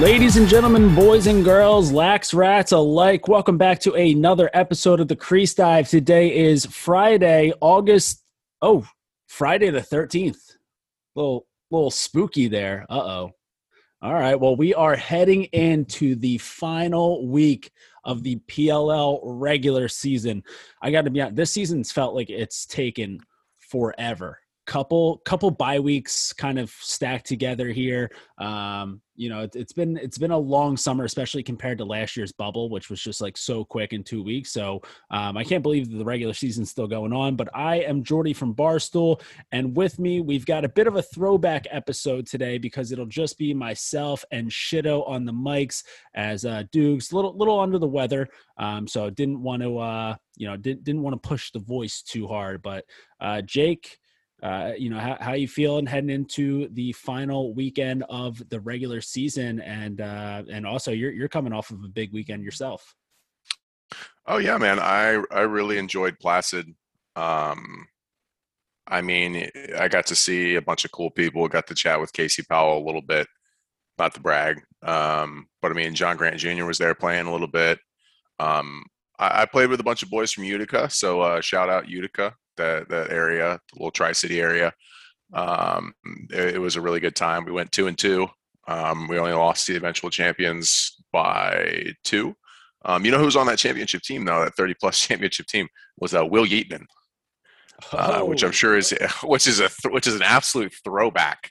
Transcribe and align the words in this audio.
Ladies 0.00 0.38
and 0.38 0.48
gentlemen, 0.48 0.94
boys 0.94 1.26
and 1.26 1.44
girls, 1.44 1.92
lax 1.92 2.32
rats 2.32 2.72
alike, 2.72 3.28
welcome 3.28 3.58
back 3.58 3.80
to 3.80 3.92
another 3.92 4.48
episode 4.54 4.98
of 4.98 5.08
the 5.08 5.14
Crease 5.14 5.52
Dive. 5.52 5.90
Today 5.90 6.34
is 6.34 6.64
Friday, 6.64 7.52
August. 7.60 8.24
Oh, 8.62 8.88
Friday 9.28 9.68
the 9.68 9.82
thirteenth. 9.82 10.56
Little 11.14 11.46
little 11.70 11.90
spooky 11.90 12.48
there. 12.48 12.86
Uh 12.88 12.98
oh. 12.98 13.30
All 14.00 14.14
right. 14.14 14.40
Well, 14.40 14.56
we 14.56 14.72
are 14.72 14.96
heading 14.96 15.44
into 15.52 16.14
the 16.14 16.38
final 16.38 17.26
week 17.26 17.70
of 18.02 18.22
the 18.22 18.36
PLL 18.48 19.20
regular 19.22 19.86
season. 19.86 20.42
I 20.80 20.92
got 20.92 21.02
to 21.02 21.10
be 21.10 21.20
honest, 21.20 21.36
this 21.36 21.52
season's 21.52 21.92
felt 21.92 22.14
like 22.14 22.30
it's 22.30 22.64
taken 22.64 23.20
forever 23.58 24.39
couple 24.70 25.20
couple 25.24 25.50
bye 25.50 25.80
weeks 25.80 26.32
kind 26.32 26.56
of 26.56 26.70
stacked 26.70 27.26
together 27.26 27.70
here. 27.70 28.08
Um, 28.38 29.02
you 29.16 29.28
know, 29.28 29.40
it, 29.40 29.52
has 29.54 29.72
been 29.72 29.96
it's 29.96 30.16
been 30.16 30.30
a 30.30 30.38
long 30.38 30.76
summer, 30.76 31.02
especially 31.02 31.42
compared 31.42 31.76
to 31.78 31.84
last 31.84 32.16
year's 32.16 32.30
bubble, 32.30 32.70
which 32.70 32.88
was 32.88 33.02
just 33.02 33.20
like 33.20 33.36
so 33.36 33.64
quick 33.64 33.92
in 33.92 34.04
two 34.04 34.22
weeks. 34.22 34.52
So 34.52 34.80
um, 35.10 35.36
I 35.36 35.42
can't 35.42 35.64
believe 35.64 35.90
the 35.90 36.04
regular 36.04 36.34
season's 36.34 36.70
still 36.70 36.86
going 36.86 37.12
on. 37.12 37.34
But 37.34 37.48
I 37.52 37.80
am 37.80 38.04
Jordy 38.04 38.32
from 38.32 38.54
Barstool, 38.54 39.20
and 39.50 39.76
with 39.76 39.98
me 39.98 40.20
we've 40.20 40.46
got 40.46 40.64
a 40.64 40.68
bit 40.68 40.86
of 40.86 40.94
a 40.94 41.02
throwback 41.02 41.66
episode 41.72 42.28
today 42.28 42.56
because 42.56 42.92
it'll 42.92 43.06
just 43.06 43.38
be 43.38 43.52
myself 43.52 44.24
and 44.30 44.48
Shitto 44.48 45.06
on 45.08 45.24
the 45.24 45.32
mics 45.32 45.82
as 46.14 46.44
uh, 46.44 46.62
Dukes 46.70 47.12
little 47.12 47.36
little 47.36 47.58
under 47.58 47.80
the 47.80 47.88
weather. 47.88 48.28
Um, 48.56 48.86
so 48.86 49.10
didn't 49.10 49.42
want 49.42 49.62
to 49.62 49.78
uh, 49.78 50.14
you 50.36 50.46
know 50.46 50.56
didn't 50.56 50.84
didn't 50.84 51.02
want 51.02 51.20
to 51.20 51.28
push 51.28 51.50
the 51.50 51.58
voice 51.58 52.02
too 52.02 52.28
hard, 52.28 52.62
but 52.62 52.84
uh, 53.20 53.42
Jake 53.42 53.98
uh, 54.42 54.72
you 54.76 54.90
know 54.90 54.98
how, 54.98 55.16
how 55.20 55.32
you 55.34 55.48
feeling 55.48 55.86
heading 55.86 56.10
into 56.10 56.68
the 56.68 56.92
final 56.92 57.54
weekend 57.54 58.04
of 58.08 58.48
the 58.48 58.60
regular 58.60 59.00
season? 59.00 59.60
And 59.60 60.00
uh, 60.00 60.42
and 60.50 60.66
also 60.66 60.92
you're 60.92 61.12
you're 61.12 61.28
coming 61.28 61.52
off 61.52 61.70
of 61.70 61.82
a 61.84 61.88
big 61.88 62.12
weekend 62.12 62.42
yourself. 62.42 62.94
Oh 64.26 64.38
yeah 64.38 64.58
man. 64.58 64.78
I 64.78 65.22
i 65.30 65.40
really 65.40 65.78
enjoyed 65.78 66.18
placid. 66.20 66.74
Um 67.16 67.86
i 68.90 69.00
mean 69.00 69.48
i 69.78 69.88
got 69.88 70.04
to 70.06 70.16
see 70.16 70.56
a 70.56 70.62
bunch 70.62 70.84
of 70.84 70.90
cool 70.90 71.10
people 71.10 71.46
got 71.48 71.66
to 71.66 71.74
chat 71.74 72.00
with 72.00 72.12
casey 72.12 72.42
powell 72.42 72.78
a 72.78 72.84
little 72.84 73.00
bit 73.00 73.26
not 73.98 74.12
to 74.12 74.20
brag 74.20 74.60
um 74.82 75.46
but 75.62 75.70
i 75.70 75.74
mean 75.74 75.94
john 75.94 76.16
grant 76.16 76.38
jr 76.38 76.64
was 76.64 76.78
there 76.78 76.94
playing 76.94 77.26
a 77.26 77.32
little 77.32 77.46
bit. 77.46 77.78
Um 78.38 78.84
I, 79.18 79.42
I 79.42 79.46
played 79.46 79.70
with 79.70 79.80
a 79.80 79.84
bunch 79.84 80.02
of 80.02 80.10
boys 80.10 80.32
from 80.32 80.44
utica 80.44 80.90
so 80.90 81.20
uh 81.20 81.40
shout 81.40 81.70
out 81.70 81.88
utica 81.88 82.34
that 82.60 82.88
that 82.88 83.10
area, 83.10 83.60
the 83.72 83.78
little 83.78 83.90
Tri 83.90 84.12
City 84.12 84.40
area. 84.40 84.72
Um, 85.32 85.92
it, 86.30 86.56
it, 86.56 86.58
was 86.58 86.74
a 86.74 86.80
really 86.80 86.98
good 86.98 87.14
time. 87.14 87.44
We 87.44 87.52
went 87.52 87.70
two 87.70 87.86
and 87.86 87.96
two. 87.96 88.28
Um, 88.66 89.06
we 89.06 89.18
only 89.18 89.32
lost 89.32 89.66
to 89.66 89.72
the 89.72 89.78
eventual 89.78 90.10
champions 90.10 90.96
by 91.12 91.92
two. 92.04 92.34
Um, 92.84 93.04
you 93.04 93.10
know 93.10 93.18
who 93.18 93.26
was 93.26 93.36
on 93.36 93.46
that 93.46 93.58
championship 93.58 94.02
team 94.02 94.24
though? 94.24 94.44
That 94.44 94.54
thirty 94.54 94.74
plus 94.74 94.98
championship 95.06 95.46
team 95.46 95.68
was 95.98 96.14
uh, 96.14 96.24
Will 96.26 96.46
Yeatman, 96.46 96.84
uh, 97.92 98.22
which 98.22 98.42
I'm 98.42 98.48
oh. 98.48 98.52
sure 98.52 98.76
is 98.76 98.94
which 99.22 99.46
is 99.46 99.60
a 99.60 99.68
th- 99.68 99.92
which 99.92 100.06
is 100.06 100.14
an 100.14 100.22
absolute 100.22 100.72
throwback 100.84 101.50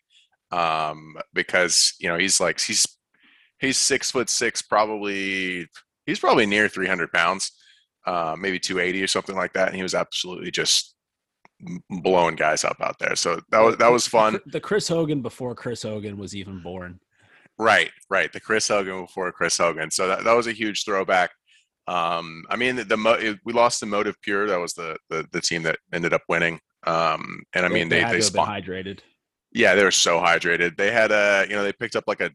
um, 0.51 1.15
because 1.33 1.93
you 1.99 2.09
know 2.09 2.17
he's 2.17 2.39
like 2.39 2.59
he's 2.59 2.85
he's 3.59 3.77
six 3.77 4.11
foot 4.11 4.29
six, 4.29 4.61
probably 4.61 5.67
he's 6.05 6.19
probably 6.19 6.45
near 6.45 6.67
300 6.67 7.11
pounds, 7.11 7.51
uh, 8.05 8.35
maybe 8.37 8.59
280 8.59 9.03
or 9.03 9.07
something 9.07 9.35
like 9.35 9.53
that, 9.53 9.67
and 9.67 9.77
he 9.77 9.83
was 9.83 9.95
absolutely 9.95 10.51
just 10.51 10.95
blowing 11.89 12.35
guys 12.35 12.63
up 12.63 12.77
out 12.81 12.99
there. 12.99 13.15
So 13.15 13.41
that 13.51 13.59
was 13.59 13.77
that 13.77 13.91
was 13.91 14.07
fun. 14.07 14.39
The 14.47 14.59
Chris 14.59 14.87
Hogan 14.87 15.21
before 15.21 15.55
Chris 15.55 15.83
Hogan 15.83 16.17
was 16.17 16.35
even 16.35 16.61
born. 16.61 16.99
Right, 17.57 17.91
right. 18.09 18.31
The 18.31 18.39
Chris 18.39 18.67
Hogan 18.67 19.01
before 19.01 19.31
Chris 19.33 19.57
Hogan. 19.57 19.91
So 19.91 20.07
that, 20.07 20.23
that 20.23 20.33
was 20.33 20.47
a 20.47 20.53
huge 20.53 20.85
throwback. 20.85 21.31
Um, 21.87 22.45
I 22.49 22.55
mean, 22.55 22.77
the, 22.77 22.85
the 22.85 23.39
we 23.43 23.51
lost 23.51 23.79
the 23.79 23.85
Motive 23.85 24.15
Pure. 24.21 24.47
That 24.47 24.59
was 24.59 24.73
the, 24.73 24.95
the 25.09 25.27
the 25.31 25.41
team 25.41 25.63
that 25.63 25.77
ended 25.91 26.13
up 26.13 26.21
winning. 26.29 26.59
Um, 26.85 27.43
and 27.53 27.65
I 27.65 27.69
mean, 27.69 27.89
they 27.89 28.03
they, 28.03 28.13
they 28.13 28.21
spawned, 28.21 28.49
hydrated. 28.49 28.99
Yeah, 29.51 29.75
they 29.75 29.83
were 29.83 29.91
so 29.91 30.19
hydrated. 30.19 30.77
They 30.77 30.91
had 30.91 31.11
a 31.11 31.45
you 31.49 31.55
know 31.55 31.63
they 31.63 31.73
picked 31.73 31.95
up 31.95 32.05
like 32.07 32.21
a, 32.21 32.31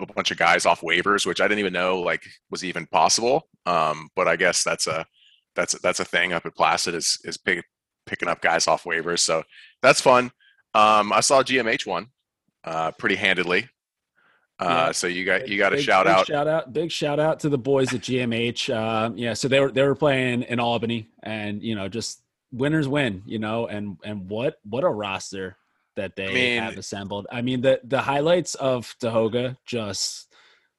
a 0.00 0.06
bunch 0.06 0.30
of 0.30 0.38
guys 0.38 0.66
off 0.66 0.80
waivers, 0.80 1.26
which 1.26 1.40
I 1.40 1.46
didn't 1.46 1.60
even 1.60 1.72
know 1.72 2.00
like 2.00 2.22
was 2.50 2.64
even 2.64 2.86
possible. 2.86 3.48
Um, 3.66 4.08
but 4.16 4.26
I 4.26 4.36
guess 4.36 4.64
that's 4.64 4.86
a 4.86 5.06
that's 5.54 5.78
that's 5.80 6.00
a 6.00 6.04
thing 6.04 6.32
up 6.32 6.46
at 6.46 6.56
Placid 6.56 6.94
is 6.94 7.18
is 7.24 7.36
pick, 7.36 7.64
picking 8.06 8.28
up 8.28 8.42
guys 8.42 8.68
off 8.68 8.84
waivers. 8.84 9.20
So 9.20 9.42
that's 9.82 10.00
fun. 10.00 10.32
Um, 10.74 11.12
I 11.12 11.20
saw 11.20 11.42
GMH 11.42 11.86
one 11.86 12.08
uh, 12.64 12.90
pretty 12.92 13.16
handedly. 13.16 13.68
Uh, 14.58 14.64
yeah. 14.86 14.92
So 14.92 15.06
you 15.06 15.24
got 15.24 15.48
you 15.48 15.58
got 15.58 15.72
a 15.72 15.82
shout 15.82 16.06
out. 16.06 16.26
Shout 16.26 16.46
out! 16.46 16.72
Big 16.72 16.90
shout 16.90 17.18
out 17.18 17.40
to 17.40 17.48
the 17.48 17.58
boys 17.58 17.92
at 17.92 18.02
GMH. 18.02 18.72
Uh, 18.72 19.12
yeah, 19.16 19.34
so 19.34 19.48
they 19.48 19.58
were 19.58 19.72
they 19.72 19.82
were 19.82 19.96
playing 19.96 20.42
in 20.42 20.60
Albany, 20.60 21.08
and 21.22 21.62
you 21.62 21.74
know 21.74 21.88
just 21.88 22.22
winners 22.52 22.86
win. 22.86 23.22
You 23.26 23.40
know, 23.40 23.66
and 23.66 23.96
and 24.04 24.28
what 24.28 24.58
what 24.68 24.84
a 24.84 24.88
roster 24.88 25.56
that 25.96 26.14
they 26.14 26.28
I 26.28 26.34
mean, 26.34 26.62
have 26.62 26.78
assembled. 26.78 27.26
I 27.32 27.42
mean 27.42 27.62
the 27.62 27.80
the 27.84 28.00
highlights 28.00 28.54
of 28.54 28.94
Dahoga 29.02 29.56
just. 29.66 30.30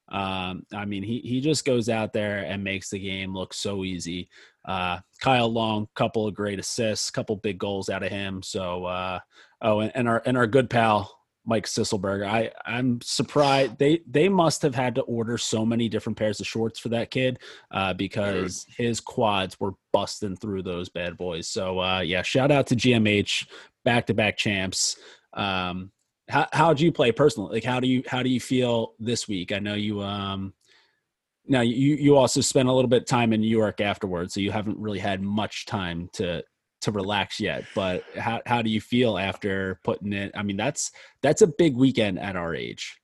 Um, 0.09 0.65
I 0.73 0.85
mean, 0.85 1.03
he 1.03 1.19
he 1.19 1.41
just 1.41 1.65
goes 1.65 1.89
out 1.89 2.13
there 2.13 2.39
and 2.45 2.63
makes 2.63 2.89
the 2.89 2.99
game 2.99 3.33
look 3.33 3.53
so 3.53 3.83
easy. 3.83 4.29
Uh, 4.63 4.99
Kyle 5.19 5.51
Long, 5.51 5.87
couple 5.95 6.27
of 6.27 6.33
great 6.33 6.59
assists, 6.59 7.09
couple 7.11 7.35
big 7.35 7.57
goals 7.57 7.89
out 7.89 8.03
of 8.03 8.11
him. 8.11 8.41
So, 8.41 8.85
uh, 8.85 9.19
oh, 9.61 9.79
and, 9.79 9.91
and, 9.95 10.07
our 10.07 10.21
and 10.25 10.37
our 10.37 10.47
good 10.47 10.69
pal 10.69 11.15
Mike 11.45 11.65
Sisselberger. 11.65 12.27
I 12.27 12.51
I'm 12.65 12.99
surprised 13.01 13.77
they 13.77 14.01
they 14.09 14.29
must 14.29 14.61
have 14.63 14.75
had 14.75 14.95
to 14.95 15.01
order 15.01 15.37
so 15.37 15.65
many 15.65 15.87
different 15.87 16.17
pairs 16.17 16.39
of 16.39 16.47
shorts 16.47 16.79
for 16.79 16.89
that 16.89 17.11
kid 17.11 17.39
uh, 17.71 17.93
because 17.93 18.65
his 18.77 18.99
quads 18.99 19.59
were 19.59 19.73
busting 19.93 20.35
through 20.35 20.63
those 20.63 20.89
bad 20.89 21.17
boys. 21.17 21.47
So 21.47 21.79
uh, 21.79 22.01
yeah, 22.01 22.23
shout 22.23 22.51
out 22.51 22.67
to 22.67 22.75
GMH, 22.75 23.47
back 23.83 24.07
to 24.07 24.13
back 24.13 24.37
champs. 24.37 24.97
Um, 25.33 25.91
how 26.29 26.47
how 26.53 26.73
do 26.73 26.83
you 26.83 26.91
play 26.91 27.11
personally? 27.11 27.53
Like 27.53 27.63
how 27.63 27.79
do 27.79 27.87
you 27.87 28.03
how 28.07 28.23
do 28.23 28.29
you 28.29 28.39
feel 28.39 28.93
this 28.99 29.27
week? 29.27 29.51
I 29.51 29.59
know 29.59 29.75
you 29.75 30.01
um 30.01 30.53
now 31.47 31.61
you 31.61 31.95
you 31.95 32.15
also 32.15 32.41
spent 32.41 32.69
a 32.69 32.73
little 32.73 32.89
bit 32.89 33.03
of 33.03 33.07
time 33.07 33.33
in 33.33 33.41
New 33.41 33.49
York 33.49 33.81
afterwards, 33.81 34.33
so 34.33 34.39
you 34.39 34.51
haven't 34.51 34.77
really 34.77 34.99
had 34.99 35.21
much 35.21 35.65
time 35.65 36.09
to 36.13 36.43
to 36.81 36.91
relax 36.91 37.39
yet. 37.39 37.65
But 37.75 38.03
how 38.17 38.41
how 38.45 38.61
do 38.61 38.69
you 38.69 38.81
feel 38.81 39.17
after 39.17 39.79
putting 39.83 40.13
it? 40.13 40.31
I 40.35 40.43
mean, 40.43 40.57
that's 40.57 40.91
that's 41.21 41.41
a 41.41 41.47
big 41.47 41.75
weekend 41.75 42.19
at 42.19 42.35
our 42.35 42.55
age. 42.55 42.99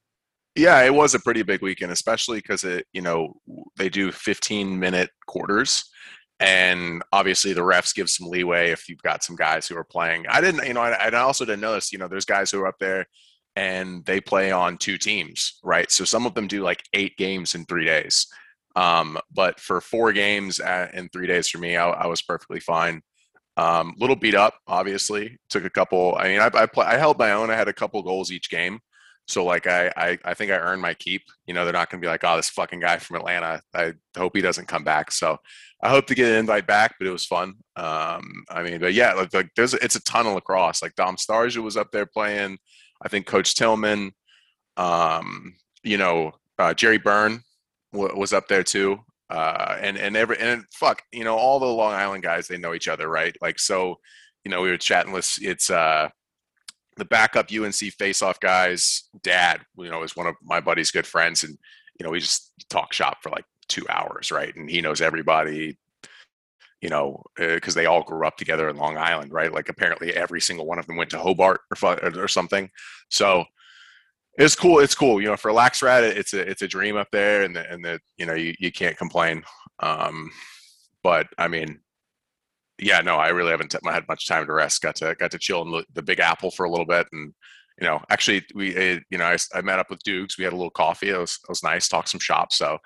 Yeah, 0.56 0.82
it 0.84 0.94
was 0.94 1.16
a 1.16 1.20
pretty 1.20 1.44
big 1.44 1.62
weekend, 1.62 1.92
especially 1.92 2.40
because 2.40 2.64
it 2.64 2.88
you 2.94 3.02
know 3.02 3.34
they 3.78 3.90
do 3.90 4.12
15 4.12 4.78
minute 4.78 5.12
quarters, 5.28 5.86
and 6.42 7.04
obviously 7.14 7.54
the 7.54 7.62
refs 7.62 7.94
give 7.94 8.10
some 8.10 8.28
leeway 8.28 8.72
if 8.72 8.90
you've 8.90 9.04
got 9.04 9.24
some 9.24 9.36
guys 9.36 9.68
who 9.68 9.78
are 9.78 9.84
playing. 9.84 10.26
I 10.28 10.42
didn't, 10.42 10.66
you 10.66 10.74
know, 10.74 10.82
I, 10.82 11.10
I 11.10 11.20
also 11.20 11.46
didn't 11.46 11.62
notice, 11.62 11.94
you 11.94 12.00
know, 12.00 12.08
there's 12.08 12.26
guys 12.26 12.50
who 12.50 12.60
are 12.62 12.68
up 12.68 12.80
there 12.80 13.06
and 13.56 14.04
they 14.06 14.20
play 14.20 14.52
on 14.52 14.78
two 14.78 14.98
teams, 14.98 15.60
right? 15.64 15.92
So 15.92 16.04
some 16.04 16.26
of 16.26 16.34
them 16.34 16.48
do 16.48 16.64
like 16.64 16.84
eight 16.94 17.16
games 17.16 17.54
in 17.54 17.66
three 17.66 17.86
days. 17.86 18.26
Um, 18.76 19.20
but 19.32 19.60
for 19.60 19.82
four 19.82 20.14
games 20.14 20.60
at, 20.60 20.96
in 20.96 21.10
three 21.10 21.28
days 21.28 21.48
for 21.48 21.60
me, 21.60 21.76
I, 21.76 21.88
I 21.88 22.08
was 22.08 22.24
perfectly 22.24 22.60
fine. 22.60 23.04
Um, 23.56 23.94
little 24.00 24.16
beat 24.16 24.34
up, 24.34 24.56
obviously. 24.66 25.38
Took 25.50 25.66
a 25.66 25.70
couple. 25.70 26.16
I 26.18 26.30
mean, 26.30 26.40
I 26.40 26.50
I, 26.54 26.66
play, 26.66 26.88
I 26.88 26.98
held 26.98 27.20
my 27.20 27.34
own. 27.34 27.52
I 27.52 27.56
had 27.56 27.68
a 27.68 27.74
couple 27.74 28.02
goals 28.02 28.32
each 28.32 28.50
game. 28.50 28.80
So 29.32 29.46
like 29.46 29.68
I, 29.68 29.92
I 29.96 30.18
I 30.26 30.34
think 30.34 30.52
I 30.52 30.58
earned 30.58 30.82
my 30.82 30.94
keep. 30.94 31.24
You 31.46 31.54
know, 31.54 31.64
they're 31.64 31.74
not 31.74 31.90
going 31.90 32.02
to 32.02 32.06
be 32.06 32.10
like, 32.10 32.24
oh, 32.24 32.36
this 32.36 32.50
fucking 32.50 32.82
guy 32.82 32.98
from 32.98 33.16
Atlanta. 33.18 33.62
I 33.74 33.94
hope 34.18 34.36
he 34.36 34.42
doesn't 34.42 34.68
come 34.68 34.84
back. 34.84 35.12
So 35.12 35.38
I 35.82 35.90
hope 35.90 36.06
to 36.08 36.16
get 36.16 36.30
an 36.30 36.40
invite 36.40 36.68
back, 36.68 36.96
but 37.00 37.08
it 37.08 37.12
was 37.12 37.26
fun. 37.26 37.56
Um, 37.76 38.44
I 38.50 38.62
mean, 38.64 38.80
but 38.80 38.94
yeah, 38.94 39.14
like, 39.14 39.34
like 39.34 39.50
there's 39.56 39.74
it's 39.74 39.96
a 39.96 40.04
ton 40.04 40.28
of 40.28 40.34
lacrosse. 40.34 40.82
Like 40.82 40.96
Dom 40.96 41.16
Starsia 41.16 41.64
was 41.64 41.78
up 41.78 41.92
there 41.92 42.06
playing. 42.06 42.58
I 43.02 43.08
think 43.08 43.26
Coach 43.26 43.56
Tillman, 43.56 44.12
um, 44.78 45.56
you 45.84 45.98
know, 45.98 46.34
uh, 46.60 46.74
Jerry 46.74 47.00
Byrne 47.00 47.42
w- 47.94 48.16
was 48.16 48.34
up 48.34 48.48
there 48.48 48.64
too. 48.64 49.00
Uh, 49.30 49.78
and 49.80 49.98
and 49.98 50.18
every 50.18 50.38
and 50.40 50.66
fuck, 50.74 51.02
you 51.12 51.24
know, 51.24 51.38
all 51.38 51.60
the 51.60 51.66
Long 51.66 51.94
Island 51.94 52.22
guys 52.22 52.48
they 52.48 52.58
know 52.58 52.74
each 52.74 52.88
other, 52.90 53.08
right? 53.08 53.36
Like 53.42 53.60
so, 53.60 53.96
you 54.44 54.52
know, 54.52 54.62
we 54.62 54.70
were 54.70 54.78
chatting 54.78 55.14
with 55.14 55.38
it's 55.42 55.70
uh 55.70 56.10
the 56.98 57.06
backup 57.06 57.50
UNC 57.52 57.74
face-off 57.74 58.40
guys. 58.40 59.10
Dad, 59.24 59.62
you 59.78 59.90
know, 59.90 60.04
is 60.04 60.16
one 60.16 60.28
of 60.28 60.36
my 60.44 60.60
buddy's 60.60 60.92
good 60.92 61.08
friends, 61.08 61.44
and 61.44 61.58
you 62.00 62.06
know, 62.06 62.12
we 62.12 62.20
just 62.20 62.54
talk 62.70 62.94
shop 62.94 63.18
for 63.22 63.30
like 63.30 63.46
two 63.68 63.86
hours, 63.90 64.32
right? 64.32 64.56
And 64.56 64.70
he 64.70 64.82
knows 64.82 65.02
everybody 65.02 65.78
you 66.82 66.90
know, 66.90 67.22
because 67.38 67.76
uh, 67.76 67.80
they 67.80 67.86
all 67.86 68.04
grew 68.04 68.26
up 68.26 68.38
together 68.38 68.68
in 68.68 68.76
Long 68.76 68.98
Island, 68.98 69.32
right? 69.32 69.54
Like 69.54 69.70
apparently 69.70 70.14
every 70.16 70.42
single 70.42 70.66
one 70.66 70.80
of 70.80 70.88
them 70.88 70.98
went 70.98 71.12
to 71.12 71.20
Hobart 71.20 71.62
or 71.70 72.20
or 72.20 72.28
something. 72.28 72.70
So 73.10 73.46
it's 74.36 74.56
cool. 74.56 74.80
It's 74.80 74.96
cool. 74.96 75.22
You 75.22 75.28
know, 75.28 75.38
for 75.38 75.52
Laxrat, 75.52 76.02
it's 76.02 76.34
a 76.34 76.40
it's 76.40 76.64
a 76.64 76.68
dream 76.68 76.98
up 76.98 77.10
there, 77.12 77.44
and 77.44 77.56
the, 77.56 77.72
and 77.72 77.86
the 77.86 78.00
you 78.18 78.26
know 78.26 78.34
you, 78.34 78.56
you 78.60 78.72
can't 78.72 78.98
complain. 78.98 79.44
Um, 79.80 80.32
but 81.04 81.28
I 81.38 81.48
mean, 81.48 81.80
yeah, 82.82 83.00
no, 83.02 83.16
I 83.16 83.30
really 83.30 83.52
haven't 83.52 83.76
had 83.86 84.08
much 84.08 84.28
time 84.28 84.46
to 84.48 84.54
rest. 84.54 84.82
Got 84.82 84.96
to 84.98 85.16
got 85.16 85.32
to 85.32 85.38
chill 85.38 85.62
in 85.62 85.72
the, 85.72 85.86
the 85.94 86.02
Big 86.02 86.20
Apple 86.20 86.50
for 86.50 86.66
a 86.66 86.70
little 86.70 86.86
bit, 86.86 87.08
and 87.12 87.34
you 87.80 87.88
know, 87.88 88.02
actually, 88.10 88.44
we 88.56 88.76
uh, 88.76 89.00
you 89.10 89.18
know, 89.20 89.26
I, 89.26 89.38
I 89.54 89.62
met 89.62 89.80
up 89.80 89.90
with 89.90 90.04
Dukes. 90.04 90.38
We 90.38 90.44
had 90.44 90.54
a 90.54 90.56
little 90.56 90.72
coffee. 90.72 91.10
It 91.10 91.18
was 91.18 91.40
it 91.44 91.50
was 91.50 91.64
nice. 91.64 91.88
Talk 91.88 92.08
some 92.08 92.20
shop. 92.20 92.52
So, 92.52 92.80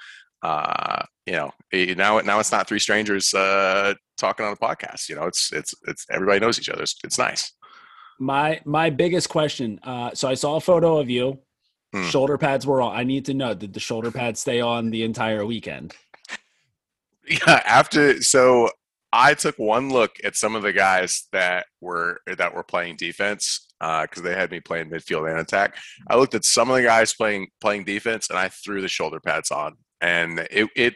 uh, 0.43 1.03
you 1.25 1.33
know, 1.33 1.51
now 1.73 2.19
now 2.19 2.39
it's 2.39 2.51
not 2.51 2.67
three 2.67 2.79
strangers 2.79 3.33
uh, 3.33 3.93
talking 4.17 4.45
on 4.45 4.51
a 4.51 4.57
podcast. 4.57 5.07
You 5.07 5.15
know, 5.15 5.25
it's 5.25 5.53
it's 5.53 5.73
it's 5.87 6.05
everybody 6.11 6.39
knows 6.39 6.59
each 6.59 6.69
other. 6.69 6.83
It's, 6.83 6.95
it's 7.03 7.17
nice. 7.17 7.53
My 8.19 8.61
my 8.65 8.89
biggest 8.89 9.29
question. 9.29 9.79
Uh, 9.81 10.11
so 10.13 10.27
I 10.27 10.33
saw 10.33 10.57
a 10.57 10.61
photo 10.61 10.97
of 10.97 11.09
you. 11.09 11.39
Hmm. 11.93 12.03
Shoulder 12.03 12.37
pads 12.37 12.67
were 12.67 12.81
on. 12.81 12.95
I 12.95 13.05
need 13.05 13.25
to 13.25 13.33
know: 13.33 13.53
did 13.53 13.73
the 13.73 13.79
shoulder 13.79 14.11
pads 14.11 14.41
stay 14.41 14.59
on 14.59 14.89
the 14.89 15.03
entire 15.03 15.45
weekend? 15.45 15.93
Yeah, 17.27 17.63
after 17.65 18.21
so 18.21 18.69
I 19.17 19.33
took 19.33 19.57
one 19.57 19.89
look 19.89 20.17
at 20.25 20.35
some 20.35 20.55
of 20.55 20.61
the 20.61 20.73
guys 20.73 21.27
that 21.31 21.67
were 21.79 22.19
that 22.37 22.53
were 22.53 22.63
playing 22.63 22.97
defense 22.97 23.65
because 23.79 24.19
uh, 24.19 24.21
they 24.21 24.35
had 24.35 24.51
me 24.51 24.59
playing 24.59 24.89
midfield 24.89 25.29
and 25.29 25.39
attack. 25.39 25.77
I 26.09 26.17
looked 26.17 26.35
at 26.35 26.43
some 26.43 26.69
of 26.69 26.75
the 26.75 26.83
guys 26.83 27.13
playing 27.13 27.47
playing 27.61 27.85
defense, 27.85 28.29
and 28.29 28.37
I 28.37 28.49
threw 28.49 28.81
the 28.81 28.89
shoulder 28.89 29.21
pads 29.21 29.51
on, 29.51 29.77
and 30.01 30.39
it, 30.51 30.69
it 30.75 30.95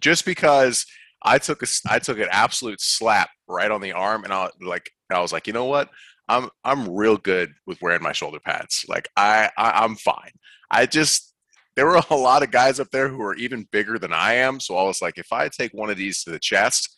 just 0.00 0.24
because 0.24 0.84
I 1.22 1.38
took 1.38 1.62
a 1.62 1.66
I 1.88 2.00
took 2.00 2.18
an 2.18 2.26
absolute 2.32 2.80
slap 2.80 3.30
right 3.46 3.70
on 3.70 3.80
the 3.80 3.92
arm, 3.92 4.24
and 4.24 4.32
I 4.32 4.50
like 4.60 4.90
I 5.12 5.20
was 5.20 5.32
like, 5.32 5.46
you 5.46 5.52
know 5.52 5.66
what, 5.66 5.90
I'm 6.28 6.48
I'm 6.64 6.90
real 6.90 7.16
good 7.16 7.52
with 7.68 7.80
wearing 7.80 8.02
my 8.02 8.12
shoulder 8.12 8.40
pads. 8.40 8.84
Like 8.88 9.08
I, 9.16 9.48
I 9.56 9.84
I'm 9.84 9.94
fine. 9.94 10.32
I 10.72 10.86
just 10.86 11.32
there 11.76 11.86
were 11.86 12.02
a 12.10 12.16
lot 12.16 12.42
of 12.42 12.50
guys 12.50 12.80
up 12.80 12.90
there 12.90 13.08
who 13.08 13.22
are 13.22 13.36
even 13.36 13.68
bigger 13.70 13.96
than 13.96 14.12
I 14.12 14.34
am, 14.34 14.58
so 14.58 14.76
I 14.76 14.82
was 14.82 15.00
like, 15.00 15.18
if 15.18 15.32
I 15.32 15.48
take 15.48 15.72
one 15.72 15.90
of 15.90 15.96
these 15.96 16.24
to 16.24 16.30
the 16.30 16.40
chest, 16.40 16.93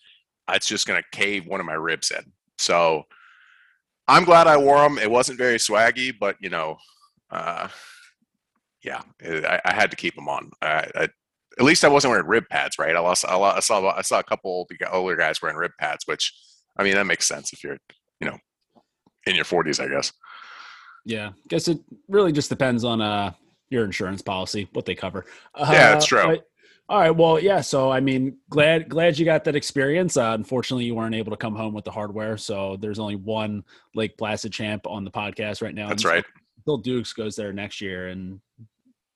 it's 0.51 0.69
just 0.69 0.87
gonna 0.87 1.03
cave 1.13 1.47
one 1.47 1.61
of 1.61 1.67
my 1.67 1.75
ribs 1.75 2.11
in. 2.11 2.33
So 2.59 3.05
I'm 4.09 4.25
glad 4.25 4.47
I 4.47 4.57
wore 4.57 4.79
them. 4.79 4.99
It 4.99 5.11
wasn't 5.11 5.39
very 5.39 5.57
swaggy, 5.57 6.15
but 6.19 6.37
you 6.41 6.51
know, 6.51 6.77
uh, 7.31 7.69
yeah, 8.83 9.03
it, 9.21 9.45
I, 9.45 9.61
I, 9.65 9.75
had 9.75 9.91
to 9.91 9.97
keep 9.97 10.15
them 10.15 10.29
on. 10.29 10.51
I, 10.63 10.89
I, 10.95 11.09
at 11.59 11.65
least 11.65 11.85
I 11.85 11.89
wasn't 11.89 12.13
wearing 12.13 12.27
rib 12.27 12.45
pads, 12.49 12.79
right? 12.79 12.95
I, 12.95 13.01
lost, 13.01 13.25
I, 13.25 13.61
saw 13.61 13.91
I 13.91 14.03
saw 14.03 14.21
a 14.21 14.25
couple 14.25 14.67
older 14.93 15.17
guys 15.17 15.43
wearing 15.43 15.57
rib 15.57 15.73
pads, 15.81 16.05
which 16.07 16.33
I 16.77 16.85
mean 16.85 16.95
that 16.95 17.07
makes 17.07 17.27
sense 17.27 17.53
if 17.53 17.65
you're 17.65 17.79
you 18.21 18.29
know 18.29 18.39
in 19.27 19.35
your 19.35 19.45
40s, 19.45 19.85
I 19.85 19.89
guess. 19.89 20.13
Yeah, 21.05 21.33
guess 21.49 21.69
it 21.69 21.79
really 22.09 22.33
just 22.33 22.49
depends 22.49 22.85
on 22.85 23.01
uh 23.01 23.33
your 23.71 23.85
insurance 23.85 24.23
policy, 24.23 24.69
what 24.73 24.87
they 24.87 24.95
cover. 24.95 25.25
Uh, 25.55 25.69
yeah, 25.73 25.93
that's 25.93 26.07
true. 26.07 26.23
But, 26.23 26.45
all 26.88 27.00
right. 27.00 27.11
Well, 27.11 27.41
yeah. 27.41 27.61
So, 27.62 27.91
I 27.91 28.00
mean, 28.00 28.38
glad 28.49 28.88
glad 28.88 29.19
you 29.19 29.25
got 29.25 29.44
that 29.44 29.56
experience. 29.56 30.17
Uh, 30.17 30.33
unfortunately, 30.35 30.85
you 30.85 30.94
weren't 30.94 31.15
able 31.15 31.33
to 31.33 31.37
come 31.37 31.56
home 31.56 31.75
with 31.75 31.85
the 31.85 31.91
hardware, 31.91 32.37
so 32.37 32.77
there's 32.81 32.99
only 32.99 33.17
one 33.17 33.65
Lake 33.94 34.17
Placid 34.17 34.53
champ 34.53 34.87
on 34.87 35.05
the 35.05 35.11
podcast 35.11 35.62
right 35.62 35.75
now. 35.75 35.88
That's 35.88 36.05
right. 36.05 36.25
Bill 36.65 36.79
Dukes 36.79 37.12
goes 37.12 37.35
there 37.37 37.53
next 37.53 37.81
year, 37.81 38.09
and 38.09 38.41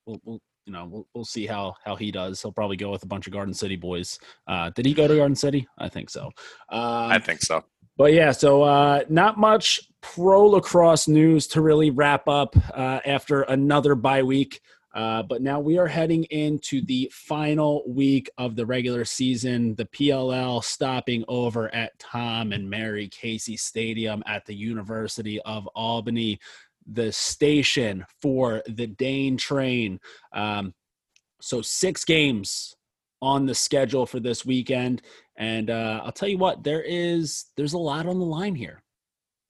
we'll, 0.04 0.20
we'll 0.24 0.40
you 0.66 0.72
know 0.72 0.86
we'll, 0.90 1.06
we'll 1.14 1.24
see 1.24 1.46
how 1.46 1.74
how 1.84 1.94
he 1.94 2.10
does. 2.10 2.42
He'll 2.42 2.52
probably 2.52 2.76
go 2.76 2.90
with 2.90 3.04
a 3.04 3.06
bunch 3.06 3.28
of 3.28 3.32
Garden 3.32 3.54
City 3.54 3.76
boys. 3.76 4.18
Uh, 4.48 4.70
did 4.70 4.84
he 4.84 4.92
go 4.92 5.06
to 5.06 5.16
Garden 5.16 5.36
City? 5.36 5.68
I 5.78 5.88
think 5.88 6.10
so. 6.10 6.30
Uh, 6.72 7.08
I 7.10 7.18
think 7.20 7.40
so. 7.40 7.64
But 7.96 8.14
yeah, 8.14 8.32
so 8.32 8.62
uh, 8.62 9.04
not 9.08 9.38
much 9.38 9.80
pro 10.00 10.46
lacrosse 10.46 11.06
news 11.06 11.46
to 11.48 11.60
really 11.60 11.90
wrap 11.90 12.26
up 12.28 12.56
uh, 12.74 13.00
after 13.04 13.42
another 13.42 13.94
bye 13.94 14.22
week. 14.22 14.60
Uh, 14.94 15.22
but 15.22 15.40
now 15.40 15.60
we 15.60 15.78
are 15.78 15.86
heading 15.86 16.24
into 16.24 16.84
the 16.84 17.10
final 17.12 17.84
week 17.86 18.28
of 18.38 18.56
the 18.56 18.66
regular 18.66 19.04
season. 19.04 19.74
The 19.76 19.86
PLL 19.86 20.62
stopping 20.64 21.24
over 21.28 21.72
at 21.74 21.98
Tom 21.98 22.52
and 22.52 22.68
Mary 22.68 23.08
Casey 23.08 23.56
Stadium 23.56 24.22
at 24.26 24.44
the 24.46 24.54
University 24.54 25.40
of 25.42 25.68
Albany, 25.74 26.40
the 26.90 27.12
station 27.12 28.04
for 28.20 28.62
the 28.66 28.88
Dane 28.88 29.36
train. 29.36 30.00
Um, 30.32 30.74
so, 31.40 31.62
six 31.62 32.04
games 32.04 32.74
on 33.22 33.46
the 33.46 33.54
schedule 33.54 34.06
for 34.06 34.18
this 34.18 34.44
weekend. 34.44 35.02
And 35.36 35.70
uh, 35.70 36.00
I'll 36.04 36.12
tell 36.12 36.28
you 36.28 36.38
what, 36.38 36.64
there 36.64 36.82
is 36.82 37.46
there's 37.56 37.74
a 37.74 37.78
lot 37.78 38.06
on 38.06 38.18
the 38.18 38.24
line 38.24 38.54
here 38.54 38.82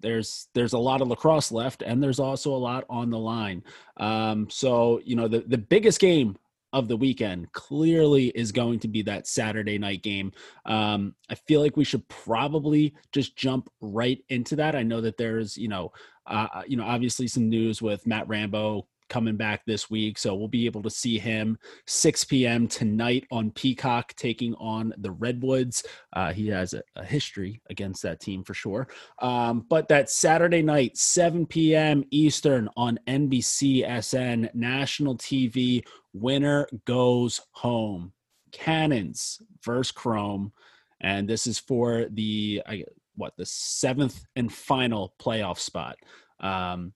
there's 0.00 0.49
there's 0.55 0.73
a 0.73 0.79
lot 0.79 1.00
of 1.00 1.08
lacrosse 1.08 1.52
left 1.52 1.82
and 1.82 2.02
there's 2.02 2.20
also 2.20 2.55
a 2.55 2.56
lot 2.56 2.85
on 2.88 3.11
the 3.11 3.19
line. 3.19 3.62
Um, 3.97 4.49
so 4.50 5.00
you 5.05 5.17
know 5.17 5.29
the, 5.29 5.41
the 5.41 5.58
biggest 5.58 6.00
game 6.00 6.37
of 6.73 6.87
the 6.87 6.97
weekend 6.97 7.50
clearly 7.52 8.29
is 8.29 8.52
going 8.52 8.79
to 8.79 8.87
be 8.88 9.02
that 9.02 9.26
saturday 9.26 9.79
night 9.79 10.02
game. 10.02 10.32
Um, 10.67 11.14
i 11.29 11.35
feel 11.35 11.61
like 11.61 11.76
we 11.76 11.85
should 11.85 12.06
probably 12.08 12.94
just 13.12 13.37
jump 13.37 13.70
right 13.81 14.23
into 14.29 14.56
that. 14.56 14.76
I 14.76 14.82
know 14.82 15.00
that 15.00 15.17
there's 15.17 15.56
you 15.56 15.69
know 15.69 15.93
uh, 16.26 16.62
you 16.67 16.76
know 16.76 16.85
obviously 16.85 17.26
some 17.26 17.49
news 17.49 17.82
with 17.82 18.06
matt 18.06 18.29
rambo 18.29 18.87
coming 19.10 19.36
back 19.36 19.66
this 19.66 19.90
week. 19.90 20.16
So 20.16 20.34
we'll 20.34 20.48
be 20.48 20.64
able 20.64 20.82
to 20.82 20.88
see 20.88 21.18
him 21.18 21.58
6 21.86 22.24
p.m. 22.24 22.66
tonight 22.66 23.26
on 23.30 23.50
Peacock 23.50 24.14
taking 24.14 24.54
on 24.54 24.94
the 24.96 25.10
Redwoods. 25.10 25.84
Uh, 26.14 26.32
he 26.32 26.48
has 26.48 26.72
a, 26.72 26.82
a, 26.96 27.04
history 27.04 27.60
against 27.68 28.02
that 28.02 28.20
team 28.20 28.44
for 28.44 28.54
sure. 28.54 28.88
Um, 29.20 29.66
but 29.68 29.88
that 29.88 30.08
Saturday 30.08 30.62
night, 30.62 30.96
7 30.96 31.44
p.m. 31.44 32.04
Eastern 32.10 32.70
on 32.76 32.98
NBCSN 33.06 34.54
national 34.54 35.18
TV, 35.18 35.84
winner 36.14 36.66
goes 36.86 37.40
home. 37.52 38.12
Cannons 38.52 39.42
versus 39.64 39.92
Chrome. 39.92 40.52
And 41.00 41.28
this 41.28 41.46
is 41.46 41.58
for 41.58 42.06
the, 42.10 42.62
I, 42.66 42.84
what, 43.16 43.34
the 43.36 43.46
seventh 43.46 44.24
and 44.36 44.52
final 44.52 45.14
playoff 45.20 45.58
spot. 45.58 45.96
Um, 46.40 46.92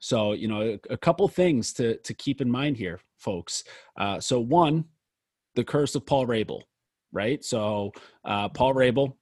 so, 0.00 0.32
you 0.32 0.48
know, 0.48 0.62
a, 0.62 0.80
a 0.92 0.96
couple 0.96 1.28
things 1.28 1.72
to, 1.74 1.96
to 1.98 2.14
keep 2.14 2.40
in 2.40 2.50
mind 2.50 2.76
here, 2.76 3.00
folks. 3.18 3.64
Uh, 3.96 4.18
so, 4.18 4.40
one, 4.40 4.86
the 5.54 5.64
curse 5.64 5.94
of 5.94 6.06
Paul 6.06 6.26
Rabil, 6.26 6.62
right? 7.12 7.44
So, 7.44 7.92
uh, 8.24 8.48
Paul 8.48 8.74
Rabil, 8.74 9.14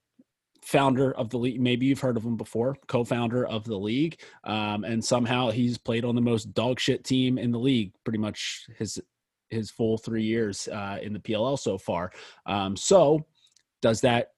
founder 0.61 1.13
of 1.13 1.29
the 1.29 1.37
league. 1.37 1.59
Maybe 1.59 1.85
you've 1.85 1.99
heard 1.99 2.17
of 2.17 2.23
him 2.23 2.37
before, 2.37 2.77
co-founder 2.87 3.45
of 3.47 3.65
the 3.65 3.77
league, 3.77 4.21
um, 4.45 4.83
and 4.83 5.03
somehow 5.03 5.49
he's 5.49 5.77
played 5.77 6.05
on 6.05 6.15
the 6.15 6.21
most 6.21 6.53
dog 6.53 6.79
shit 6.79 7.03
team 7.03 7.37
in 7.37 7.51
the 7.51 7.59
league, 7.59 7.93
pretty 8.03 8.19
much 8.19 8.67
his 8.77 8.99
his 9.49 9.71
full 9.71 9.97
three 9.97 10.23
years 10.23 10.67
uh, 10.67 10.99
in 11.01 11.11
the 11.11 11.19
PLL 11.19 11.57
so 11.57 11.77
far. 11.77 12.11
Um, 12.45 12.75
so, 12.75 13.25
does 13.81 14.01
that 14.01 14.31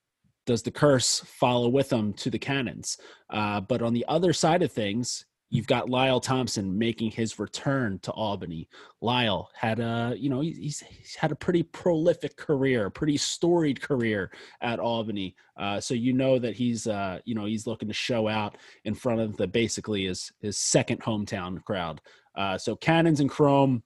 does 0.48 0.63
the 0.63 0.71
curse 0.71 1.19
follow 1.19 1.69
with 1.69 1.91
him 1.91 2.13
to 2.13 2.29
the 2.29 2.39
Cannons? 2.39 2.98
Uh, 3.29 3.62
but 3.62 3.81
on 3.81 3.93
the 3.93 4.05
other 4.07 4.33
side 4.33 4.63
of 4.63 4.71
things, 4.71 5.25
You've 5.51 5.67
got 5.67 5.89
Lyle 5.89 6.22
Thompson 6.22 6.77
making 6.77 7.12
his 7.12 7.38
return 7.38 8.00
to 8.03 8.12
Albany. 8.12 8.70
Lyle 9.01 9.50
had 9.53 9.81
a, 9.81 10.15
you 10.17 10.29
know, 10.29 10.39
he's, 10.39 10.79
he's 10.79 11.15
had 11.15 11.34
a 11.34 11.36
pretty 11.36 11.62
prolific 11.62 12.38
career, 12.38 12.89
pretty 12.89 13.17
storied 13.17 13.81
career 13.81 14.31
at 14.62 14.79
Albany. 14.79 15.36
Uh, 15.58 15.81
so 15.81 15.93
you 15.93 16.13
know 16.13 16.39
that 16.39 16.55
he's, 16.55 16.88
uh, 16.88 17.20
you 17.25 17.36
know, 17.36 17.43
he's 17.43 17.67
looking 17.67 17.89
to 17.89 17.93
show 17.93 18.29
out 18.29 18.58
in 18.86 18.93
front 18.93 19.20
of 19.20 19.36
the 19.36 19.46
basically 19.46 20.05
his 20.05 20.31
his 20.39 20.58
second 20.58 21.01
hometown 21.01 21.62
crowd. 21.65 22.00
Uh, 22.34 22.58
so 22.58 22.74
Cannons 22.74 23.20
and 23.20 23.29
Chrome, 23.29 23.84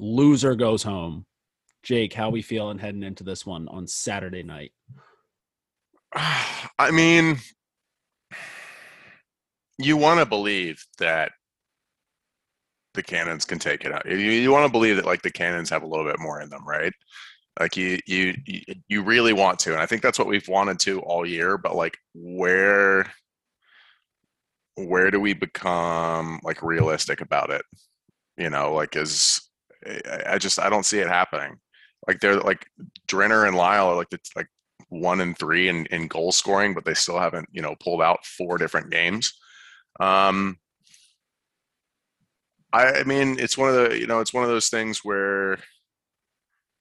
loser 0.00 0.56
goes 0.56 0.82
home. 0.82 1.26
Jake, 1.84 2.12
how 2.12 2.28
we 2.28 2.42
feeling 2.42 2.78
heading 2.78 3.04
into 3.04 3.22
this 3.22 3.46
one 3.46 3.68
on 3.68 3.86
Saturday 3.86 4.42
night? 4.42 4.72
I 6.14 6.90
mean, 6.90 7.38
you 9.84 9.96
want 9.96 10.20
to 10.20 10.26
believe 10.26 10.84
that 10.98 11.32
the 12.94 13.02
cannons 13.02 13.44
can 13.44 13.58
take 13.58 13.84
it 13.84 13.92
out. 13.92 14.06
You, 14.06 14.16
you 14.16 14.50
want 14.50 14.66
to 14.66 14.72
believe 14.72 14.96
that 14.96 15.06
like 15.06 15.22
the 15.22 15.30
cannons 15.30 15.70
have 15.70 15.82
a 15.82 15.86
little 15.86 16.04
bit 16.04 16.20
more 16.20 16.40
in 16.40 16.50
them, 16.50 16.66
right? 16.66 16.92
Like 17.58 17.76
you, 17.76 17.98
you, 18.06 18.34
you 18.88 19.02
really 19.02 19.32
want 19.32 19.58
to, 19.60 19.72
and 19.72 19.80
I 19.80 19.86
think 19.86 20.02
that's 20.02 20.18
what 20.18 20.28
we've 20.28 20.48
wanted 20.48 20.78
to 20.80 21.00
all 21.00 21.26
year. 21.26 21.58
But 21.58 21.76
like, 21.76 21.96
where, 22.14 23.06
where 24.76 25.10
do 25.10 25.20
we 25.20 25.34
become 25.34 26.40
like 26.42 26.62
realistic 26.62 27.20
about 27.20 27.50
it? 27.50 27.62
You 28.38 28.50
know, 28.50 28.72
like 28.72 28.96
is 28.96 29.40
I 30.28 30.38
just 30.38 30.58
I 30.58 30.70
don't 30.70 30.86
see 30.86 30.98
it 30.98 31.08
happening. 31.08 31.58
Like 32.06 32.20
they're 32.20 32.40
like 32.40 32.66
Drenner 33.08 33.46
and 33.46 33.56
Lyle 33.56 33.88
are 33.88 33.96
like 33.96 34.10
the 34.10 34.18
like 34.36 34.48
one 34.88 35.20
and 35.20 35.36
three 35.38 35.68
in, 35.68 35.86
in 35.86 36.08
goal 36.08 36.32
scoring, 36.32 36.74
but 36.74 36.84
they 36.84 36.94
still 36.94 37.18
haven't 37.18 37.48
you 37.52 37.62
know 37.62 37.74
pulled 37.80 38.02
out 38.02 38.24
four 38.24 38.58
different 38.58 38.90
games. 38.90 39.32
Um, 40.00 40.58
I, 42.72 43.00
I 43.00 43.04
mean, 43.04 43.38
it's 43.38 43.58
one 43.58 43.68
of 43.68 43.74
the 43.74 43.98
you 43.98 44.06
know, 44.06 44.20
it's 44.20 44.34
one 44.34 44.44
of 44.44 44.50
those 44.50 44.68
things 44.68 45.00
where 45.04 45.58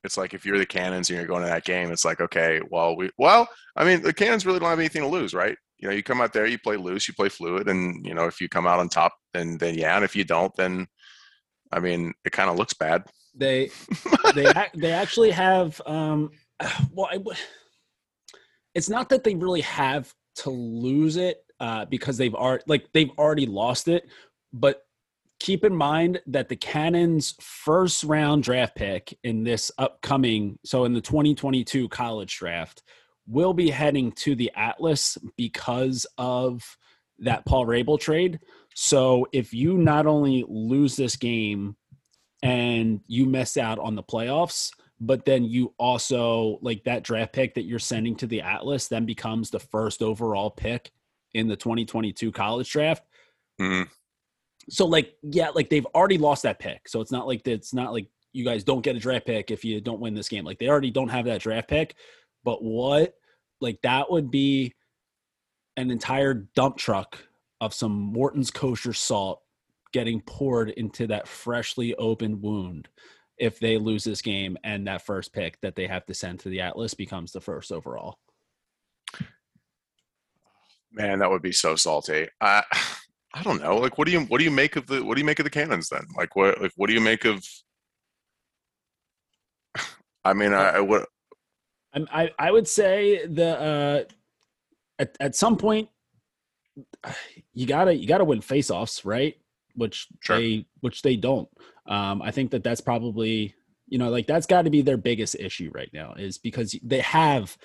it's 0.03 0.17
like 0.17 0.33
if 0.33 0.45
you're 0.45 0.57
the 0.57 0.65
Cannons 0.65 1.09
and 1.09 1.17
you're 1.17 1.27
going 1.27 1.43
to 1.43 1.49
that 1.49 1.65
game, 1.65 1.91
it's 1.91 2.05
like 2.05 2.21
okay, 2.21 2.61
well, 2.69 2.95
we 2.95 3.11
well, 3.17 3.47
I 3.75 3.83
mean, 3.83 4.01
the 4.01 4.13
Cannons 4.13 4.45
really 4.45 4.59
don't 4.59 4.69
have 4.69 4.79
anything 4.79 5.01
to 5.01 5.07
lose, 5.07 5.33
right? 5.33 5.57
You 5.79 5.89
know, 5.89 5.95
you 5.95 6.03
come 6.03 6.21
out 6.21 6.33
there, 6.33 6.45
you 6.45 6.59
play 6.59 6.77
loose, 6.77 7.07
you 7.07 7.13
play 7.13 7.29
fluid, 7.29 7.67
and 7.67 8.05
you 8.05 8.13
know, 8.13 8.25
if 8.25 8.39
you 8.39 8.47
come 8.47 8.67
out 8.67 8.79
on 8.79 8.89
top, 8.89 9.13
then 9.33 9.57
then 9.57 9.75
yeah, 9.75 9.95
and 9.95 10.05
if 10.05 10.15
you 10.15 10.23
don't, 10.23 10.55
then 10.55 10.87
I 11.71 11.79
mean, 11.79 12.13
it 12.25 12.31
kind 12.31 12.49
of 12.49 12.57
looks 12.57 12.73
bad. 12.73 13.03
They 13.35 13.69
they 14.35 14.51
they 14.75 14.91
actually 14.91 15.31
have 15.31 15.81
um, 15.85 16.31
well, 16.91 17.09
I, 17.11 17.19
it's 18.73 18.89
not 18.89 19.09
that 19.09 19.23
they 19.23 19.35
really 19.35 19.61
have 19.61 20.13
to 20.35 20.49
lose 20.49 21.17
it 21.17 21.43
uh, 21.61 21.85
because 21.85 22.17
they've 22.17 22.33
already 22.33 22.63
like 22.65 22.91
they've 22.91 23.11
already 23.19 23.45
lost 23.45 23.87
it, 23.87 24.09
but 24.51 24.81
keep 25.39 25.63
in 25.63 25.75
mind 25.75 26.19
that 26.25 26.49
the 26.49 26.55
Cannons' 26.55 27.35
first 27.39 28.03
round 28.03 28.43
draft 28.43 28.75
pick 28.75 29.15
in 29.23 29.43
this 29.43 29.71
upcoming, 29.77 30.57
so 30.65 30.85
in 30.85 30.93
the 30.93 31.01
2022 31.01 31.87
college 31.89 32.35
draft, 32.35 32.81
will 33.27 33.53
be 33.53 33.69
heading 33.69 34.11
to 34.13 34.33
the 34.33 34.51
Atlas 34.55 35.19
because 35.37 36.07
of 36.17 36.63
that 37.19 37.45
Paul 37.45 37.67
Rabil 37.67 37.99
trade. 37.99 38.39
So 38.73 39.27
if 39.31 39.53
you 39.53 39.77
not 39.77 40.07
only 40.07 40.43
lose 40.49 40.95
this 40.95 41.15
game 41.15 41.75
and 42.41 43.01
you 43.05 43.27
miss 43.27 43.55
out 43.55 43.77
on 43.77 43.95
the 43.95 44.03
playoffs, 44.03 44.71
but 44.99 45.25
then 45.25 45.43
you 45.43 45.75
also 45.77 46.57
like 46.63 46.83
that 46.85 47.03
draft 47.03 47.33
pick 47.33 47.53
that 47.53 47.65
you're 47.65 47.77
sending 47.77 48.15
to 48.15 48.25
the 48.25 48.41
Atlas 48.41 48.87
then 48.87 49.05
becomes 49.05 49.51
the 49.51 49.59
first 49.59 50.01
overall 50.01 50.49
pick 50.49 50.91
in 51.33 51.47
the 51.47 51.55
2022 51.55 52.31
college 52.31 52.71
draft. 52.71 53.03
Mm-hmm 53.59 53.83
so 54.69 54.85
like 54.85 55.15
yeah, 55.23 55.49
like 55.49 55.69
they've 55.69 55.85
already 55.87 56.17
lost 56.17 56.43
that 56.43 56.59
pick. 56.59 56.87
So 56.87 57.01
it's 57.01 57.11
not 57.11 57.27
like 57.27 57.47
it's 57.47 57.73
not 57.73 57.93
like 57.93 58.07
you 58.33 58.45
guys 58.45 58.63
don't 58.63 58.81
get 58.81 58.95
a 58.95 58.99
draft 58.99 59.25
pick 59.25 59.51
if 59.51 59.65
you 59.65 59.81
don't 59.81 59.99
win 59.99 60.13
this 60.13 60.29
game. 60.29 60.45
Like 60.45 60.59
they 60.59 60.69
already 60.69 60.91
don't 60.91 61.09
have 61.09 61.25
that 61.25 61.41
draft 61.41 61.67
pick. 61.67 61.95
But 62.43 62.63
what 62.63 63.15
like 63.59 63.79
that 63.83 64.09
would 64.11 64.31
be 64.31 64.73
an 65.77 65.91
entire 65.91 66.33
dump 66.55 66.77
truck 66.77 67.17
of 67.59 67.73
some 67.73 67.91
Morton's 67.91 68.51
kosher 68.51 68.93
salt 68.93 69.41
getting 69.93 70.21
poured 70.21 70.69
into 70.69 71.07
that 71.07 71.27
freshly 71.27 71.93
opened 71.95 72.41
wound 72.41 72.87
if 73.37 73.59
they 73.59 73.77
lose 73.77 74.03
this 74.03 74.21
game 74.21 74.57
and 74.63 74.87
that 74.87 75.05
first 75.05 75.33
pick 75.33 75.59
that 75.61 75.75
they 75.75 75.87
have 75.87 76.05
to 76.05 76.13
send 76.13 76.39
to 76.39 76.49
the 76.49 76.61
Atlas 76.61 76.93
becomes 76.93 77.31
the 77.31 77.41
first 77.41 77.71
overall. 77.71 78.19
Man, 80.91 81.19
that 81.19 81.29
would 81.29 81.41
be 81.41 81.51
so 81.51 81.75
salty. 81.75 82.27
Uh, 82.39 82.61
I 83.33 83.43
don't 83.43 83.61
know. 83.61 83.77
Like, 83.77 83.97
what 83.97 84.07
do 84.07 84.11
you 84.11 84.21
what 84.21 84.39
do 84.39 84.43
you 84.43 84.51
make 84.51 84.75
of 84.75 84.87
the 84.87 85.03
what 85.03 85.15
do 85.15 85.21
you 85.21 85.25
make 85.25 85.39
of 85.39 85.45
the 85.45 85.49
cannons 85.49 85.87
then? 85.87 86.05
Like, 86.17 86.35
what 86.35 86.61
like 86.61 86.73
what 86.75 86.87
do 86.87 86.93
you 86.93 86.99
make 86.99 87.23
of? 87.23 87.45
I 90.25 90.33
mean, 90.33 90.53
I, 90.53 90.69
I 90.69 90.79
would. 90.81 91.05
I 91.93 92.29
I 92.37 92.51
would 92.51 92.67
say 92.67 93.25
the 93.25 93.59
uh, 93.59 94.03
at 94.99 95.15
at 95.19 95.35
some 95.35 95.57
point 95.57 95.89
you 97.53 97.65
gotta 97.65 97.95
you 97.95 98.07
gotta 98.07 98.25
win 98.25 98.41
faceoffs, 98.41 99.05
right? 99.05 99.35
Which 99.75 100.07
sure. 100.21 100.37
they 100.37 100.65
which 100.81 101.01
they 101.01 101.15
don't. 101.15 101.49
Um, 101.87 102.21
I 102.21 102.31
think 102.31 102.51
that 102.51 102.63
that's 102.63 102.81
probably 102.81 103.55
you 103.87 103.97
know 103.97 104.09
like 104.09 104.27
that's 104.27 104.45
got 104.45 104.63
to 104.63 104.69
be 104.69 104.81
their 104.81 104.97
biggest 104.97 105.35
issue 105.35 105.71
right 105.73 105.89
now 105.93 106.13
is 106.17 106.37
because 106.37 106.77
they 106.83 106.99
have 106.99 107.57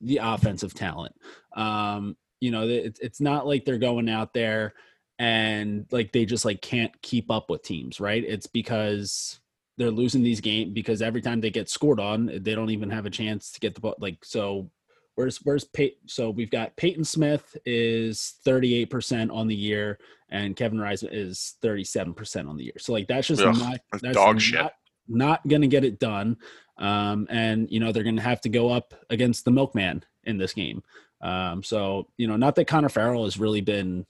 the 0.00 0.18
offensive 0.22 0.74
talent. 0.74 1.14
Um, 1.56 2.16
you 2.40 2.50
know, 2.50 2.68
it, 2.68 2.98
it's 3.00 3.20
not 3.20 3.46
like 3.46 3.64
they're 3.64 3.78
going 3.78 4.08
out 4.08 4.34
there 4.34 4.74
and 5.18 5.86
like 5.90 6.12
they 6.12 6.24
just 6.24 6.44
like 6.44 6.60
can't 6.60 7.00
keep 7.02 7.30
up 7.30 7.50
with 7.50 7.62
teams, 7.62 8.00
right? 8.00 8.24
It's 8.26 8.46
because 8.46 9.40
they're 9.76 9.90
losing 9.90 10.22
these 10.22 10.40
games 10.40 10.72
because 10.72 11.02
every 11.02 11.20
time 11.20 11.40
they 11.40 11.50
get 11.50 11.68
scored 11.68 12.00
on, 12.00 12.26
they 12.42 12.54
don't 12.54 12.70
even 12.70 12.90
have 12.90 13.06
a 13.06 13.10
chance 13.10 13.50
to 13.52 13.60
get 13.60 13.74
the 13.74 13.80
ball. 13.80 13.94
Like 13.98 14.24
so, 14.24 14.70
where's 15.14 15.38
where's 15.38 15.64
Pey- 15.64 15.96
so 16.06 16.30
we've 16.30 16.50
got 16.50 16.76
Peyton 16.76 17.04
Smith 17.04 17.56
is 17.64 18.34
38% 18.46 19.32
on 19.32 19.46
the 19.46 19.54
year 19.54 19.98
and 20.30 20.56
Kevin 20.56 20.80
Rice 20.80 21.02
is 21.02 21.54
37% 21.62 22.48
on 22.48 22.56
the 22.56 22.64
year. 22.64 22.74
So 22.78 22.92
like 22.92 23.06
that's 23.06 23.28
just 23.28 23.42
Ugh, 23.42 23.56
not 23.56 23.80
that's 24.02 24.14
dog 24.14 24.36
not, 24.36 24.42
shit. 24.42 24.72
Not 25.06 25.46
gonna 25.46 25.66
get 25.66 25.84
it 25.84 26.00
done. 26.00 26.36
Um, 26.78 27.28
and 27.30 27.70
you 27.70 27.78
know 27.78 27.92
they're 27.92 28.02
gonna 28.02 28.20
have 28.20 28.40
to 28.42 28.48
go 28.48 28.70
up 28.70 28.94
against 29.10 29.44
the 29.44 29.52
milkman 29.52 30.04
in 30.24 30.38
this 30.38 30.52
game. 30.52 30.82
Um, 31.24 31.62
so 31.62 32.08
you 32.16 32.28
know, 32.28 32.36
not 32.36 32.54
that 32.54 32.66
Connor 32.66 32.88
Farrell 32.88 33.24
has 33.24 33.38
really 33.38 33.62
been 33.62 34.06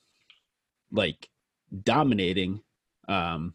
like 0.93 1.29
dominating 1.83 2.61
um 3.09 3.55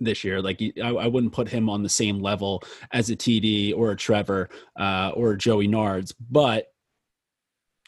this 0.00 0.22
year. 0.22 0.40
Like 0.40 0.60
I, 0.82 0.90
I, 0.90 1.06
wouldn't 1.06 1.32
put 1.32 1.48
him 1.48 1.68
on 1.68 1.82
the 1.82 1.88
same 1.88 2.20
level 2.20 2.62
as 2.92 3.10
a 3.10 3.16
TD 3.16 3.76
or 3.76 3.90
a 3.90 3.96
Trevor 3.96 4.48
uh, 4.78 5.10
or 5.14 5.34
Joey 5.34 5.66
Nards, 5.66 6.12
but 6.30 6.68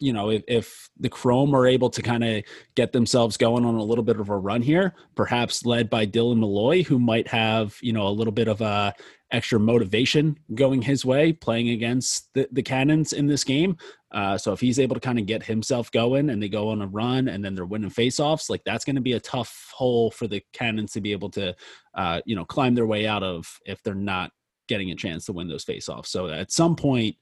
you 0.00 0.14
know, 0.14 0.30
if, 0.30 0.42
if 0.48 0.88
the 0.98 1.10
Chrome 1.10 1.54
are 1.54 1.66
able 1.66 1.90
to 1.90 2.00
kind 2.00 2.24
of 2.24 2.42
get 2.74 2.92
themselves 2.92 3.36
going 3.36 3.66
on 3.66 3.74
a 3.74 3.84
little 3.84 4.02
bit 4.02 4.18
of 4.18 4.30
a 4.30 4.36
run 4.36 4.62
here, 4.62 4.94
perhaps 5.14 5.66
led 5.66 5.90
by 5.90 6.06
Dylan 6.06 6.38
Molloy, 6.38 6.82
who 6.82 6.98
might 6.98 7.28
have, 7.28 7.76
you 7.82 7.92
know, 7.92 8.08
a 8.08 8.08
little 8.08 8.32
bit 8.32 8.48
of 8.48 8.62
a 8.62 8.94
extra 9.32 9.60
motivation 9.60 10.38
going 10.54 10.82
his 10.82 11.04
way 11.04 11.32
playing 11.32 11.70
against 11.70 12.32
the, 12.34 12.48
the 12.52 12.62
Cannons 12.62 13.12
in 13.12 13.26
this 13.26 13.44
game. 13.44 13.76
Uh, 14.12 14.36
so 14.36 14.52
if 14.52 14.60
he's 14.60 14.80
able 14.80 14.94
to 14.94 15.00
kind 15.00 15.18
of 15.18 15.26
get 15.26 15.42
himself 15.42 15.90
going 15.92 16.30
and 16.30 16.42
they 16.42 16.48
go 16.48 16.68
on 16.68 16.82
a 16.82 16.86
run 16.86 17.28
and 17.28 17.44
then 17.44 17.54
they're 17.54 17.64
winning 17.64 17.90
faceoffs, 17.90 18.50
like 18.50 18.62
that's 18.64 18.84
going 18.84 18.96
to 18.96 19.02
be 19.02 19.12
a 19.12 19.20
tough 19.20 19.70
hole 19.72 20.10
for 20.10 20.26
the 20.26 20.42
Cannons 20.52 20.92
to 20.92 21.00
be 21.00 21.12
able 21.12 21.30
to, 21.30 21.54
uh, 21.94 22.20
you 22.24 22.34
know, 22.34 22.44
climb 22.44 22.74
their 22.74 22.86
way 22.86 23.06
out 23.06 23.22
of 23.22 23.46
if 23.66 23.82
they're 23.82 23.94
not 23.94 24.32
getting 24.68 24.90
a 24.90 24.96
chance 24.96 25.26
to 25.26 25.32
win 25.32 25.48
those 25.48 25.64
faceoffs. 25.64 26.06
So 26.06 26.28
at 26.28 26.50
some 26.50 26.74
point, 26.74 27.16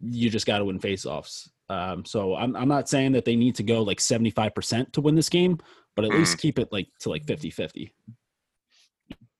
you 0.00 0.30
just 0.30 0.46
got 0.46 0.58
to 0.58 0.64
win 0.64 0.78
faceoffs. 0.78 1.48
Um, 1.68 2.04
so 2.04 2.36
I'm, 2.36 2.54
I'm 2.56 2.68
not 2.68 2.88
saying 2.88 3.12
that 3.12 3.24
they 3.24 3.36
need 3.36 3.56
to 3.56 3.62
go 3.62 3.82
like 3.82 3.98
75% 3.98 4.92
to 4.92 5.00
win 5.00 5.14
this 5.14 5.28
game, 5.28 5.58
but 5.94 6.04
at 6.04 6.10
mm. 6.10 6.18
least 6.18 6.38
keep 6.38 6.58
it 6.58 6.72
like 6.72 6.88
to 7.00 7.10
like 7.10 7.24
50 7.26 7.50
50. 7.50 7.92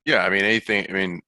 Yeah. 0.04 0.24
I 0.24 0.30
mean, 0.30 0.44
anything, 0.44 0.86
I 0.88 0.92
mean, 0.92 1.20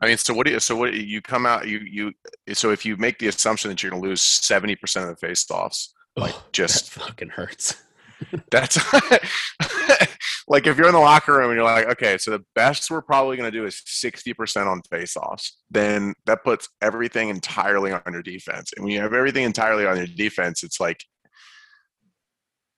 I 0.00 0.06
mean, 0.06 0.16
so 0.16 0.32
what 0.32 0.46
do 0.46 0.52
you, 0.52 0.60
so 0.60 0.76
what 0.76 0.94
you 0.94 1.20
come 1.20 1.44
out, 1.44 1.66
you, 1.66 1.78
you, 1.78 2.12
so 2.54 2.70
if 2.70 2.86
you 2.86 2.96
make 2.96 3.18
the 3.18 3.28
assumption 3.28 3.68
that 3.70 3.82
you're 3.82 3.90
going 3.90 4.02
to 4.02 4.08
lose 4.08 4.22
70% 4.22 5.02
of 5.02 5.08
the 5.08 5.16
face 5.16 5.50
offs, 5.50 5.92
like 6.16 6.34
oh, 6.36 6.44
just 6.52 6.90
fucking 6.90 7.30
hurts. 7.30 7.74
that's 8.50 8.76
like 10.48 10.66
if 10.66 10.76
you're 10.76 10.88
in 10.88 10.94
the 10.94 10.98
locker 10.98 11.34
room 11.34 11.50
and 11.50 11.54
you're 11.54 11.64
like, 11.64 11.86
okay, 11.86 12.18
so 12.18 12.32
the 12.32 12.44
best 12.54 12.90
we're 12.90 13.02
probably 13.02 13.36
going 13.36 13.50
to 13.50 13.56
do 13.56 13.64
is 13.64 13.82
60% 13.86 14.66
on 14.66 14.82
face 14.90 15.16
offs, 15.16 15.58
then 15.70 16.14
that 16.26 16.44
puts 16.44 16.68
everything 16.82 17.28
entirely 17.28 17.92
on 17.92 18.02
your 18.10 18.22
defense. 18.22 18.72
And 18.76 18.84
when 18.84 18.92
you 18.92 19.00
have 19.00 19.14
everything 19.14 19.44
entirely 19.44 19.86
on 19.86 19.96
your 19.96 20.06
defense, 20.06 20.62
it's 20.62 20.80
like 20.80 21.04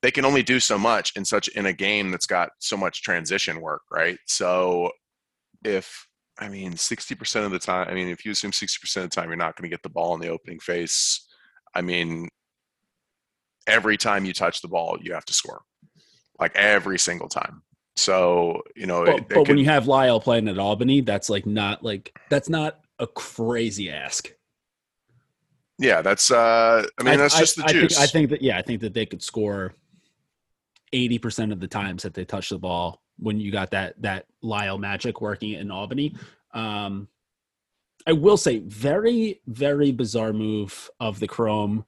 they 0.03 0.11
can 0.11 0.25
only 0.25 0.43
do 0.43 0.61
so 0.61 0.79
much 0.79 1.13
in 1.17 1.25
such 1.25 1.49
in 1.49 1.67
a 1.67 1.73
game 1.73 2.11
that's 2.11 2.27
got 2.27 2.51
so 2.59 2.77
much 2.77 3.03
transition 3.03 3.61
work, 3.61 3.83
right? 3.91 4.19
So 4.27 4.93
if 5.65 6.07
I 6.41 6.49
mean, 6.49 6.73
60% 6.73 7.45
of 7.45 7.51
the 7.51 7.59
time, 7.59 7.87
I 7.89 7.95
mean, 7.95 8.09
if 8.09 8.25
you 8.25 8.33
assume 8.33 8.51
60% 8.51 8.97
of 8.97 9.03
the 9.03 9.09
time 9.09 9.29
you're 9.29 9.37
not 9.37 9.57
going 9.57 9.69
to 9.69 9.75
get 9.75 9.83
the 9.83 9.91
ball 9.91 10.15
in 10.15 10.21
the 10.21 10.29
opening 10.29 10.59
face, 10.59 11.27
I 11.75 11.83
mean, 11.83 12.29
every 13.67 13.99
time 13.99 14.25
you 14.25 14.33
touch 14.33 14.63
the 14.63 14.69
ball, 14.69 14.97
you 15.03 15.13
have 15.13 15.27
to 15.27 15.35
score, 15.35 15.61
like 16.41 16.57
every 16.57 16.99
single 16.99 17.29
time. 17.29 17.63
So, 17.97 18.63
you 18.75 18.87
know, 18.87 19.05
but, 19.05 19.17
it, 19.17 19.29
but 19.29 19.49
when 19.49 19.59
you 19.59 19.67
have 19.67 19.87
Lyle 19.87 20.19
playing 20.19 20.49
at 20.49 20.59
Albany, 20.59 21.03
that's 21.03 21.29
like 21.29 21.45
not 21.45 21.85
like, 21.85 22.19
that's 22.31 22.49
not 22.49 22.81
a 22.99 23.07
crazy 23.07 23.91
ask. 23.91 24.31
Yeah, 25.79 26.01
that's, 26.01 26.31
uh, 26.31 26.87
I 26.99 27.03
mean, 27.03 27.19
that's 27.19 27.35
I, 27.35 27.41
just 27.41 27.57
the 27.57 27.65
juice. 27.65 27.99
I 27.99 28.01
think, 28.01 28.01
I 28.01 28.07
think 28.07 28.31
that, 28.31 28.43
yeah, 28.43 28.57
I 28.57 28.63
think 28.63 28.81
that 28.81 28.95
they 28.95 29.05
could 29.05 29.23
score 29.23 29.75
80% 30.95 31.53
of 31.53 31.61
the 31.61 31.69
times 31.69 32.03
that 32.03 32.15
they 32.15 32.25
touch 32.25 32.49
the 32.49 32.59
ball 32.59 33.03
when 33.21 33.39
you 33.39 33.53
got 33.53 33.71
that 33.71 34.01
that 34.03 34.27
Lyle 34.43 34.79
magic 34.79 35.21
working 35.21 35.53
in 35.53 35.71
Albany. 35.71 36.15
Um, 36.53 37.09
I 38.07 38.13
will 38.13 38.37
say, 38.37 38.59
very 38.61 39.41
very 39.47 39.93
bizarre 39.93 40.33
move 40.33 40.91
of 41.01 41.21
the 41.21 41.29
Chrome 41.29 41.85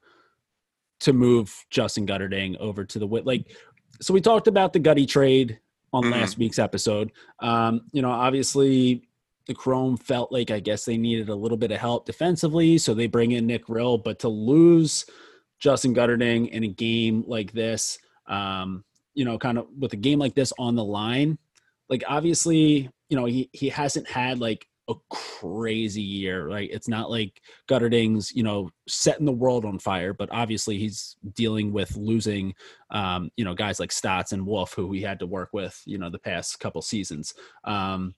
to 1.01 1.13
move 1.13 1.65
Justin 1.71 2.07
Guterding 2.07 2.57
over 2.59 2.85
to 2.85 2.99
the 2.99 3.07
wit. 3.07 3.27
Like, 3.27 3.51
so 4.01 4.15
we 4.15 4.21
talked 4.21 4.47
about 4.47 4.73
the 4.73 4.79
Gutty 4.79 5.05
trade 5.05 5.59
on 5.93 6.05
mm-hmm. 6.05 6.13
last 6.13 6.39
week's 6.39 6.61
episode. 6.61 7.11
Um, 7.41 7.83
you 7.93 8.03
know, 8.03 8.11
obviously 8.11 9.09
the 9.47 9.55
Chrome 9.55 9.97
felt 9.97 10.31
like 10.31 10.51
I 10.51 10.61
guess 10.61 10.85
they 10.85 10.97
needed 10.97 11.29
a 11.29 11.35
little 11.35 11.57
bit 11.59 11.73
of 11.73 11.79
help 11.79 12.07
defensively, 12.07 12.79
so 12.79 12.95
they 12.95 13.07
bring 13.07 13.33
in 13.33 13.47
Nick 13.47 13.65
Grill. 13.65 13.99
But 13.99 14.21
to 14.21 14.29
lose 14.29 15.05
Justin 15.59 15.95
Guterding 15.95 16.49
in 16.51 16.65
a 16.65 16.69
game 16.69 17.25
like 17.27 17.53
this, 17.53 17.99
um, 18.27 18.85
you 19.15 19.25
know, 19.25 19.39
kind 19.39 19.59
of 19.59 19.67
with 19.79 19.93
a 19.93 19.97
game 19.97 20.19
like 20.19 20.35
this 20.35 20.53
on 20.59 20.77
the 20.77 20.85
line, 20.85 21.39
like 21.89 22.03
obviously, 22.09 22.91
you 23.09 23.17
know, 23.17 23.27
he 23.27 23.51
he 23.53 23.69
hasn't 23.69 24.09
had 24.09 24.39
like 24.39 24.67
a 24.89 24.95
crazy 25.11 26.03
year, 26.03 26.49
right? 26.49 26.69
It's 26.73 26.89
not 26.89 27.11
like 27.11 27.41
Guterding's, 27.69 28.33
you 28.33 28.43
know, 28.43 28.71
setting 28.89 29.27
the 29.27 29.33
world 29.33 29.65
on 29.65 29.79
fire, 29.79 30.13
but 30.13 30.29
obviously 30.33 30.79
he's 30.79 31.17
dealing 31.35 31.73
with 31.73 31.97
losing, 31.97 32.55
um, 32.91 33.31
you 33.37 33.45
know, 33.45 33.55
guys 33.55 33.79
like 33.79 33.93
Stotts 33.93 34.33
and 34.33 34.47
Wolf, 34.47 34.75
who 34.75 34.93
he 34.93 35.03
had 35.03 35.21
to 35.21 35.27
work 35.27 35.51
with, 35.53 35.81
you 35.87 35.99
know, 35.99 36.11
the 36.11 36.19
past 36.19 36.59
couple 36.59 36.83
seasons. 36.83 37.33
Um, 37.65 38.15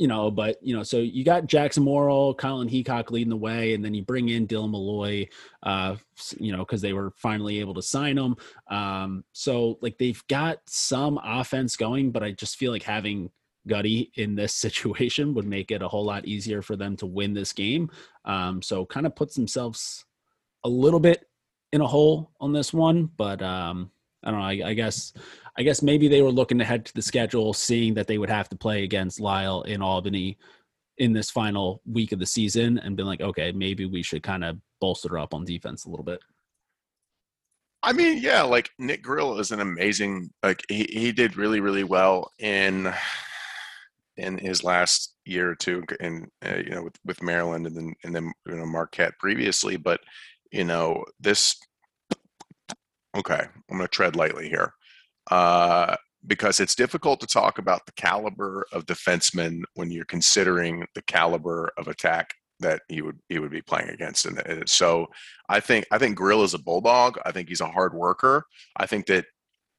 you 0.00 0.08
know, 0.08 0.30
but 0.30 0.56
you 0.62 0.74
know, 0.74 0.82
so 0.82 0.96
you 0.96 1.24
got 1.24 1.44
Jackson 1.44 1.82
Morrill, 1.82 2.32
Colin 2.32 2.70
Heacock 2.70 3.10
leading 3.10 3.28
the 3.28 3.36
way, 3.36 3.74
and 3.74 3.84
then 3.84 3.92
you 3.92 4.02
bring 4.02 4.30
in 4.30 4.46
Dylan 4.46 4.70
Molloy, 4.70 5.28
uh, 5.62 5.96
you 6.38 6.52
know, 6.52 6.60
because 6.60 6.80
they 6.80 6.94
were 6.94 7.12
finally 7.18 7.60
able 7.60 7.74
to 7.74 7.82
sign 7.82 8.16
him. 8.16 8.34
Um, 8.70 9.24
so 9.32 9.78
like 9.82 9.98
they've 9.98 10.22
got 10.26 10.60
some 10.66 11.20
offense 11.22 11.76
going, 11.76 12.12
but 12.12 12.22
I 12.22 12.30
just 12.30 12.56
feel 12.56 12.72
like 12.72 12.82
having 12.82 13.30
Gutty 13.68 14.10
in 14.14 14.34
this 14.34 14.54
situation 14.66 15.34
would 15.34 15.46
make 15.46 15.70
it 15.70 15.82
a 15.82 15.88
whole 15.88 16.06
lot 16.06 16.24
easier 16.24 16.62
for 16.62 16.76
them 16.76 16.96
to 16.96 17.04
win 17.04 17.34
this 17.34 17.52
game. 17.52 17.90
Um, 18.24 18.62
so 18.62 18.86
kind 18.86 19.04
of 19.04 19.14
puts 19.14 19.34
themselves 19.34 20.06
a 20.64 20.68
little 20.70 21.00
bit 21.00 21.28
in 21.74 21.82
a 21.82 21.86
hole 21.86 22.30
on 22.40 22.54
this 22.54 22.72
one, 22.72 23.10
but 23.18 23.42
um, 23.42 23.90
I 24.24 24.30
don't 24.30 24.40
know. 24.40 24.46
I, 24.46 24.70
I, 24.70 24.74
guess 24.74 25.12
I 25.58 25.62
guess 25.62 25.82
maybe 25.82 26.08
they 26.08 26.22
were 26.22 26.30
looking 26.30 26.60
ahead 26.60 26.86
to 26.86 26.94
the 26.94 27.02
schedule, 27.02 27.52
seeing 27.52 27.94
that 27.94 28.06
they 28.06 28.18
would 28.18 28.30
have 28.30 28.48
to 28.50 28.56
play 28.56 28.84
against 28.84 29.20
Lyle 29.20 29.62
in 29.62 29.82
Albany 29.82 30.38
in 30.98 31.12
this 31.12 31.30
final 31.30 31.80
week 31.86 32.12
of 32.12 32.18
the 32.18 32.26
season, 32.26 32.78
and 32.78 32.96
been 32.96 33.06
like, 33.06 33.20
okay, 33.20 33.52
maybe 33.52 33.86
we 33.86 34.02
should 34.02 34.22
kind 34.22 34.44
of 34.44 34.58
bolster 34.80 35.18
up 35.18 35.34
on 35.34 35.44
defense 35.44 35.84
a 35.84 35.90
little 35.90 36.04
bit. 36.04 36.20
I 37.82 37.92
mean, 37.92 38.18
yeah, 38.18 38.42
like 38.42 38.70
Nick 38.78 39.02
Grill 39.02 39.38
is 39.38 39.52
an 39.52 39.60
amazing. 39.60 40.30
Like 40.42 40.62
he 40.68 40.84
he 40.90 41.12
did 41.12 41.36
really 41.36 41.60
really 41.60 41.84
well 41.84 42.30
in 42.38 42.92
in 44.16 44.36
his 44.36 44.62
last 44.62 45.14
year 45.24 45.50
or 45.50 45.54
two, 45.54 45.82
in 46.00 46.28
uh, 46.44 46.56
you 46.56 46.70
know 46.70 46.82
with, 46.82 46.98
with 47.04 47.22
Maryland 47.22 47.66
and 47.66 47.76
then 47.76 47.94
and 48.04 48.14
then 48.14 48.32
you 48.46 48.56
know 48.56 48.66
Marquette 48.66 49.18
previously, 49.18 49.76
but 49.76 50.00
you 50.52 50.64
know 50.64 51.04
this. 51.18 51.56
Okay, 53.16 53.40
I'm 53.40 53.76
going 53.76 53.80
to 53.80 53.88
tread 53.88 54.14
lightly 54.14 54.48
here. 54.48 54.72
Uh, 55.30 55.96
because 56.26 56.60
it's 56.60 56.74
difficult 56.74 57.20
to 57.20 57.26
talk 57.26 57.58
about 57.58 57.86
the 57.86 57.92
caliber 57.92 58.66
of 58.72 58.84
defensemen 58.86 59.62
when 59.74 59.90
you're 59.90 60.04
considering 60.04 60.84
the 60.94 61.02
caliber 61.02 61.72
of 61.78 61.88
attack 61.88 62.34
that 62.60 62.82
he 62.88 63.00
would 63.00 63.18
he 63.28 63.38
would 63.38 63.50
be 63.50 63.62
playing 63.62 63.88
against. 63.88 64.26
And, 64.26 64.68
so 64.68 65.06
I 65.48 65.60
think 65.60 65.86
I 65.90 65.98
think 65.98 66.16
Grill 66.16 66.42
is 66.42 66.54
a 66.54 66.58
bulldog. 66.58 67.18
I 67.24 67.32
think 67.32 67.48
he's 67.48 67.62
a 67.62 67.66
hard 67.66 67.94
worker. 67.94 68.44
I 68.76 68.86
think 68.86 69.06
that 69.06 69.24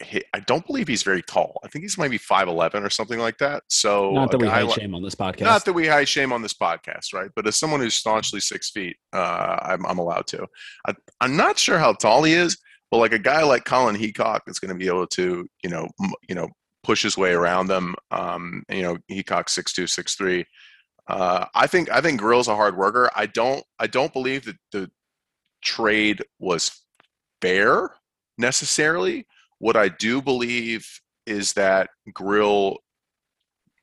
he, 0.03 0.23
I 0.33 0.39
don't 0.39 0.65
believe 0.65 0.87
he's 0.87 1.03
very 1.03 1.21
tall. 1.21 1.59
I 1.63 1.67
think 1.67 1.83
he's 1.83 1.97
maybe 1.97 2.17
five 2.17 2.47
eleven 2.47 2.83
or 2.83 2.89
something 2.89 3.19
like 3.19 3.37
that. 3.37 3.63
So 3.69 4.11
not 4.11 4.31
that 4.31 4.39
we 4.39 4.47
high 4.47 4.67
shame 4.67 4.95
on 4.95 5.03
this 5.03 5.13
podcast. 5.13 5.41
Not 5.41 5.65
that 5.65 5.73
we 5.73 5.87
high 5.87 6.05
shame 6.05 6.33
on 6.33 6.41
this 6.41 6.55
podcast, 6.55 7.13
right? 7.13 7.29
But 7.35 7.45
as 7.45 7.57
someone 7.57 7.81
who's 7.81 7.93
staunchly 7.93 8.39
six 8.39 8.71
feet, 8.71 8.97
uh, 9.13 9.57
I'm, 9.61 9.85
I'm 9.85 9.99
allowed 9.99 10.25
to. 10.27 10.47
I, 10.87 10.95
I'm 11.19 11.37
not 11.37 11.59
sure 11.59 11.77
how 11.77 11.93
tall 11.93 12.23
he 12.23 12.33
is, 12.33 12.57
but 12.91 12.97
like 12.97 13.13
a 13.13 13.19
guy 13.19 13.41
like 13.43 13.63
Colin 13.65 13.95
Heacock 13.95 14.41
is 14.47 14.59
going 14.59 14.69
to 14.69 14.75
be 14.75 14.87
able 14.87 15.07
to, 15.07 15.47
you 15.63 15.69
know, 15.69 15.87
m- 16.03 16.13
you 16.27 16.35
know, 16.35 16.49
push 16.83 17.01
his 17.03 17.17
way 17.17 17.31
around 17.31 17.67
them. 17.67 17.95
Um, 18.11 18.63
you 18.69 18.83
know, 18.83 18.97
Heacock 19.09 19.49
six 19.49 19.73
two, 19.73 19.87
six 19.87 20.15
three. 20.15 20.45
Uh, 21.07 21.45
I 21.55 21.67
think 21.67 21.89
I 21.89 22.01
think 22.01 22.19
Grill's 22.19 22.49
a 22.49 22.55
hard 22.55 22.77
worker. 22.77 23.09
I 23.15 23.25
don't 23.25 23.63
I 23.79 23.87
don't 23.87 24.13
believe 24.13 24.45
that 24.45 24.57
the 24.71 24.91
trade 25.63 26.21
was 26.39 26.83
fair 27.41 27.91
necessarily. 28.37 29.25
What 29.59 29.77
I 29.77 29.87
do 29.87 30.21
believe 30.21 30.87
is 31.25 31.53
that 31.53 31.89
Grill 32.13 32.77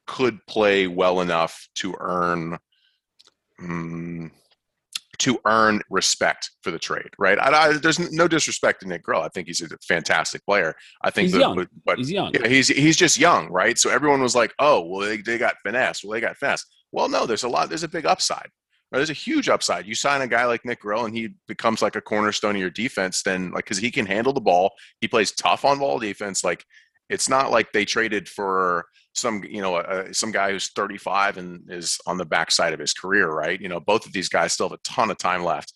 could 0.06 0.44
play 0.46 0.86
well 0.86 1.20
enough 1.20 1.68
to 1.76 1.94
earn 2.00 2.58
um, 3.60 4.30
to 5.18 5.38
earn 5.46 5.82
respect 5.90 6.50
for 6.62 6.70
the 6.70 6.78
trade, 6.78 7.10
right? 7.18 7.38
I, 7.38 7.50
I, 7.50 7.72
there's 7.72 7.98
no 8.12 8.28
disrespect 8.28 8.80
to 8.80 8.88
Nick 8.88 9.02
Grill. 9.02 9.20
I 9.20 9.28
think 9.28 9.48
he's 9.48 9.60
a 9.60 9.68
fantastic 9.86 10.44
player. 10.44 10.74
I 11.02 11.10
think, 11.10 11.26
he's 11.26 11.32
the, 11.32 11.40
young. 11.40 11.66
But, 11.84 11.98
he's 11.98 12.10
young. 12.10 12.32
Yeah, 12.34 12.48
he's 12.48 12.68
he's 12.68 12.96
just 12.96 13.18
young, 13.18 13.48
right? 13.50 13.78
So 13.78 13.90
everyone 13.90 14.22
was 14.22 14.34
like, 14.34 14.54
"Oh, 14.58 14.82
well, 14.82 15.08
they, 15.08 15.18
they 15.18 15.38
got 15.38 15.56
finesse. 15.64 16.04
Well, 16.04 16.12
they 16.12 16.20
got 16.20 16.36
finesse." 16.36 16.64
Well, 16.92 17.08
no, 17.08 17.26
there's 17.26 17.42
a 17.42 17.48
lot. 17.48 17.68
There's 17.68 17.84
a 17.84 17.88
big 17.88 18.06
upside. 18.06 18.48
Right? 18.90 19.00
There's 19.00 19.10
a 19.10 19.14
huge 19.14 19.48
upside. 19.48 19.86
You 19.86 19.94
sign 19.94 20.22
a 20.22 20.26
guy 20.26 20.46
like 20.46 20.64
Nick 20.64 20.80
Grill, 20.80 21.04
and 21.04 21.14
he 21.14 21.30
becomes 21.46 21.82
like 21.82 21.96
a 21.96 22.00
cornerstone 22.00 22.54
of 22.54 22.60
your 22.60 22.70
defense. 22.70 23.22
Then, 23.22 23.50
like, 23.50 23.64
because 23.64 23.78
he 23.78 23.90
can 23.90 24.06
handle 24.06 24.32
the 24.32 24.40
ball, 24.40 24.72
he 25.00 25.08
plays 25.08 25.32
tough 25.32 25.64
on 25.64 25.78
ball 25.78 25.98
defense. 25.98 26.42
Like, 26.42 26.64
it's 27.08 27.28
not 27.28 27.50
like 27.50 27.72
they 27.72 27.84
traded 27.84 28.28
for 28.28 28.86
some, 29.14 29.42
you 29.44 29.60
know, 29.60 29.76
uh, 29.76 30.12
some 30.12 30.30
guy 30.30 30.50
who's 30.50 30.70
35 30.72 31.38
and 31.38 31.62
is 31.70 31.98
on 32.06 32.18
the 32.18 32.24
backside 32.24 32.72
of 32.72 32.80
his 32.80 32.92
career, 32.92 33.30
right? 33.30 33.60
You 33.60 33.68
know, 33.68 33.80
both 33.80 34.06
of 34.06 34.12
these 34.12 34.28
guys 34.28 34.52
still 34.52 34.68
have 34.68 34.78
a 34.78 34.88
ton 34.88 35.10
of 35.10 35.18
time 35.18 35.44
left. 35.44 35.72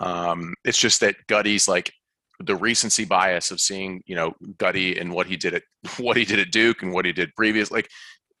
Um, 0.00 0.54
it's 0.64 0.78
just 0.78 1.00
that 1.00 1.16
Gutty's 1.26 1.68
like 1.68 1.92
the 2.40 2.56
recency 2.56 3.04
bias 3.04 3.50
of 3.50 3.60
seeing, 3.60 4.02
you 4.06 4.14
know, 4.14 4.34
Gutty 4.58 4.98
and 4.98 5.12
what 5.12 5.26
he 5.26 5.36
did 5.36 5.54
at 5.54 5.62
what 5.98 6.16
he 6.16 6.24
did 6.24 6.38
at 6.38 6.50
Duke 6.50 6.82
and 6.82 6.92
what 6.92 7.04
he 7.04 7.12
did 7.12 7.34
previous. 7.36 7.70
Like, 7.70 7.88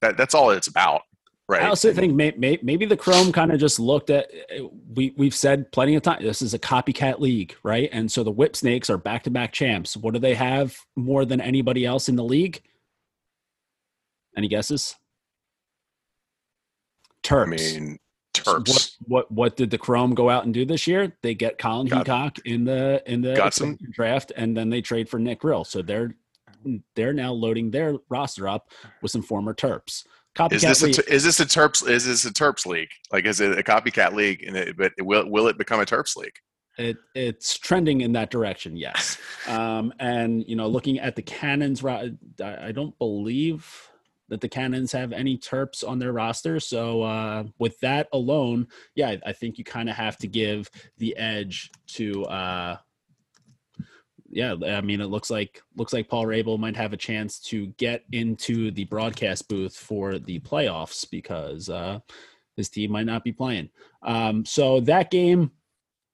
that, 0.02 0.16
that's 0.16 0.34
all 0.34 0.50
it's 0.50 0.68
about. 0.68 1.02
Right. 1.48 1.62
I 1.62 1.68
also 1.68 1.92
think 1.92 2.12
may, 2.14 2.32
may, 2.36 2.58
maybe 2.60 2.86
the 2.86 2.96
Chrome 2.96 3.30
kind 3.30 3.52
of 3.52 3.60
just 3.60 3.78
looked 3.78 4.10
at 4.10 4.28
we 4.94 5.14
we've 5.16 5.34
said 5.34 5.70
plenty 5.70 5.94
of 5.94 6.02
time 6.02 6.20
this 6.20 6.42
is 6.42 6.54
a 6.54 6.58
copycat 6.58 7.20
league, 7.20 7.54
right? 7.62 7.88
And 7.92 8.10
so 8.10 8.24
the 8.24 8.32
Whip 8.32 8.56
Snakes 8.56 8.90
are 8.90 8.98
back 8.98 9.22
to 9.24 9.30
back 9.30 9.52
champs. 9.52 9.96
What 9.96 10.14
do 10.14 10.18
they 10.18 10.34
have 10.34 10.76
more 10.96 11.24
than 11.24 11.40
anybody 11.40 11.86
else 11.86 12.08
in 12.08 12.16
the 12.16 12.24
league? 12.24 12.62
Any 14.36 14.48
guesses? 14.48 14.96
Terps. 17.22 17.76
I 17.76 17.78
mean, 17.78 17.98
Terps. 18.34 18.68
What, 18.68 18.90
what 19.06 19.30
what 19.30 19.56
did 19.56 19.70
the 19.70 19.78
Chrome 19.78 20.14
go 20.14 20.28
out 20.28 20.44
and 20.44 20.52
do 20.52 20.64
this 20.64 20.88
year? 20.88 21.16
They 21.22 21.34
get 21.34 21.58
Colin 21.58 21.86
got, 21.86 22.06
Heacock 22.06 22.40
in 22.44 22.64
the 22.64 23.04
in 23.06 23.20
the 23.20 23.78
draft, 23.92 24.32
and 24.36 24.56
then 24.56 24.68
they 24.68 24.80
trade 24.80 25.08
for 25.08 25.20
Nick 25.20 25.40
Grill. 25.40 25.64
So 25.64 25.80
they're 25.80 26.16
they're 26.96 27.12
now 27.12 27.32
loading 27.32 27.70
their 27.70 27.94
roster 28.08 28.48
up 28.48 28.72
with 29.00 29.12
some 29.12 29.22
former 29.22 29.54
Terps. 29.54 30.04
Copycat 30.36 30.52
is 30.52 30.62
this 30.62 30.82
league. 30.82 30.98
A, 30.98 31.12
is 31.12 31.24
this 31.24 31.40
a 31.40 31.46
Terps? 31.46 31.88
Is 31.88 32.04
this 32.04 32.24
a 32.26 32.32
Terps 32.32 32.66
league? 32.66 32.90
Like, 33.10 33.24
is 33.24 33.40
it 33.40 33.58
a 33.58 33.62
copycat 33.62 34.12
league? 34.12 34.42
And 34.42 34.56
it, 34.56 34.76
but 34.76 34.92
will 34.98 35.28
will 35.30 35.48
it 35.48 35.56
become 35.56 35.80
a 35.80 35.86
Terps 35.86 36.16
league? 36.16 36.34
It, 36.78 36.98
it's 37.14 37.56
trending 37.56 38.02
in 38.02 38.12
that 38.12 38.30
direction, 38.30 38.76
yes. 38.76 39.16
um, 39.48 39.94
and 39.98 40.44
you 40.46 40.56
know, 40.56 40.68
looking 40.68 40.98
at 40.98 41.16
the 41.16 41.22
Cannons, 41.22 41.82
I, 41.82 42.10
don't 42.72 42.96
believe 42.98 43.90
that 44.28 44.42
the 44.42 44.48
Cannons 44.48 44.92
have 44.92 45.12
any 45.12 45.38
Terps 45.38 45.86
on 45.86 45.98
their 45.98 46.12
roster. 46.12 46.60
So 46.60 47.02
uh, 47.02 47.44
with 47.58 47.80
that 47.80 48.08
alone, 48.12 48.66
yeah, 48.94 49.08
I, 49.08 49.20
I 49.26 49.32
think 49.32 49.56
you 49.56 49.64
kind 49.64 49.88
of 49.88 49.96
have 49.96 50.18
to 50.18 50.28
give 50.28 50.70
the 50.98 51.16
edge 51.16 51.70
to 51.94 52.26
uh, 52.26 52.76
yeah, 54.36 54.54
I 54.66 54.82
mean, 54.82 55.00
it 55.00 55.06
looks 55.06 55.30
like 55.30 55.62
looks 55.76 55.94
like 55.94 56.10
Paul 56.10 56.26
Rabil 56.26 56.58
might 56.58 56.76
have 56.76 56.92
a 56.92 56.96
chance 56.98 57.38
to 57.40 57.68
get 57.78 58.04
into 58.12 58.70
the 58.70 58.84
broadcast 58.84 59.48
booth 59.48 59.74
for 59.74 60.18
the 60.18 60.40
playoffs 60.40 61.10
because 61.10 61.70
uh, 61.70 62.00
his 62.54 62.68
team 62.68 62.92
might 62.92 63.06
not 63.06 63.24
be 63.24 63.32
playing. 63.32 63.70
Um, 64.02 64.44
so 64.44 64.80
that 64.80 65.10
game, 65.10 65.52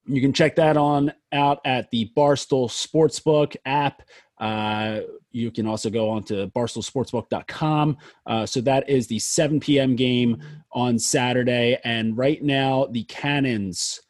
you 0.07 0.21
can 0.21 0.33
check 0.33 0.55
that 0.55 0.77
on 0.77 1.13
out 1.33 1.63
at 1.65 1.91
the 1.91 2.13
Barstool 2.17 2.69
Sportsbook 2.71 3.57
app. 3.67 4.03
Uh, 4.39 5.01
you 5.33 5.51
can 5.51 5.67
also 5.67 5.91
go 5.91 6.09
on 6.09 6.23
to 6.25 6.47
barstoolsportsbook.com. 6.55 7.97
Uh, 8.27 8.47
so 8.47 8.61
that 8.61 8.89
is 8.89 9.09
the 9.09 9.19
7 9.19 9.59
p.m. 9.59 9.97
game 9.97 10.41
on 10.71 10.97
Saturday. 10.97 11.77
And 11.85 12.17
right 12.17 12.41
now, 12.41 12.87
the 12.87 13.03
Cannons 13.05 14.01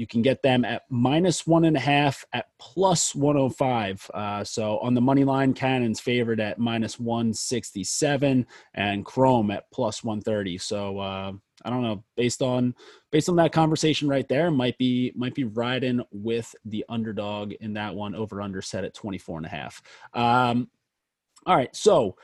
you 0.00 0.06
can 0.06 0.22
get 0.22 0.42
them 0.42 0.64
at 0.64 0.84
minus 0.88 1.46
one 1.46 1.66
and 1.66 1.76
a 1.76 1.80
half 1.80 2.24
at 2.32 2.46
plus 2.58 3.14
105. 3.14 4.10
Uh, 4.14 4.42
so 4.42 4.78
on 4.78 4.94
the 4.94 5.00
money 5.02 5.24
line, 5.24 5.52
Cannon's 5.52 6.00
favored 6.00 6.40
at 6.40 6.58
minus 6.58 6.98
167 6.98 8.46
and 8.72 9.04
Chrome 9.04 9.50
at 9.50 9.70
plus 9.70 10.02
130. 10.02 10.56
So 10.56 10.98
uh, 10.98 11.32
I 11.66 11.68
don't 11.68 11.82
know. 11.82 12.02
Based 12.16 12.40
on 12.40 12.74
based 13.12 13.28
on 13.28 13.36
that 13.36 13.52
conversation 13.52 14.08
right 14.08 14.26
there, 14.26 14.50
might 14.50 14.78
be 14.78 15.12
might 15.14 15.34
be 15.34 15.44
riding 15.44 16.00
with 16.12 16.54
the 16.64 16.82
underdog 16.88 17.52
in 17.60 17.74
that 17.74 17.94
one. 17.94 18.14
Over 18.14 18.40
under 18.40 18.62
set 18.62 18.84
at 18.84 18.94
24 18.94 19.36
and 19.36 19.46
a 19.46 19.50
half. 19.50 19.82
Um, 20.14 20.70
all 21.44 21.56
right, 21.56 21.76
so 21.76 22.16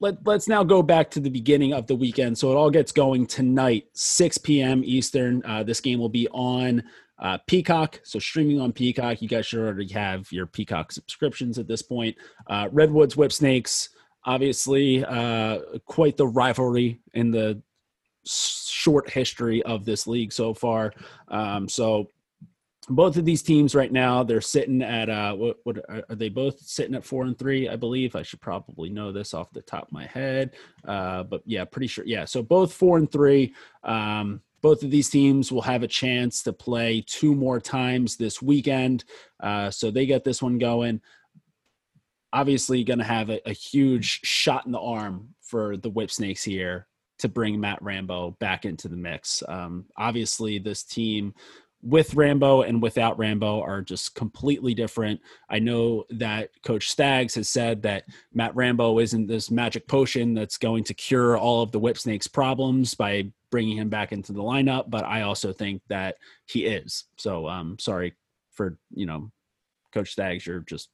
let, 0.00 0.24
let's 0.26 0.48
now 0.48 0.62
go 0.62 0.82
back 0.82 1.10
to 1.12 1.20
the 1.20 1.30
beginning 1.30 1.72
of 1.72 1.86
the 1.86 1.96
weekend. 1.96 2.38
So 2.38 2.52
it 2.52 2.56
all 2.56 2.70
gets 2.70 2.92
going 2.92 3.26
tonight, 3.26 3.88
6 3.94 4.38
p.m. 4.38 4.82
Eastern. 4.84 5.42
Uh, 5.44 5.62
this 5.62 5.80
game 5.80 5.98
will 5.98 6.08
be 6.08 6.28
on 6.28 6.84
uh, 7.18 7.38
Peacock. 7.46 8.00
So 8.04 8.18
streaming 8.18 8.60
on 8.60 8.72
Peacock. 8.72 9.20
You 9.20 9.28
guys 9.28 9.46
should 9.46 9.60
already 9.60 9.92
have 9.92 10.30
your 10.30 10.46
Peacock 10.46 10.92
subscriptions 10.92 11.58
at 11.58 11.66
this 11.66 11.82
point. 11.82 12.16
Uh, 12.46 12.68
Redwoods 12.70 13.16
Whip 13.16 13.32
Snakes, 13.32 13.88
obviously, 14.24 15.04
uh, 15.04 15.60
quite 15.84 16.16
the 16.16 16.28
rivalry 16.28 17.00
in 17.14 17.30
the 17.30 17.60
short 18.24 19.10
history 19.10 19.62
of 19.64 19.84
this 19.84 20.06
league 20.06 20.32
so 20.32 20.54
far. 20.54 20.92
Um, 21.28 21.68
so 21.68 22.08
both 22.90 23.16
of 23.16 23.24
these 23.24 23.42
teams 23.42 23.74
right 23.74 23.92
now 23.92 24.22
they're 24.22 24.40
sitting 24.40 24.82
at 24.82 25.10
uh 25.10 25.34
what, 25.34 25.58
what 25.64 25.78
are 25.88 26.14
they 26.14 26.28
both 26.28 26.58
sitting 26.60 26.94
at 26.94 27.04
four 27.04 27.24
and 27.24 27.38
three 27.38 27.68
i 27.68 27.76
believe? 27.76 28.16
I 28.16 28.22
should 28.22 28.40
probably 28.40 28.88
know 28.88 29.12
this 29.12 29.34
off 29.34 29.52
the 29.52 29.62
top 29.62 29.84
of 29.84 29.92
my 29.92 30.06
head 30.06 30.54
uh 30.86 31.22
but 31.24 31.42
yeah 31.44 31.64
pretty 31.64 31.86
sure 31.86 32.04
yeah 32.06 32.24
so 32.24 32.42
both 32.42 32.72
four 32.72 32.98
and 32.98 33.10
three 33.10 33.54
um 33.84 34.40
both 34.60 34.82
of 34.82 34.90
these 34.90 35.08
teams 35.08 35.52
will 35.52 35.62
have 35.62 35.82
a 35.82 35.88
chance 35.88 36.42
to 36.42 36.52
play 36.52 37.04
two 37.06 37.34
more 37.34 37.60
times 37.60 38.16
this 38.16 38.42
weekend 38.42 39.04
uh 39.40 39.70
so 39.70 39.90
they 39.90 40.06
get 40.06 40.24
this 40.24 40.42
one 40.42 40.58
going. 40.58 41.00
Obviously 42.32 42.84
going 42.84 42.98
to 42.98 43.04
have 43.04 43.30
a, 43.30 43.40
a 43.48 43.52
huge 43.52 44.20
shot 44.22 44.66
in 44.66 44.72
the 44.72 44.80
arm 44.80 45.28
for 45.40 45.76
the 45.78 45.88
whip 45.88 46.10
snakes 46.10 46.42
here 46.42 46.86
to 47.18 47.28
bring 47.28 47.58
matt 47.58 47.82
rambo 47.82 48.36
back 48.38 48.64
into 48.64 48.88
the 48.88 48.96
mix. 48.96 49.42
Um 49.48 49.86
obviously 49.96 50.58
this 50.58 50.82
team 50.82 51.34
with 51.82 52.14
Rambo 52.14 52.62
and 52.62 52.82
without 52.82 53.18
Rambo 53.18 53.60
are 53.62 53.82
just 53.82 54.14
completely 54.14 54.74
different. 54.74 55.20
I 55.48 55.58
know 55.58 56.04
that 56.10 56.50
Coach 56.62 56.88
Staggs 56.88 57.34
has 57.36 57.48
said 57.48 57.82
that 57.82 58.04
Matt 58.32 58.54
Rambo 58.56 58.98
isn't 58.98 59.26
this 59.26 59.50
magic 59.50 59.86
potion 59.86 60.34
that's 60.34 60.58
going 60.58 60.84
to 60.84 60.94
cure 60.94 61.36
all 61.36 61.62
of 61.62 61.70
the 61.70 61.78
Whip 61.78 61.96
Snakes 61.96 62.26
problems 62.26 62.94
by 62.94 63.30
bringing 63.50 63.78
him 63.78 63.88
back 63.88 64.12
into 64.12 64.32
the 64.32 64.42
lineup, 64.42 64.90
but 64.90 65.04
I 65.04 65.22
also 65.22 65.52
think 65.52 65.82
that 65.88 66.16
he 66.46 66.66
is. 66.66 67.04
So, 67.16 67.48
um, 67.48 67.76
sorry 67.78 68.14
for 68.52 68.76
you 68.92 69.06
know, 69.06 69.30
Coach 69.94 70.10
Staggs, 70.10 70.46
you're 70.46 70.60
just 70.60 70.90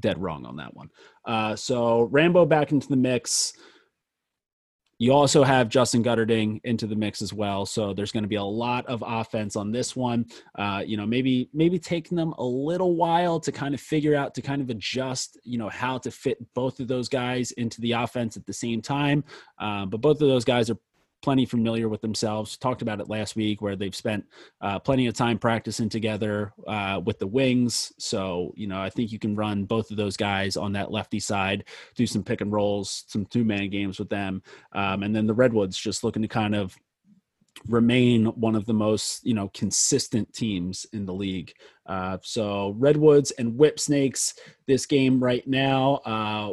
dead 0.00 0.20
wrong 0.20 0.46
on 0.46 0.56
that 0.56 0.74
one. 0.74 0.88
Uh, 1.24 1.54
so 1.54 2.04
Rambo 2.04 2.46
back 2.46 2.72
into 2.72 2.88
the 2.88 2.96
mix. 2.96 3.52
You 5.04 5.12
also 5.12 5.44
have 5.44 5.68
Justin 5.68 6.02
Guterding 6.02 6.62
into 6.64 6.86
the 6.86 6.96
mix 6.96 7.20
as 7.20 7.30
well, 7.30 7.66
so 7.66 7.92
there's 7.92 8.10
going 8.10 8.22
to 8.22 8.28
be 8.28 8.36
a 8.36 8.42
lot 8.42 8.86
of 8.86 9.04
offense 9.06 9.54
on 9.54 9.70
this 9.70 9.94
one. 9.94 10.24
Uh, 10.54 10.82
you 10.82 10.96
know, 10.96 11.04
maybe 11.04 11.50
maybe 11.52 11.78
taking 11.78 12.16
them 12.16 12.32
a 12.38 12.42
little 12.42 12.96
while 12.96 13.38
to 13.40 13.52
kind 13.52 13.74
of 13.74 13.82
figure 13.82 14.16
out 14.16 14.34
to 14.36 14.40
kind 14.40 14.62
of 14.62 14.70
adjust, 14.70 15.38
you 15.44 15.58
know, 15.58 15.68
how 15.68 15.98
to 15.98 16.10
fit 16.10 16.38
both 16.54 16.80
of 16.80 16.88
those 16.88 17.10
guys 17.10 17.50
into 17.50 17.82
the 17.82 17.92
offense 17.92 18.38
at 18.38 18.46
the 18.46 18.52
same 18.54 18.80
time. 18.80 19.22
Uh, 19.58 19.84
but 19.84 20.00
both 20.00 20.22
of 20.22 20.28
those 20.28 20.42
guys 20.42 20.70
are 20.70 20.78
plenty 21.24 21.46
familiar 21.46 21.88
with 21.88 22.02
themselves. 22.02 22.58
Talked 22.58 22.82
about 22.82 23.00
it 23.00 23.08
last 23.08 23.34
week 23.34 23.62
where 23.62 23.76
they've 23.76 23.94
spent 23.94 24.26
uh, 24.60 24.78
plenty 24.78 25.06
of 25.06 25.14
time 25.14 25.38
practicing 25.38 25.88
together 25.88 26.52
uh, 26.66 27.00
with 27.02 27.18
the 27.18 27.26
wings. 27.26 27.94
So, 27.98 28.52
you 28.56 28.66
know, 28.66 28.78
I 28.78 28.90
think 28.90 29.10
you 29.10 29.18
can 29.18 29.34
run 29.34 29.64
both 29.64 29.90
of 29.90 29.96
those 29.96 30.18
guys 30.18 30.58
on 30.58 30.74
that 30.74 30.92
lefty 30.92 31.18
side, 31.18 31.64
do 31.94 32.06
some 32.06 32.22
pick 32.22 32.42
and 32.42 32.52
rolls, 32.52 33.04
some 33.06 33.24
two 33.24 33.42
man 33.42 33.70
games 33.70 33.98
with 33.98 34.10
them. 34.10 34.42
Um, 34.72 35.02
and 35.02 35.16
then 35.16 35.26
the 35.26 35.32
Redwoods 35.32 35.78
just 35.78 36.04
looking 36.04 36.20
to 36.20 36.28
kind 36.28 36.54
of 36.54 36.76
remain 37.68 38.26
one 38.26 38.54
of 38.54 38.66
the 38.66 38.74
most 38.74 39.24
you 39.24 39.32
know 39.32 39.48
consistent 39.54 40.30
teams 40.34 40.86
in 40.92 41.06
the 41.06 41.14
league 41.14 41.52
uh, 41.86 42.18
so 42.20 42.74
redwoods 42.78 43.30
and 43.32 43.56
whip 43.56 43.78
snakes 43.78 44.34
this 44.66 44.86
game 44.86 45.22
right 45.22 45.46
now 45.46 46.00
uh, 46.04 46.52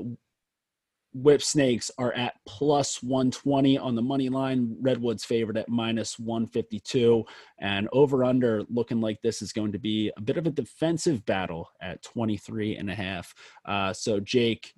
Whip 1.14 1.42
Snakes 1.42 1.92
are 1.98 2.14
at 2.14 2.36
plus 2.46 3.04
120 3.04 3.78
on 3.78 3.96
the 3.96 4.02
money 4.02 4.30
line. 4.30 4.76
Redwood's 4.80 5.26
favored 5.26 5.58
at 5.58 5.68
minus 5.68 6.18
152. 6.18 7.26
And 7.60 7.90
over 7.92 8.24
under 8.24 8.64
looking 8.70 9.02
like 9.02 9.22
this 9.22 9.42
is 9.42 9.52
going 9.52 9.74
to 9.74 9.80
be 9.80 10.12
a 10.16 10.22
bit 10.22 10.38
of 10.38 10.48
a 10.48 10.52
defensive 10.52 11.26
battle 11.26 11.70
at 11.82 12.02
23 12.04 12.78
and 12.78 12.90
a 12.90 12.96
half. 12.96 13.34
Uh, 13.66 13.92
so, 13.92 14.20
Jake, 14.22 14.74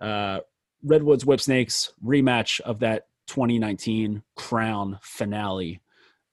uh, 0.00 0.40
Redwood's 0.82 1.24
Whip 1.24 1.40
Snakes 1.40 1.92
rematch 2.04 2.60
of 2.60 2.80
that 2.80 3.06
2019 3.28 4.22
Crown 4.36 4.98
finale. 5.02 5.80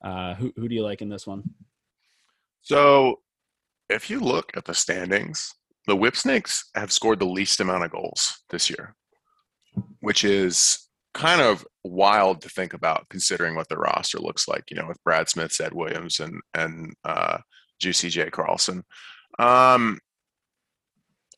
Uh, 0.03 0.35
who, 0.35 0.51
who 0.57 0.67
do 0.67 0.75
you 0.75 0.83
like 0.83 1.01
in 1.01 1.09
this 1.09 1.25
one? 1.25 1.43
So, 2.61 3.21
if 3.89 4.09
you 4.09 4.19
look 4.19 4.51
at 4.57 4.65
the 4.65 4.73
standings, 4.73 5.55
the 5.85 5.95
Whip 5.95 6.17
Snakes 6.17 6.69
have 6.75 6.91
scored 6.91 7.19
the 7.19 7.25
least 7.25 7.61
amount 7.61 7.85
of 7.85 7.91
goals 7.91 8.41
this 8.49 8.69
year 8.69 8.96
which 10.01 10.23
is 10.23 10.87
kind 11.13 11.41
of 11.41 11.65
wild 11.83 12.41
to 12.41 12.49
think 12.49 12.73
about 12.73 13.09
considering 13.09 13.55
what 13.55 13.67
the 13.69 13.77
roster 13.77 14.19
looks 14.19 14.47
like, 14.47 14.63
you 14.69 14.77
know, 14.77 14.87
with 14.87 15.03
Brad 15.03 15.29
Smith, 15.29 15.59
Ed 15.59 15.73
Williams, 15.73 16.19
and 16.19 16.39
and 16.53 16.93
uh, 17.03 17.39
Juicy 17.79 18.09
J. 18.09 18.29
Carlson. 18.29 18.83
Um, 19.39 19.99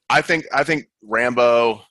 I 0.10 0.21
think 0.21 0.45
I 0.54 0.63
think 0.63 0.86
Rambo. 1.02 1.82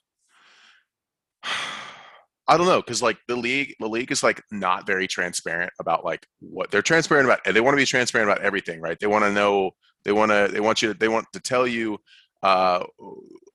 I 2.47 2.57
don't 2.57 2.65
know 2.65 2.81
because 2.81 3.03
like 3.03 3.19
the 3.27 3.35
league, 3.35 3.75
the 3.79 3.87
league 3.87 4.11
is 4.11 4.23
like 4.23 4.41
not 4.51 4.87
very 4.87 5.07
transparent 5.07 5.71
about 5.79 6.03
like 6.03 6.25
what 6.39 6.71
they're 6.71 6.81
transparent 6.81 7.27
about. 7.27 7.39
They 7.45 7.61
want 7.61 7.73
to 7.73 7.81
be 7.81 7.85
transparent 7.85 8.31
about 8.31 8.43
everything, 8.43 8.81
right? 8.81 8.97
They 8.99 9.05
want 9.05 9.23
to 9.23 9.31
know. 9.31 9.71
They 10.03 10.11
want 10.11 10.31
to. 10.31 10.49
They 10.51 10.59
want 10.59 10.81
you. 10.81 10.93
To, 10.93 10.97
they 10.97 11.07
want 11.07 11.27
to 11.33 11.39
tell 11.39 11.67
you 11.67 11.99
uh, 12.41 12.83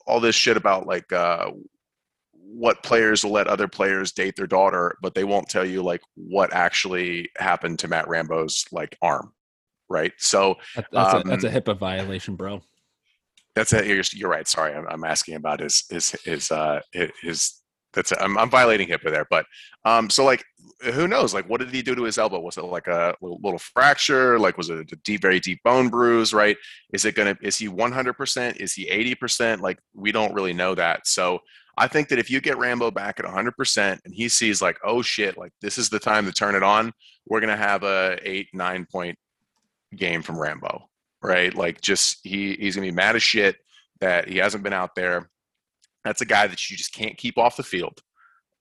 all 0.06 0.20
this 0.20 0.36
shit 0.36 0.56
about 0.56 0.86
like 0.86 1.12
uh, 1.12 1.50
what 2.54 2.82
players 2.82 3.24
will 3.24 3.32
let 3.32 3.48
other 3.48 3.66
players 3.66 4.12
date 4.12 4.36
their 4.36 4.46
daughter, 4.46 4.96
but 5.02 5.14
they 5.14 5.24
won't 5.24 5.48
tell 5.48 5.64
you 5.64 5.82
like 5.82 6.00
what 6.14 6.52
actually 6.52 7.28
happened 7.36 7.78
to 7.80 7.88
Matt 7.88 8.08
Rambo's 8.08 8.64
like 8.70 8.96
arm, 9.02 9.32
right? 9.88 10.12
So 10.18 10.54
that's, 10.74 11.14
um, 11.14 11.22
a, 11.22 11.24
that's 11.24 11.44
a 11.44 11.50
HIPAA 11.50 11.78
violation, 11.78 12.36
bro. 12.36 12.62
That's 13.56 13.72
it. 13.72 13.86
You're, 13.86 14.02
you're 14.12 14.30
right. 14.30 14.46
Sorry, 14.46 14.72
I'm, 14.72 14.86
I'm, 14.88 15.04
asking 15.04 15.34
about 15.34 15.60
his 15.60 15.84
his 15.90 16.10
his 16.24 16.50
uh 16.50 16.80
his. 16.92 17.60
That's 17.92 18.12
I'm, 18.18 18.36
I'm 18.36 18.50
violating 18.50 18.88
HIPAA 18.88 19.10
there, 19.12 19.26
but 19.30 19.46
um, 19.84 20.10
so 20.10 20.24
like, 20.24 20.44
who 20.94 21.06
knows? 21.06 21.32
Like, 21.32 21.48
what 21.48 21.60
did 21.60 21.70
he 21.70 21.80
do 21.80 21.94
to 21.94 22.02
his 22.02 22.18
elbow? 22.18 22.40
Was 22.40 22.56
it 22.56 22.64
like 22.64 22.88
a 22.88 23.14
little, 23.20 23.38
little 23.40 23.60
fracture? 23.60 24.36
Like, 24.36 24.58
was 24.58 24.68
it 24.68 24.90
a 24.90 24.96
deep, 25.04 25.22
very 25.22 25.38
deep 25.38 25.62
bone 25.62 25.88
bruise? 25.88 26.34
Right? 26.34 26.56
Is 26.92 27.04
it 27.04 27.14
gonna? 27.14 27.36
Is 27.40 27.56
he 27.56 27.68
100 27.68 28.14
percent? 28.14 28.56
Is 28.60 28.72
he 28.72 28.88
80 28.88 29.14
percent? 29.14 29.60
Like, 29.60 29.78
we 29.94 30.10
don't 30.10 30.34
really 30.34 30.52
know 30.52 30.74
that. 30.74 31.06
So 31.06 31.38
I 31.76 31.88
think 31.88 32.08
that 32.08 32.18
if 32.18 32.30
you 32.30 32.40
get 32.40 32.58
Rambo 32.58 32.90
back 32.90 33.18
at 33.18 33.26
100% 33.26 33.98
and 34.04 34.14
he 34.14 34.28
sees 34.28 34.62
like, 34.62 34.78
oh 34.84 35.02
shit, 35.02 35.36
like 35.36 35.52
this 35.60 35.78
is 35.78 35.88
the 35.88 35.98
time 35.98 36.26
to 36.26 36.32
turn 36.32 36.54
it 36.54 36.62
on, 36.62 36.92
we're 37.26 37.40
gonna 37.40 37.56
have 37.56 37.82
a 37.82 38.18
eight 38.22 38.48
nine 38.52 38.86
point 38.90 39.18
game 39.96 40.22
from 40.22 40.38
Rambo, 40.38 40.88
right? 41.22 41.54
Like 41.54 41.80
just 41.80 42.20
he 42.22 42.54
he's 42.54 42.76
gonna 42.76 42.86
be 42.86 42.92
mad 42.92 43.16
as 43.16 43.22
shit 43.22 43.56
that 44.00 44.28
he 44.28 44.38
hasn't 44.38 44.62
been 44.62 44.72
out 44.72 44.94
there. 44.94 45.30
That's 46.04 46.20
a 46.20 46.26
guy 46.26 46.46
that 46.46 46.70
you 46.70 46.76
just 46.76 46.92
can't 46.92 47.16
keep 47.16 47.38
off 47.38 47.56
the 47.56 47.62
field, 47.62 48.00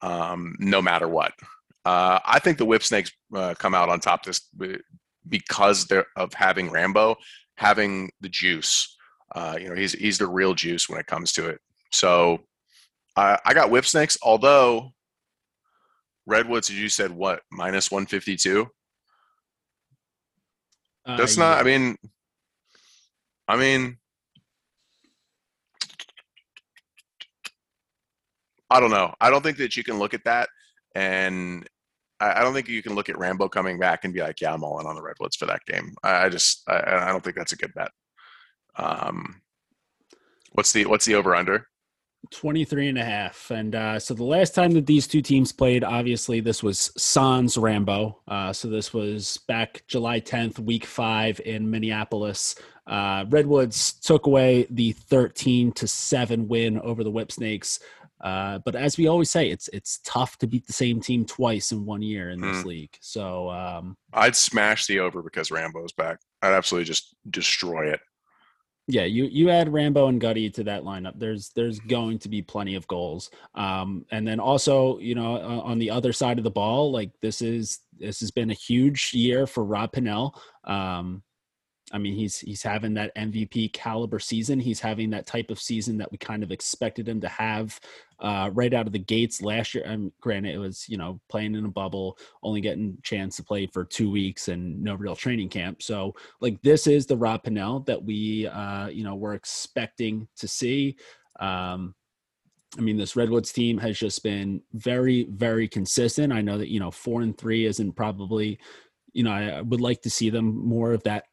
um, 0.02 0.56
no 0.60 0.82
matter 0.82 1.08
what. 1.08 1.34
Uh, 1.86 2.20
I 2.24 2.40
think 2.40 2.58
the 2.58 2.66
Whip 2.66 2.84
Snakes 2.84 3.12
uh, 3.36 3.54
come 3.56 3.76
out 3.76 3.90
on 3.90 4.00
top 4.00 4.24
this 4.24 4.50
because 5.28 5.92
of 6.16 6.34
having 6.34 6.72
Rambo, 6.72 7.18
having 7.58 8.12
the 8.22 8.30
juice. 8.30 8.96
Uh, 9.36 9.58
you 9.60 9.68
know, 9.68 9.76
he's 9.76 9.94
he's 9.94 10.18
the 10.18 10.28
real 10.28 10.54
juice 10.54 10.88
when 10.88 11.00
it 11.00 11.08
comes 11.08 11.34
to 11.34 11.50
it. 11.50 11.60
So 11.92 12.40
uh, 13.16 13.38
I 13.46 13.54
got 13.54 13.70
whip 13.70 13.86
snakes, 13.86 14.18
although 14.22 14.94
redwoods, 16.26 16.70
as 16.70 16.80
you 16.80 16.90
said, 16.90 17.12
what 17.12 17.42
minus 17.52 17.92
one 17.92 18.06
fifty 18.06 18.36
two. 18.36 18.68
Uh, 21.06 21.18
That's 21.18 21.38
not. 21.38 21.56
Yeah. 21.56 21.62
I 21.62 21.64
mean, 21.64 21.98
I 23.48 23.58
mean, 23.58 23.98
I 28.70 28.80
don't 28.80 28.92
know. 28.92 29.14
I 29.22 29.30
don't 29.30 29.44
think 29.44 29.58
that 29.58 29.78
you 29.78 29.84
can 29.84 30.00
look 30.00 30.14
at 30.14 30.24
that, 30.24 30.50
and 30.96 31.68
I, 32.20 32.40
I 32.40 32.44
don't 32.44 32.54
think 32.54 32.70
you 32.70 32.82
can 32.82 32.96
look 32.96 33.10
at 33.10 33.18
Rambo 33.18 33.50
coming 33.50 33.78
back 33.78 34.06
and 34.06 34.14
be 34.14 34.22
like, 34.22 34.42
"Yeah, 34.42 34.54
I'm 34.54 34.64
all 34.64 34.80
in 34.80 34.88
on 34.88 34.96
the 34.96 35.04
redwoods 35.04 35.36
for 35.36 35.46
that 35.46 35.66
game." 35.68 35.94
I, 36.04 36.26
I 36.26 36.30
just, 36.30 36.64
I, 36.68 37.08
I, 37.08 37.12
don't 37.12 37.24
think 37.24 37.36
that's 37.36 37.52
a 37.52 37.58
good 37.58 37.74
bet. 37.74 37.92
Um, 38.76 39.42
what's 40.54 40.72
the 40.72 40.86
what's 40.86 41.06
the 41.06 41.16
over 41.16 41.36
under? 41.36 41.68
23 42.32 42.90
and 42.90 42.98
a 42.98 43.04
half. 43.04 43.52
And 43.52 43.76
uh, 43.76 44.00
so 44.00 44.14
the 44.14 44.24
last 44.24 44.56
time 44.56 44.72
that 44.72 44.86
these 44.86 45.08
two 45.08 45.22
teams 45.22 45.52
played, 45.52 45.84
obviously, 45.84 46.40
this 46.40 46.64
was 46.64 46.92
Sans 46.98 47.58
Rambo. 47.58 48.20
Uh, 48.28 48.54
so 48.54 48.68
this 48.68 48.94
was 48.94 49.38
back 49.48 49.84
July 49.88 50.20
10th, 50.20 50.60
week 50.60 50.86
five 50.86 51.40
in 51.46 51.70
Minneapolis. 51.70 52.56
Uh, 52.88 53.26
Redwoods 53.30 53.94
took 53.94 54.26
away 54.26 54.68
the 54.70 54.92
13 54.94 55.72
to 55.74 55.88
7 55.88 56.48
win 56.48 56.80
over 56.80 57.04
the 57.04 57.12
Whip 57.12 57.32
Snakes. 57.32 57.80
Uh, 58.22 58.60
but 58.60 58.76
as 58.76 58.98
we 58.98 59.08
always 59.08 59.30
say, 59.30 59.50
it's 59.50 59.68
it's 59.74 60.00
tough 60.06 60.38
to 60.38 60.48
beat 60.48 60.66
the 60.66 60.72
same 60.72 61.02
team 61.02 61.26
twice 61.26 61.74
in 61.74 61.86
one 61.86 62.02
year 62.02 62.30
in 62.30 62.40
this 62.40 62.58
mm. 62.58 62.66
league. 62.66 62.98
So 63.02 63.50
um, 63.50 63.98
I'd 64.14 64.36
smash 64.36 64.86
the 64.86 65.00
over 65.00 65.22
because 65.22 65.52
Rambo's 65.52 65.92
back. 65.92 66.20
I'd 66.42 66.54
absolutely 66.54 66.86
just 66.86 67.16
destroy 67.30 67.92
it 67.92 68.00
yeah, 68.88 69.06
you 69.06 69.26
you 69.26 69.50
add 69.50 69.72
Rambo 69.72 70.08
and 70.08 70.20
Gutty 70.20 70.50
to 70.52 70.64
that 70.66 70.84
lineup. 70.84 71.14
There's 71.18 71.50
there's 71.56 71.80
going 71.80 72.20
to 72.20 72.30
be 72.30 72.42
plenty 72.42 72.76
of 72.76 72.88
goals. 72.88 73.32
Um, 73.56 74.06
and 74.12 74.28
then 74.28 74.40
also, 74.40 75.00
you 75.00 75.16
know, 75.16 75.36
uh, 75.36 75.62
on 75.62 75.80
the 75.80 75.90
other 75.90 76.12
side 76.12 76.38
of 76.38 76.44
the 76.44 76.52
ball, 76.52 76.92
like 76.92 77.12
this 77.22 77.42
is 77.42 77.80
this 77.98 78.20
has 78.20 78.32
been 78.32 78.52
a 78.52 78.56
huge 78.56 79.12
year 79.14 79.48
for 79.48 79.64
Rob 79.64 79.94
Pannell. 79.94 80.38
Um, 80.66 81.24
I 81.94 82.00
mean, 82.00 82.16
he's 82.16 82.40
he's 82.40 82.64
having 82.64 82.96
that 82.96 83.16
MVP 83.16 83.72
caliber 83.72 84.18
season. 84.18 84.60
He's 84.60 84.80
having 84.80 85.12
that 85.12 85.28
type 85.28 85.52
of 85.52 85.60
season 85.60 85.98
that 86.00 86.12
we 86.12 86.18
kind 86.18 86.42
of 86.42 86.52
expected 86.52 87.08
him 87.08 87.22
to 87.22 87.30
have 87.30 87.80
uh, 88.20 88.50
right 88.54 88.74
out 88.74 88.88
of 88.88 88.94
the 88.94 89.00
gates 89.00 89.44
last 89.44 89.76
year. 89.76 89.84
And 89.86 90.12
granted, 90.20 90.56
it 90.56 90.58
was 90.58 90.90
you 90.90 90.98
know 90.98 91.22
playing 91.30 91.54
in 91.54 91.66
a 91.66 91.70
bubble, 91.70 92.18
only 92.42 92.62
getting 92.62 92.98
chance 93.04 93.36
to 93.36 93.44
play 93.44 93.68
for 93.68 93.86
two 93.86 94.10
weeks 94.10 94.48
and 94.48 94.82
no 94.82 94.96
real 94.96 95.16
training 95.16 95.50
camp. 95.50 95.84
So 95.84 96.16
like 96.42 96.60
this 96.64 96.88
is 96.88 97.06
the 97.06 97.18
Rob 97.18 97.44
Pannell 97.44 97.86
that 97.86 98.04
we 98.04 98.48
uh, 98.48 98.88
you 98.88 99.04
know 99.04 99.14
we're 99.14 99.36
expecting 99.36 100.28
to 100.38 100.48
see. 100.48 100.98
Um, 101.40 101.94
I 102.76 102.82
mean, 102.82 102.98
this 102.98 103.16
Redwoods 103.16 103.52
team 103.52 103.78
has 103.78 104.00
just 104.00 104.24
been 104.24 104.64
very, 104.74 105.26
very 105.30 105.68
consistent. 105.68 106.34
I 106.34 106.42
know 106.42 106.58
that 106.58 106.72
you 106.72 106.80
know 106.80 106.90
four 106.90 107.22
and 107.22 107.38
three 107.38 107.66
isn't 107.66 107.94
probably, 107.94 108.58
you 109.12 109.24
know, 109.24 109.32
I 109.32 109.62
would 109.62 109.82
like 109.82 110.02
to 110.02 110.10
see 110.10 110.32
them 110.32 110.58
more 110.66 110.94
of 110.94 111.04
that 111.04 111.26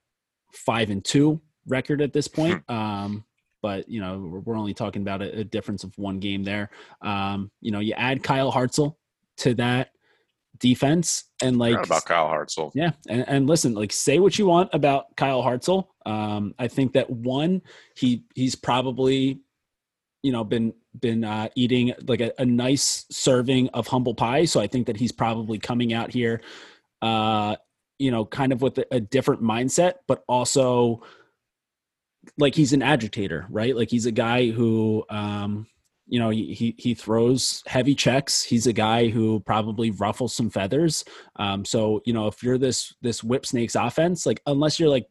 five 0.53 0.91
and 0.91 1.05
two 1.05 1.41
record 1.67 2.01
at 2.01 2.13
this 2.13 2.29
point. 2.29 2.63
Hmm. 2.69 2.75
Um, 2.75 3.25
but 3.63 3.89
you 3.89 4.01
know 4.01 4.43
we're 4.45 4.57
only 4.57 4.75
talking 4.75 5.03
about 5.03 5.23
a, 5.23 5.41
a 5.41 5.45
difference 5.45 5.85
of 5.85 5.97
one 5.99 6.19
game 6.19 6.45
there. 6.45 6.71
Um, 7.03 7.51
you 7.61 7.71
know, 7.71 7.81
you 7.81 7.93
add 7.95 8.23
Kyle 8.23 8.53
Hartzell 8.53 8.97
to 9.39 9.55
that 9.55 9.91
defense 10.59 11.25
and 11.43 11.59
like 11.59 11.85
about 11.85 12.05
Kyle 12.05 12.29
Hartzell. 12.29 12.71
yeah, 12.75 12.93
and, 13.09 13.25
and 13.29 13.47
listen, 13.47 13.75
like 13.75 13.93
say 13.93 14.19
what 14.19 14.39
you 14.39 14.47
want 14.47 14.71
about 14.73 15.17
Kyle 15.17 15.43
Hartzell. 15.43 15.89
Um, 16.07 16.55
I 16.59 16.69
think 16.69 16.93
that 16.93 17.11
one, 17.11 17.63
he 17.97 18.25
he's 18.35 18.55
probably, 18.55 19.41
you 20.23 20.33
know, 20.33 20.45
been 20.45 20.73
been 20.99 21.25
uh, 21.25 21.49
eating 21.55 21.93
like 22.07 22.21
a, 22.21 22.33
a 22.39 22.45
nice 22.47 23.07
serving 23.11 23.69
of 23.71 23.87
humble 23.87 24.15
pie. 24.15 24.45
So 24.45 24.61
I 24.61 24.67
think 24.67 24.87
that 24.87 24.97
he's 24.97 25.13
probably 25.13 25.59
coming 25.59 25.93
out 25.93 26.13
here, 26.13 26.41
uh, 27.03 27.57
you 28.01 28.11
know, 28.11 28.25
kind 28.25 28.51
of 28.53 28.63
with 28.63 28.79
a, 28.79 28.87
a 28.91 28.99
different 29.01 29.43
mindset, 29.43 29.95
but 30.09 30.25
also 30.27 31.03
like 32.39 32.55
he's 32.55 32.73
an 32.73 32.83
agitator, 32.83 33.47
right? 33.51 33.77
Like 33.77 33.91
he's 33.91 34.07
a 34.07 34.13
guy 34.13 34.51
who, 34.51 35.05
um, 35.11 35.67
you 36.07 36.19
know, 36.19 36.31
he, 36.31 36.53
he 36.55 36.75
he 36.79 36.95
throws 36.95 37.63
heavy 37.67 37.95
checks. 37.95 38.43
He's 38.43 38.67
a 38.67 38.73
guy 38.73 39.09
who 39.09 39.41
probably 39.41 39.91
ruffles 39.93 40.35
some 40.35 40.51
feathers. 40.51 41.05
Um, 41.37 41.65
so 41.65 42.01
you 42.05 42.13
know, 42.13 42.27
if 42.27 42.43
you're 42.43 42.59
this 42.59 42.95
this 43.03 43.23
whip 43.23 43.45
snakes 43.47 43.75
offense, 43.77 44.27
like 44.27 44.41
unless 44.47 44.81
you're 44.81 44.89
like, 44.89 45.07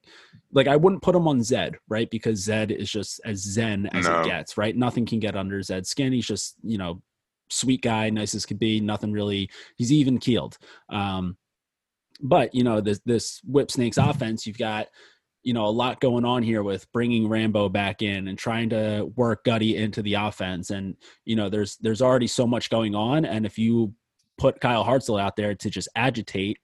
like 0.51 0.67
I 0.67 0.75
wouldn't 0.75 1.03
put 1.03 1.15
him 1.15 1.27
on 1.27 1.41
Zed, 1.43 1.77
right? 1.87 2.09
Because 2.09 2.39
Zed 2.43 2.71
is 2.71 2.91
just 2.91 3.21
as 3.23 3.37
zen 3.39 3.85
as 3.93 4.07
No. 4.07 4.21
it 4.21 4.25
gets, 4.25 4.57
right? 4.57 4.75
Nothing 4.75 5.05
can 5.05 5.19
get 5.19 5.37
under 5.37 5.61
Zed's 5.61 5.89
skin. 5.89 6.11
He's 6.11 6.27
just 6.27 6.55
you 6.63 6.77
know, 6.77 7.01
sweet 7.49 7.81
guy, 7.81 8.09
nice 8.09 8.35
as 8.35 8.45
could 8.45 8.59
be. 8.59 8.81
Nothing 8.81 9.11
really. 9.13 9.49
He's 9.77 9.93
even 9.93 10.17
keeled. 10.17 10.57
Um, 10.89 11.37
but 12.19 12.53
you 12.53 12.63
know, 12.63 12.81
this 12.81 12.99
this 13.05 13.41
whip 13.43 13.71
snakes 13.71 13.97
offense, 13.97 14.45
you've 14.45 14.57
got 14.57 14.87
you 15.43 15.53
know 15.53 15.65
a 15.65 15.67
lot 15.67 16.01
going 16.01 16.25
on 16.25 16.43
here 16.43 16.63
with 16.63 16.91
bringing 16.91 17.27
Rambo 17.27 17.69
back 17.69 18.01
in 18.01 18.27
and 18.27 18.37
trying 18.37 18.69
to 18.69 19.11
work 19.15 19.43
Gutty 19.45 19.77
into 19.77 20.01
the 20.01 20.15
offense, 20.15 20.69
and 20.69 20.95
you 21.25 21.35
know 21.35 21.49
there's 21.49 21.77
there's 21.77 22.01
already 22.01 22.27
so 22.27 22.45
much 22.45 22.69
going 22.69 22.95
on, 22.95 23.25
and 23.25 23.45
if 23.45 23.57
you 23.57 23.93
put 24.37 24.61
Kyle 24.61 24.85
Hartzell 24.85 25.21
out 25.21 25.35
there 25.35 25.53
to 25.53 25.69
just 25.69 25.89
agitate, 25.95 26.57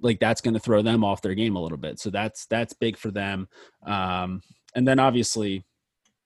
like 0.00 0.20
that's 0.20 0.40
going 0.40 0.54
to 0.54 0.60
throw 0.60 0.82
them 0.82 1.04
off 1.04 1.22
their 1.22 1.34
game 1.34 1.56
a 1.56 1.62
little 1.62 1.78
bit. 1.78 1.98
So 1.98 2.10
that's 2.10 2.46
that's 2.46 2.72
big 2.72 2.96
for 2.96 3.10
them. 3.10 3.48
Um, 3.84 4.42
and 4.74 4.86
then 4.86 4.98
obviously, 4.98 5.64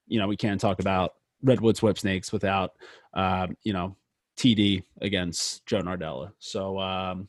you 0.07 0.19
know, 0.19 0.29
we 0.29 0.37
can't 0.37 0.61
talk 0.61 0.81
about 0.81 1.13
Redwoods 1.43 1.83
Whip 1.83 1.99
Snakes 1.99 2.33
without 2.33 2.73
um, 3.15 3.57
you 3.63 3.73
know 3.73 3.97
TD 4.37 4.83
against 5.01 5.67
Joe 5.67 5.83
Nardella. 5.83 6.33
So 6.39 6.79
um, 6.79 7.29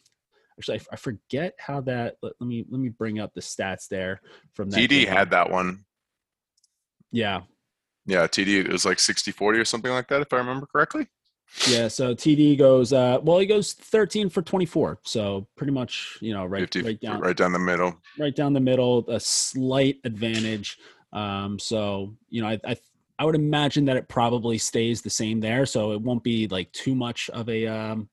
actually, 0.62 0.76
I, 0.76 0.82
f- 0.82 0.88
I 0.94 0.96
forget 0.96 1.54
how 1.60 1.82
that. 1.82 2.18
Let, 2.22 2.34
let 2.40 2.48
me 2.48 2.66
let 2.70 2.80
me 2.80 2.90
bring 2.90 3.20
up 3.20 3.34
the 3.34 3.42
stats 3.42 3.88
there 3.88 4.22
from 4.54 4.70
that. 4.70 4.80
TD 4.80 4.90
game. 4.90 5.08
had 5.08 5.32
that 5.32 5.50
one. 5.50 5.84
yeah 7.12 7.42
Yeah, 8.06 8.28
TD 8.28 8.66
it 8.66 8.72
was 8.72 8.86
like 8.86 8.98
60-40 8.98 9.60
or 9.60 9.66
something 9.66 9.92
like 9.92 10.08
that, 10.10 10.22
if 10.22 10.32
I 10.34 10.38
remember 10.38 10.66
correctly. 10.68 11.08
yeah. 11.68 11.88
So 11.88 12.14
TD 12.16 12.58
goes 12.58 12.94
uh, 12.94 13.20
well. 13.22 13.40
He 13.40 13.46
goes 13.46 13.74
thirteen 13.74 14.30
for 14.30 14.42
twenty 14.42 14.66
four. 14.66 15.00
So 15.04 15.48
pretty 15.58 15.74
much 15.74 16.18
you 16.22 16.34
know 16.34 16.46
right 16.46 16.62
50, 16.62 16.82
right 16.84 17.02
down 17.02 17.20
right 17.20 17.36
down 17.36 17.52
the 17.52 17.60
middle. 17.60 17.94
right 18.18 18.34
down 18.36 18.54
the 18.54 18.62
middle, 18.62 19.04
a 19.10 19.20
slight 19.20 19.98
advantage. 20.06 20.78
Um, 21.12 21.60
so 21.60 22.16
you 22.30 22.42
know, 22.42 22.48
I, 22.48 22.60
I 22.64 22.78
I 23.20 23.26
would 23.26 23.36
imagine 23.36 23.84
that 23.86 23.98
it 23.98 24.08
probably 24.08 24.58
stays 24.58 25.02
the 25.02 25.10
same 25.10 25.42
there, 25.42 25.66
so 25.66 25.92
it 25.92 26.02
won't 26.02 26.24
be 26.24 26.48
like 26.48 26.72
too 26.72 26.96
much 26.96 27.30
of 27.32 27.50
a 27.50 27.68
um, 27.68 28.10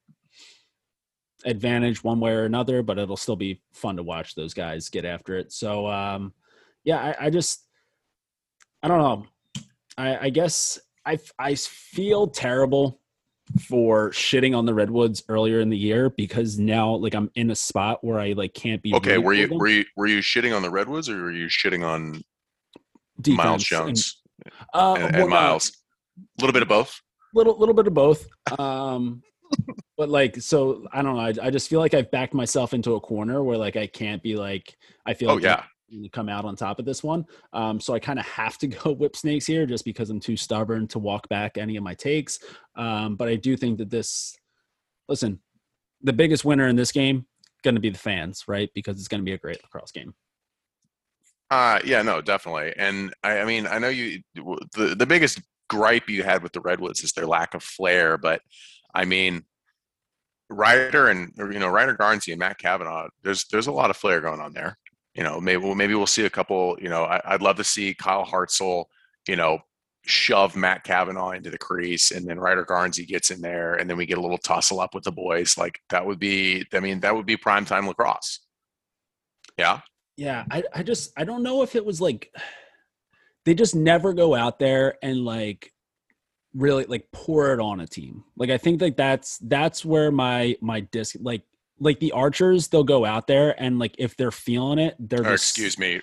advantage 1.45 2.03
one 2.03 2.21
way 2.21 2.33
or 2.33 2.45
another, 2.45 2.83
but 2.83 2.99
it'll 2.99 3.17
still 3.17 3.37
be 3.37 3.63
fun 3.73 3.97
to 3.97 4.03
watch 4.03 4.35
those 4.35 4.55
guys 4.55 4.89
get 4.89 5.05
after 5.05 5.37
it. 5.37 5.53
So 5.53 5.87
um, 5.87 6.33
yeah, 6.85 6.99
I, 6.99 7.27
I 7.27 7.31
just 7.31 7.65
I 8.83 8.89
don't 8.89 8.99
know. 8.99 9.27
I, 9.97 10.27
I 10.27 10.31
guess 10.31 10.79
I 11.05 11.19
I 11.39 11.55
feel 11.55 12.29
terrible 12.29 13.01
for 13.61 14.11
shitting 14.11 14.57
on 14.57 14.67
the 14.67 14.75
redwoods 14.75 15.23
earlier 15.29 15.61
in 15.61 15.71
the 15.71 15.77
year 15.77 16.11
because 16.11 16.59
now 16.59 16.95
like 16.95 17.15
I'm 17.15 17.31
in 17.35 17.51
a 17.51 17.55
spot 17.55 18.05
where 18.05 18.19
I 18.19 18.33
like 18.33 18.53
can't 18.55 18.83
be 18.83 18.95
Okay, 18.95 19.19
were 19.19 19.33
you 19.33 19.49
were 19.57 19.69
you 19.69 19.85
were 19.97 20.07
you 20.07 20.19
shitting 20.19 20.55
on 20.55 20.63
the 20.63 20.71
Redwoods 20.71 21.09
or 21.09 21.23
were 21.23 21.33
you 21.33 21.47
shitting 21.47 21.87
on 21.87 22.23
Defense 23.21 23.39
Miles 23.39 23.55
and- 23.55 23.65
Jones 23.65 24.23
uh, 24.75 24.97
and, 24.99 25.17
and 25.17 25.17
no, 25.17 25.29
Miles? 25.29 25.73
A 26.19 26.43
little 26.43 26.53
bit 26.53 26.63
of 26.63 26.69
both. 26.69 27.01
little 27.35 27.59
little 27.59 27.75
bit 27.75 27.87
of 27.87 27.95
both. 27.95 28.27
Um, 28.59 29.23
but 29.97 30.09
like, 30.09 30.41
so 30.41 30.87
I 30.93 31.03
don't 31.03 31.15
know. 31.17 31.21
I, 31.21 31.47
I 31.47 31.51
just 31.51 31.69
feel 31.69 31.81
like 31.81 31.95
I've 31.95 32.11
backed 32.11 32.35
myself 32.35 32.75
into 32.75 32.95
a 32.95 33.01
corner 33.01 33.43
where 33.43 33.59
like 33.59 33.77
I 33.77 33.87
can't 33.87 34.23
be 34.23 34.37
like 34.37 34.77
I 35.07 35.15
feel 35.15 35.31
Oh 35.31 35.35
like 35.35 35.43
yeah, 35.43 35.65
gonna 35.91 36.09
come 36.09 36.29
out 36.29 36.45
on 36.45 36.57
top 36.57 36.79
of 36.79 36.85
this 36.85 37.03
one. 37.03 37.25
Um, 37.53 37.81
so 37.81 37.95
I 37.95 37.99
kind 37.99 38.19
of 38.19 38.27
have 38.27 38.59
to 38.59 38.67
go 38.69 38.93
whip 38.93 39.17
snakes 39.17 39.47
here 39.47 39.67
just 39.67 39.85
because 39.85 40.11
I'm 40.11 40.21
too 40.21 40.37
stubborn 40.37 40.87
to 40.89 40.99
walk 40.99 41.29
back 41.29 41.59
any 41.59 41.77
of 41.77 41.83
my 41.83 41.95
takes. 41.95 42.39
Um, 42.77 43.17
but 43.17 43.29
I 43.29 43.37
do 43.37 43.57
think 43.57 43.79
that 43.79 43.91
this, 43.91 44.37
listen, 45.09 45.41
the 46.03 46.13
biggest 46.13 46.45
winner 46.45 46.69
in 46.69 46.77
this 46.77 46.93
game 46.93 47.27
going 47.65 47.75
to 47.75 47.81
be 47.81 47.91
the 47.91 47.99
fans, 47.99 48.45
right? 48.47 48.71
Because 48.75 48.99
it's 48.99 49.09
going 49.09 49.21
to 49.21 49.25
be 49.25 49.33
a 49.33 49.39
great 49.39 49.63
lacrosse 49.63 49.91
game. 49.91 50.15
uh, 51.51 51.81
yeah, 51.85 52.03
no, 52.03 52.21
definitely. 52.21 52.73
And 52.77 53.13
I, 53.23 53.41
I 53.41 53.45
mean, 53.45 53.67
I 53.67 53.79
know 53.79 53.89
you. 53.89 54.21
The 54.35 54.95
the 54.97 55.07
biggest 55.07 55.41
gripe 55.69 56.09
you 56.09 56.23
had 56.23 56.43
with 56.43 56.53
the 56.53 56.61
Redwoods 56.61 57.03
is 57.03 57.13
their 57.13 57.27
lack 57.27 57.55
of 57.55 57.63
flair, 57.63 58.17
but 58.19 58.41
I 58.95 59.05
mean, 59.05 59.45
Ryder 60.51 61.09
and 61.09 61.33
you 61.37 61.59
know 61.59 61.69
Ryder 61.69 61.97
Garnsey 61.97 62.33
and 62.33 62.39
Matt 62.39 62.59
Kavanagh. 62.59 63.09
There's 63.23 63.45
there's 63.49 63.67
a 63.67 63.73
lot 63.73 63.91
of 63.91 63.97
flair 63.97 64.21
going 64.21 64.41
on 64.41 64.53
there. 64.55 64.79
You 65.15 65.25
know, 65.25 65.41
maybe 65.41 65.63
we'll- 65.65 65.75
maybe 65.75 65.95
we'll 65.95 66.07
see 66.07 66.25
a 66.25 66.31
couple. 66.31 66.77
You 66.81 66.89
know, 66.89 67.05
I, 67.05 67.21
I'd 67.25 67.43
love 67.43 67.57
to 67.57 67.65
see 67.65 67.95
Kyle 67.95 68.25
Hartzell. 68.25 68.87
You 69.27 69.37
know, 69.37 69.59
shove 70.07 70.57
Matt 70.57 70.85
Kavanagh 70.85 71.33
into 71.37 71.51
the 71.51 71.59
crease, 71.59 72.13
and 72.13 72.27
then 72.27 72.41
Ryder 72.41 72.65
Garnsey 72.65 73.07
gets 73.07 73.31
in 73.31 73.43
there, 73.43 73.75
and 73.75 73.91
then 73.91 73.97
we 73.99 74.07
get 74.07 74.17
a 74.17 74.23
little 74.23 74.39
tussle 74.39 74.81
up 74.81 74.95
with 74.95 75.05
the 75.05 75.13
boys. 75.13 75.59
Like 75.59 75.81
that 75.91 76.07
would 76.07 76.19
be. 76.19 76.65
I 76.73 76.81
mean, 76.81 77.01
that 77.01 77.15
would 77.15 77.27
be 77.27 77.37
prime 77.37 77.65
time 77.67 77.87
lacrosse. 77.87 78.41
Yeah. 79.59 79.81
Yeah, 80.17 80.45
I, 80.51 80.63
I 80.75 80.83
just 80.83 81.13
I 81.17 81.25
don't 81.25 81.43
know 81.43 81.63
if 81.63 81.77
it 81.77 81.85
was 81.85 82.01
like 82.01 82.35
they 83.45 83.55
just 83.55 83.75
never 83.75 84.15
go 84.15 84.35
out 84.35 84.59
there 84.59 84.97
and 85.03 85.25
like 85.25 85.73
really 86.55 86.85
like 86.85 87.07
pour 87.13 87.53
it 87.53 87.61
on 87.61 87.81
a 87.81 87.87
team. 87.87 88.25
Like 88.37 88.51
I 88.51 88.59
think 88.59 88.81
like 88.81 88.97
that's 88.97 89.39
that's 89.39 89.85
where 89.85 90.11
my 90.11 90.57
my 90.61 90.81
disc 90.81 91.17
like 91.21 91.43
like 91.81 92.01
the 92.01 92.13
archers 92.13 92.69
they'll 92.69 92.85
go 92.85 93.05
out 93.05 93.27
there 93.27 93.55
and 93.63 93.79
like 93.79 93.95
if 93.99 94.17
they're 94.17 94.31
feeling 94.33 94.79
it 94.79 94.97
they're 94.99 95.23
just 95.23 95.51
excuse 95.57 95.79
me, 95.79 96.01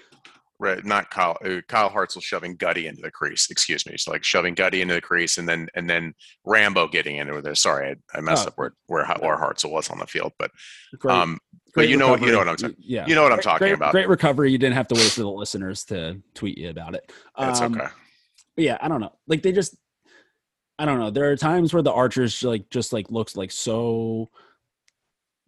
right, 0.59 0.85
not 0.85 1.09
Kyle. 1.09 1.37
Uh, 1.43 1.59
Kyle 1.67 1.89
Hartzell 1.89 2.21
shoving 2.23 2.55
Gutty 2.55 2.87
into 2.87 3.01
the 3.01 3.11
crease. 3.11 3.49
Excuse 3.51 3.85
me, 3.85 3.97
so 3.97 4.11
like 4.11 4.23
shoving 4.23 4.53
Gutty 4.53 4.81
into 4.81 4.93
the 4.93 5.01
crease, 5.01 5.37
and 5.37 5.49
then 5.49 5.67
and 5.75 5.89
then 5.89 6.13
Rambo 6.45 6.87
getting 6.87 7.17
into 7.17 7.41
there. 7.41 7.55
Sorry, 7.55 7.89
I, 8.13 8.17
I 8.17 8.21
messed 8.21 8.45
Oh. 8.45 8.49
up 8.49 8.53
where 8.57 8.71
where 8.87 9.05
where 9.19 9.37
Hartzell 9.37 9.71
was 9.71 9.89
on 9.89 9.99
the 9.99 10.07
field, 10.07 10.31
but 10.39 10.51
great, 10.99 11.13
um, 11.13 11.39
but 11.65 11.73
great 11.73 11.89
you 11.89 11.97
know 11.97 12.15
you 12.15 12.31
know 12.31 12.37
what 12.37 12.47
I'm 12.47 12.57
saying. 12.57 12.75
Yeah, 12.79 13.05
You 13.07 13.15
know 13.15 13.23
what 13.23 13.33
I'm 13.33 13.41
talking 13.41 13.65
great, 13.65 13.73
about. 13.73 13.91
Great 13.91 14.07
recovery. 14.07 14.51
You 14.51 14.57
didn't 14.57 14.75
have 14.75 14.87
to 14.89 14.95
wait 14.95 15.11
for 15.11 15.21
the 15.21 15.29
listeners 15.29 15.83
to 15.85 16.21
tweet 16.35 16.57
you 16.57 16.69
about 16.69 16.95
it. 16.95 17.11
It's 17.37 17.59
Um, 17.59 17.75
okay. 17.75 17.87
but 18.55 18.63
yeah, 18.63 18.77
I 18.79 18.87
don't 18.87 19.01
know. 19.01 19.11
Like 19.27 19.41
they 19.41 19.51
just, 19.51 19.75
I 20.77 20.85
don't 20.85 20.99
know. 20.99 21.09
There 21.09 21.31
are 21.31 21.37
times 21.37 21.73
where 21.73 21.83
the 21.83 21.91
archers 21.91 22.43
like 22.43 22.69
just 22.69 22.91
like 22.91 23.09
looks 23.09 23.37
like 23.37 23.51
so 23.51 24.29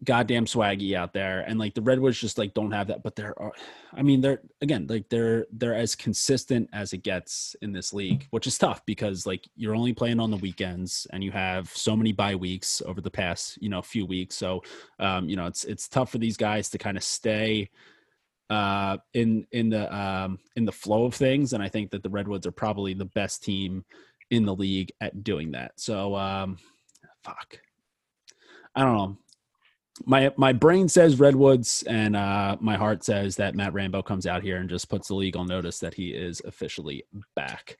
goddamn 0.03 0.45
swaggy 0.45 0.93
out 0.93 1.11
there, 1.11 1.41
and 1.41 1.59
like 1.59 1.73
the 1.73 1.81
redwoods 1.81 2.19
just 2.19 2.37
like 2.37 2.53
don't 2.53 2.71
have 2.71 2.87
that. 2.87 3.03
But 3.03 3.15
there 3.17 3.37
are, 3.37 3.51
I 3.93 4.03
mean, 4.03 4.21
they're 4.21 4.41
again 4.61 4.87
like 4.87 5.09
they're 5.09 5.45
they're 5.51 5.75
as 5.75 5.95
consistent 5.95 6.69
as 6.71 6.93
it 6.93 7.03
gets 7.03 7.57
in 7.61 7.73
this 7.73 7.93
league, 7.93 8.27
which 8.29 8.47
is 8.47 8.57
tough 8.57 8.85
because 8.85 9.25
like 9.25 9.45
you're 9.55 9.75
only 9.75 9.93
playing 9.93 10.21
on 10.21 10.31
the 10.31 10.37
weekends 10.37 11.07
and 11.11 11.21
you 11.23 11.31
have 11.31 11.69
so 11.69 11.95
many 11.95 12.13
bye 12.13 12.35
weeks 12.35 12.81
over 12.85 13.01
the 13.01 13.11
past 13.11 13.61
you 13.61 13.69
know 13.69 13.81
few 13.81 14.05
weeks. 14.05 14.35
So 14.35 14.63
um, 14.99 15.27
you 15.27 15.35
know 15.35 15.47
it's 15.47 15.65
it's 15.65 15.89
tough 15.89 16.09
for 16.09 16.19
these 16.19 16.37
guys 16.37 16.69
to 16.69 16.77
kind 16.77 16.95
of 16.95 17.03
stay 17.03 17.69
uh 18.49 18.95
in 19.13 19.45
in 19.51 19.69
the 19.69 19.93
um 19.93 20.39
in 20.55 20.63
the 20.63 20.71
flow 20.71 21.03
of 21.03 21.13
things 21.13 21.51
and 21.51 21.61
i 21.61 21.67
think 21.67 21.91
that 21.91 22.01
the 22.01 22.09
redwoods 22.09 22.47
are 22.47 22.51
probably 22.51 22.93
the 22.93 23.03
best 23.03 23.43
team 23.43 23.83
in 24.29 24.45
the 24.45 24.55
league 24.55 24.91
at 25.01 25.23
doing 25.23 25.51
that. 25.51 25.71
So 25.77 26.15
um 26.15 26.57
fuck. 27.23 27.59
I 28.75 28.83
don't 28.83 28.95
know. 28.95 29.17
My 30.05 30.31
my 30.37 30.53
brain 30.53 30.87
says 30.89 31.19
redwoods 31.19 31.83
and 31.87 32.15
uh 32.15 32.57
my 32.59 32.75
heart 32.75 33.03
says 33.03 33.35
that 33.37 33.55
matt 33.55 33.73
rambo 33.73 34.01
comes 34.01 34.27
out 34.27 34.43
here 34.43 34.57
and 34.57 34.69
just 34.69 34.89
puts 34.89 35.07
the 35.07 35.15
league 35.15 35.37
on 35.37 35.47
notice 35.47 35.79
that 35.79 35.93
he 35.93 36.09
is 36.09 36.41
officially 36.45 37.03
back. 37.35 37.77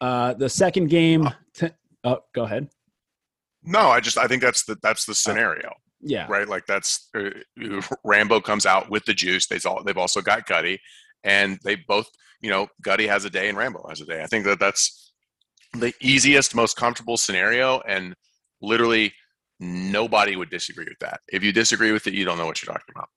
Uh 0.00 0.34
the 0.34 0.48
second 0.48 0.88
game 0.88 1.28
t- 1.54 1.70
oh 2.04 2.20
go 2.34 2.44
ahead. 2.44 2.68
No, 3.64 3.88
I 3.88 4.00
just 4.00 4.18
I 4.18 4.26
think 4.26 4.42
that's 4.42 4.64
the 4.64 4.76
that's 4.82 5.04
the 5.04 5.14
scenario, 5.14 5.72
yeah. 6.00 6.26
Right? 6.28 6.48
Like 6.48 6.66
that's 6.66 7.08
uh, 7.16 7.30
Rambo 8.04 8.40
comes 8.40 8.66
out 8.66 8.90
with 8.90 9.04
the 9.04 9.14
juice. 9.14 9.46
They've 9.46 9.64
all 9.66 9.82
they've 9.82 9.98
also 9.98 10.20
got 10.20 10.46
Gutty, 10.46 10.80
and 11.24 11.58
they 11.64 11.76
both 11.76 12.08
you 12.40 12.50
know 12.50 12.68
Gutty 12.82 13.06
has 13.06 13.24
a 13.24 13.30
day 13.30 13.48
and 13.48 13.58
Rambo 13.58 13.86
has 13.88 14.00
a 14.00 14.06
day. 14.06 14.22
I 14.22 14.26
think 14.26 14.44
that 14.44 14.60
that's 14.60 15.07
the 15.74 15.92
easiest, 16.00 16.54
most 16.54 16.76
comfortable 16.76 17.16
scenario, 17.16 17.80
and 17.80 18.14
literally 18.60 19.12
nobody 19.60 20.36
would 20.36 20.50
disagree 20.50 20.86
with 20.88 20.98
that. 21.00 21.20
If 21.28 21.42
you 21.42 21.52
disagree 21.52 21.92
with 21.92 22.06
it, 22.06 22.14
you 22.14 22.24
don't 22.24 22.38
know 22.38 22.46
what 22.46 22.62
you're 22.62 22.72
talking 22.72 22.94
about. 22.94 23.08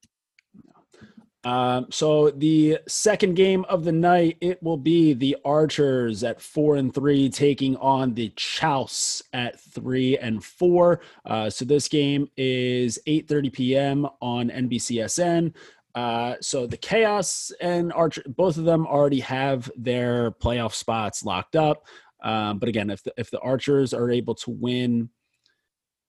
Um, 1.44 1.86
so 1.90 2.30
the 2.30 2.78
second 2.86 3.34
game 3.34 3.64
of 3.68 3.84
the 3.84 3.92
night, 3.92 4.36
it 4.40 4.62
will 4.62 4.76
be 4.76 5.12
the 5.12 5.36
Archers 5.44 6.22
at 6.22 6.40
four 6.40 6.76
and 6.76 6.94
three 6.94 7.28
taking 7.28 7.76
on 7.76 8.14
the 8.14 8.32
Chaos 8.36 9.22
at 9.32 9.58
three 9.58 10.16
and 10.18 10.44
four. 10.44 11.00
Uh, 11.24 11.50
so 11.50 11.64
this 11.64 11.88
game 11.88 12.28
is 12.36 12.98
8:30 13.08 13.52
p.m. 13.52 14.06
on 14.20 14.50
NBCSN. 14.50 15.52
Uh, 15.94 16.36
so 16.40 16.66
the 16.66 16.76
Chaos 16.76 17.52
and 17.60 17.92
Archer, 17.92 18.22
both 18.28 18.56
of 18.56 18.64
them 18.64 18.86
already 18.86 19.20
have 19.20 19.70
their 19.76 20.30
playoff 20.30 20.74
spots 20.74 21.24
locked 21.24 21.56
up. 21.56 21.86
Um, 22.22 22.58
but 22.58 22.68
again, 22.68 22.90
if 22.90 23.02
the, 23.02 23.12
if 23.16 23.30
the 23.30 23.40
Archers 23.40 23.92
are 23.92 24.10
able 24.10 24.34
to 24.36 24.50
win, 24.50 25.10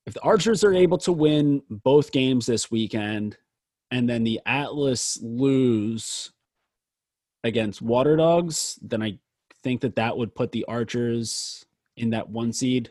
if 0.06 0.13
the 0.13 0.21
Archers 0.21 0.63
are 0.63 0.73
able 0.73 0.97
to 0.99 1.12
win 1.12 1.62
both 1.69 2.12
games 2.12 2.45
this 2.45 2.69
weekend, 2.69 3.38
and 3.91 4.10
then 4.10 4.23
the 4.23 4.39
Atlas 4.45 5.19
lose 5.21 6.32
against 7.43 7.82
Water 7.82 8.15
Dogs, 8.15 8.80
then 8.82 9.02
I 9.02 9.17
think 9.63 9.82
that 9.82 9.95
that 9.95 10.17
would 10.17 10.36
put 10.36 10.52
the 10.52 10.65
Archers 10.65 11.65
in 11.97 12.10
that 12.12 12.30
one 12.30 12.54
seed. 12.54 12.89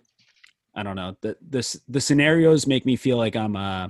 I 0.74 0.82
don't 0.82 0.96
know. 0.96 1.16
The 1.20 1.36
this 1.40 1.80
the 1.88 2.00
scenarios 2.00 2.66
make 2.66 2.86
me 2.86 2.96
feel 2.96 3.18
like 3.18 3.36
I'm 3.36 3.56
uh 3.56 3.88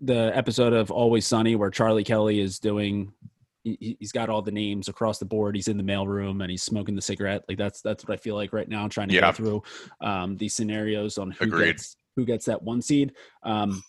the 0.00 0.32
episode 0.34 0.72
of 0.72 0.90
Always 0.90 1.26
Sunny 1.26 1.54
where 1.54 1.70
Charlie 1.70 2.04
Kelly 2.04 2.40
is 2.40 2.58
doing 2.58 3.12
he, 3.64 3.96
has 4.00 4.12
got 4.12 4.28
all 4.28 4.42
the 4.42 4.52
names 4.52 4.88
across 4.88 5.18
the 5.18 5.24
board. 5.24 5.56
He's 5.56 5.68
in 5.68 5.78
the 5.78 5.82
mailroom 5.82 6.42
and 6.42 6.50
he's 6.50 6.62
smoking 6.62 6.94
the 6.94 7.02
cigarette. 7.02 7.44
Like 7.48 7.58
that's 7.58 7.80
that's 7.80 8.06
what 8.06 8.14
I 8.14 8.16
feel 8.16 8.36
like 8.36 8.52
right 8.52 8.68
now. 8.68 8.84
I'm 8.84 8.90
trying 8.90 9.08
to 9.08 9.14
yeah. 9.14 9.22
go 9.22 9.32
through 9.32 9.62
um, 10.00 10.36
these 10.36 10.54
scenarios 10.54 11.18
on 11.18 11.30
who 11.30 11.46
Agreed. 11.46 11.66
gets 11.66 11.96
who 12.14 12.24
gets 12.24 12.44
that 12.46 12.62
one 12.62 12.82
seed. 12.82 13.12
Um, 13.42 13.82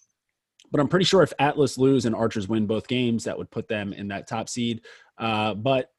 but 0.71 0.81
I'm 0.81 0.87
pretty 0.87 1.05
sure 1.05 1.21
if 1.21 1.33
Atlas 1.39 1.77
lose 1.77 2.05
and 2.05 2.15
Archers 2.15 2.47
win 2.47 2.65
both 2.65 2.87
games, 2.87 3.25
that 3.25 3.37
would 3.37 3.51
put 3.51 3.67
them 3.67 3.93
in 3.93 4.07
that 4.07 4.27
top 4.27 4.49
seed. 4.49 4.81
Uh, 5.17 5.53
but 5.53 5.91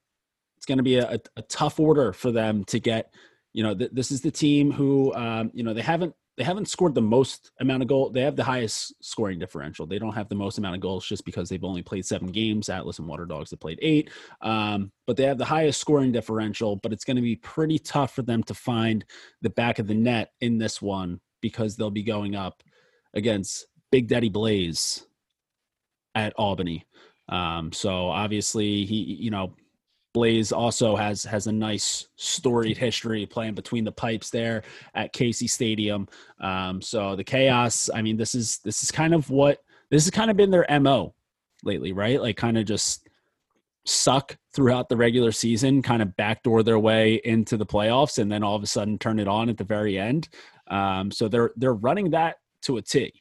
it's 0.57 0.67
going 0.67 0.79
to 0.79 0.85
be 0.85 0.97
a, 0.97 1.21
a, 1.37 1.43
tough 1.43 1.79
order 1.79 2.12
for 2.12 2.33
them 2.33 2.65
to 2.65 2.81
get. 2.81 3.15
You 3.53 3.62
know, 3.62 3.75
th- 3.75 3.93
this 3.93 4.11
is 4.11 4.21
the 4.21 4.31
team 4.31 4.73
who, 4.73 5.15
um, 5.15 5.51
you 5.55 5.62
know, 5.62 5.73
they 5.73 5.83
haven't 5.83 6.15
they 6.37 6.44
haven't 6.44 6.68
scored 6.68 6.94
the 6.94 7.03
most 7.03 7.51
amount 7.61 7.83
of 7.83 7.88
goals. 7.88 8.12
They 8.12 8.20
have 8.20 8.37
the 8.37 8.44
highest 8.44 8.92
scoring 9.03 9.38
differential. 9.38 9.87
They 9.87 9.99
don't 9.99 10.14
have 10.14 10.29
the 10.29 10.35
most 10.35 10.59
amount 10.59 10.75
of 10.75 10.83
goals 10.83 11.07
just 11.07 11.25
because 11.25 11.49
they've 11.49 11.64
only 11.64 11.83
played 11.83 12.05
seven 12.05 12.29
games. 12.29 12.68
Atlas 12.68 12.99
and 12.99 13.09
Water 13.09 13.25
Dogs 13.25 13.51
have 13.51 13.61
played 13.61 13.79
eight, 13.81 14.11
um, 14.42 14.92
but 15.07 15.16
they 15.16 15.25
have 15.25 15.38
the 15.38 15.44
highest 15.44 15.81
scoring 15.81 16.12
differential. 16.12 16.77
But 16.77 16.92
it's 16.92 17.05
going 17.05 17.16
to 17.16 17.22
be 17.22 17.37
pretty 17.37 17.79
tough 17.79 18.14
for 18.14 18.22
them 18.22 18.42
to 18.44 18.55
find 18.55 19.05
the 19.40 19.51
back 19.51 19.79
of 19.79 19.87
the 19.87 19.94
net 19.94 20.33
in 20.40 20.59
this 20.59 20.83
one 20.83 21.20
because 21.40 21.77
they'll 21.77 21.90
be 21.90 22.03
going 22.03 22.35
up 22.35 22.62
against 23.14 23.66
Big 23.90 24.09
Daddy 24.09 24.29
Blaze 24.29 25.07
at 26.14 26.35
Albany. 26.37 26.85
Um, 27.29 27.72
so 27.72 28.09
obviously 28.09 28.85
he, 28.85 28.96
you 28.96 29.31
know, 29.31 29.55
Blaze 30.17 30.51
also 30.51 30.97
has 30.97 31.25
has 31.25 31.47
a 31.47 31.53
nice 31.53 32.09
storied 32.17 32.79
history 32.79 33.27
playing 33.27 33.55
between 33.55 33.85
the 33.85 33.93
pipes 33.93 34.31
there 34.31 34.63
at 34.95 35.13
Casey 35.13 35.47
Stadium. 35.47 36.09
Um, 36.41 36.81
so 36.81 37.15
the 37.17 37.23
chaos, 37.23 37.91
I 37.95 38.01
mean, 38.01 38.17
this 38.17 38.35
is 38.35 38.57
this 38.65 38.83
is 38.83 38.91
kind 38.91 39.13
of 39.13 39.29
what 39.29 39.63
this 39.91 40.07
has 40.07 40.11
kind 40.11 40.31
of 40.31 40.37
been 40.39 40.51
their 40.51 40.67
mo 40.81 41.13
lately, 41.65 41.93
right? 41.93 42.19
Like 42.19 42.39
kind 42.39 42.57
of 42.57 42.65
just 42.65 43.07
suck 43.85 44.39
throughout 44.55 44.89
the 44.89 44.97
regular 44.97 45.33
season, 45.33 45.83
kind 45.83 46.01
of 46.01 46.17
backdoor 46.17 46.63
their 46.63 46.79
way 46.79 47.21
into 47.23 47.59
the 47.59 47.67
playoffs, 47.67 48.17
and 48.17 48.33
then 48.33 48.43
all 48.43 48.57
of 48.57 48.63
a 48.63 48.67
sudden 48.67 48.97
turn 48.97 49.19
it 49.19 49.29
on 49.29 49.51
at 49.51 49.59
the 49.59 49.65
very 49.65 49.99
end. 49.99 50.31
Um, 50.69 51.11
so 51.11 51.29
they're 51.29 51.51
they're 51.57 51.75
running 51.75 52.09
that 52.13 52.37
to 52.63 52.79
a 52.79 52.83
T 52.83 53.13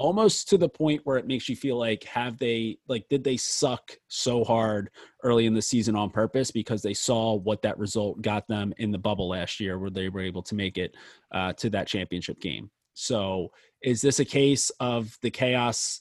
almost 0.00 0.48
to 0.48 0.56
the 0.56 0.68
point 0.68 1.02
where 1.04 1.18
it 1.18 1.26
makes 1.26 1.46
you 1.46 1.54
feel 1.54 1.76
like 1.76 2.04
have 2.04 2.38
they 2.38 2.78
like 2.88 3.06
did 3.10 3.22
they 3.22 3.36
suck 3.36 3.92
so 4.08 4.42
hard 4.42 4.88
early 5.22 5.44
in 5.44 5.52
the 5.52 5.60
season 5.60 5.94
on 5.94 6.08
purpose 6.08 6.50
because 6.50 6.80
they 6.80 6.94
saw 6.94 7.34
what 7.34 7.60
that 7.60 7.78
result 7.78 8.22
got 8.22 8.48
them 8.48 8.72
in 8.78 8.90
the 8.90 8.98
bubble 8.98 9.28
last 9.28 9.60
year 9.60 9.78
where 9.78 9.90
they 9.90 10.08
were 10.08 10.22
able 10.22 10.42
to 10.42 10.54
make 10.54 10.78
it 10.78 10.94
uh, 11.32 11.52
to 11.52 11.68
that 11.68 11.86
championship 11.86 12.40
game? 12.40 12.70
So 12.94 13.52
is 13.82 14.00
this 14.00 14.20
a 14.20 14.24
case 14.24 14.70
of 14.80 15.18
the 15.20 15.30
chaos 15.30 16.00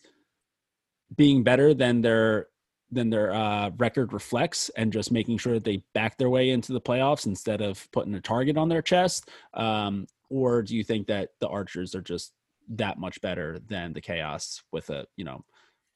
being 1.17 1.43
better 1.43 1.73
than 1.73 2.01
their 2.01 2.47
than 2.91 3.09
their 3.09 3.33
uh, 3.33 3.69
record 3.77 4.13
reflects 4.13 4.69
and 4.77 4.93
just 4.93 5.11
making 5.11 5.39
sure 5.39 5.55
that 5.55 5.65
they 5.65 5.83
back 5.93 6.17
their 6.17 6.29
way 6.29 6.51
into 6.51 6.71
the 6.71 6.81
playoffs 6.81 7.25
instead 7.25 7.61
of 7.61 7.85
putting 7.91 8.15
a 8.15 8.21
target 8.21 8.55
on 8.55 8.69
their 8.69 8.81
chest? 8.81 9.29
Um, 9.53 10.07
or 10.29 10.61
do 10.61 10.73
you 10.73 10.85
think 10.85 11.07
that 11.07 11.31
the 11.41 11.49
archers 11.49 11.93
are 11.95 12.01
just 12.01 12.31
that 12.69 12.99
much 12.99 13.19
better 13.21 13.59
than 13.67 13.93
the 13.93 14.01
chaos 14.01 14.61
with 14.71 14.89
a 14.89 15.05
you 15.17 15.25
know 15.25 15.43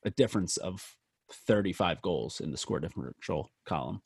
a 0.06 0.10
difference 0.10 0.58
of 0.58 0.96
35 1.32 2.02
goals 2.02 2.40
in 2.42 2.52
the 2.52 2.58
score 2.58 2.80
differential 2.80 3.52
column. 3.66 4.02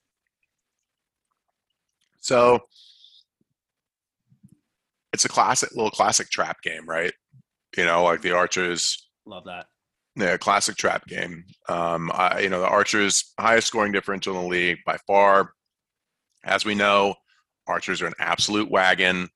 So 2.20 2.60
it's 5.14 5.26
a 5.26 5.30
classic 5.30 5.72
little 5.72 5.92
classic 5.92 6.30
trap 6.30 6.62
game 6.62 6.88
right? 6.88 7.14
You 7.76 7.86
know 7.86 8.04
like 8.04 8.22
the 8.22 8.32
archers 8.32 9.10
love 9.26 9.46
that. 9.46 9.68
Yeah 10.16 10.38
classic 10.38 10.76
trap 10.76 11.08
game. 11.08 11.46
Um 11.70 12.12
I, 12.14 12.42
you 12.42 12.50
know 12.50 12.60
the 12.60 12.68
archers 12.68 13.34
highest 13.40 13.68
scoring 13.68 13.94
differential 13.94 14.36
in 14.36 14.42
the 14.44 14.48
league 14.48 14.80
by 14.86 14.98
far. 15.08 15.54
As 16.44 16.66
we 16.66 16.76
know 16.76 17.16
archers 17.66 18.02
are 18.02 18.08
an 18.08 18.14
absolute 18.20 18.70
wagon. 18.70 19.30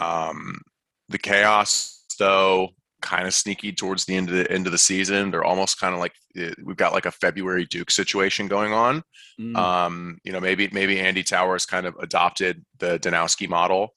Um 0.00 0.60
the 1.08 1.18
chaos 1.18 2.03
though 2.16 2.70
kind 3.04 3.26
of 3.26 3.34
sneaky 3.34 3.70
towards 3.70 4.06
the 4.06 4.16
end 4.16 4.30
of 4.30 4.34
the 4.34 4.50
end 4.50 4.66
of 4.66 4.72
the 4.72 4.78
season. 4.78 5.30
They're 5.30 5.44
almost 5.44 5.78
kind 5.78 5.94
of 5.94 6.00
like 6.00 6.14
eh, 6.36 6.54
we've 6.64 6.76
got 6.76 6.94
like 6.94 7.06
a 7.06 7.10
February 7.10 7.66
Duke 7.66 7.90
situation 7.90 8.48
going 8.48 8.72
on. 8.72 9.02
Mm. 9.38 9.56
Um, 9.56 10.18
you 10.24 10.32
know, 10.32 10.40
maybe 10.40 10.68
maybe 10.72 10.98
Andy 10.98 11.22
Towers 11.22 11.66
kind 11.66 11.86
of 11.86 11.94
adopted 11.96 12.64
the 12.78 12.98
Danowski 12.98 13.48
model, 13.48 13.92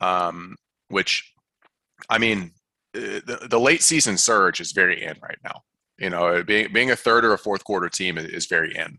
um, 0.00 0.56
which 0.88 1.32
I 2.08 2.18
mean, 2.18 2.52
eh, 2.94 3.20
the, 3.26 3.46
the 3.50 3.60
late 3.60 3.82
season 3.82 4.16
surge 4.16 4.60
is 4.60 4.72
very 4.72 5.04
in 5.04 5.16
right 5.22 5.38
now. 5.44 5.60
You 5.98 6.10
know, 6.10 6.42
being 6.42 6.72
being 6.72 6.90
a 6.90 6.96
third 6.96 7.24
or 7.24 7.34
a 7.34 7.38
fourth 7.38 7.62
quarter 7.62 7.90
team 7.90 8.16
is 8.16 8.46
very 8.46 8.74
in. 8.74 8.98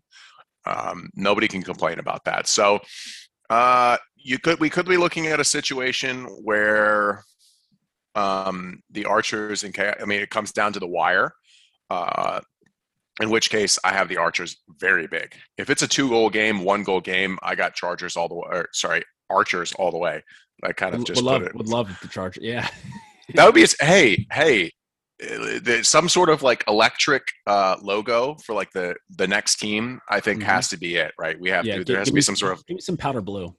Um, 0.66 1.10
nobody 1.16 1.48
can 1.48 1.64
complain 1.64 2.00
about 2.00 2.26
that. 2.26 2.48
So 2.48 2.80
uh, 3.50 3.98
you 4.16 4.38
could 4.38 4.60
we 4.60 4.70
could 4.70 4.88
be 4.88 4.98
looking 4.98 5.28
at 5.28 5.40
a 5.40 5.46
situation 5.46 6.26
where 6.44 7.24
um, 8.18 8.82
the 8.92 9.06
archers 9.06 9.64
and 9.64 9.78
I 9.80 10.06
mean, 10.06 10.22
it 10.22 10.30
comes 10.30 10.52
down 10.52 10.74
to 10.74 10.80
the 10.80 10.88
wire. 10.88 11.34
Uh, 11.90 12.42
in 13.22 13.30
which 13.30 13.50
case, 13.50 13.80
I 13.84 13.94
have 13.94 14.10
the 14.10 14.18
archers 14.18 14.58
very 14.80 15.08
big. 15.08 15.34
If 15.58 15.70
it's 15.70 15.82
a 15.82 15.88
two 15.88 16.10
goal 16.10 16.30
game, 16.30 16.64
one 16.64 16.84
goal 16.84 17.02
game, 17.02 17.40
I 17.42 17.56
got 17.56 17.74
Chargers 17.74 18.16
all 18.16 18.28
the 18.28 18.36
way. 18.36 18.48
Or, 18.52 18.70
sorry, 18.74 19.04
Archers 19.30 19.74
all 19.74 19.92
the 19.92 19.98
way. 19.98 20.24
I 20.64 20.72
kind 20.74 20.94
of 20.94 21.04
just 21.06 21.24
would 21.24 21.32
love, 21.32 21.42
it. 21.44 21.56
Would 21.56 21.68
love 21.68 21.98
the 22.02 22.08
Charger. 22.08 22.42
Yeah. 22.44 22.68
that 23.36 23.46
would 23.46 23.56
be 23.56 23.66
hey 23.82 24.26
hey 24.32 24.72
uh, 25.22 25.84
some 25.84 26.08
sort 26.08 26.30
of 26.30 26.44
like 26.44 26.64
electric 26.68 27.24
uh, 27.46 27.76
logo 27.82 28.36
for 28.46 28.56
like 28.56 28.72
the 28.72 28.96
the 29.18 29.28
next 29.28 29.58
team 29.58 30.00
i 30.10 30.20
think 30.20 30.40
mm-hmm. 30.40 30.50
has 30.50 30.70
to 30.70 30.78
be 30.78 30.96
it 30.96 31.12
right 31.20 31.40
we 31.40 31.50
have 31.50 31.66
yeah, 31.66 31.78
to 31.78 31.84
there 31.84 31.98
has 31.98 32.08
to 32.08 32.14
be 32.14 32.22
some 32.22 32.36
sort 32.36 32.54
of 32.54 32.66
give 32.68 32.76
me 32.76 32.82
some 32.82 32.96
powder 32.96 33.22
blue 33.22 33.54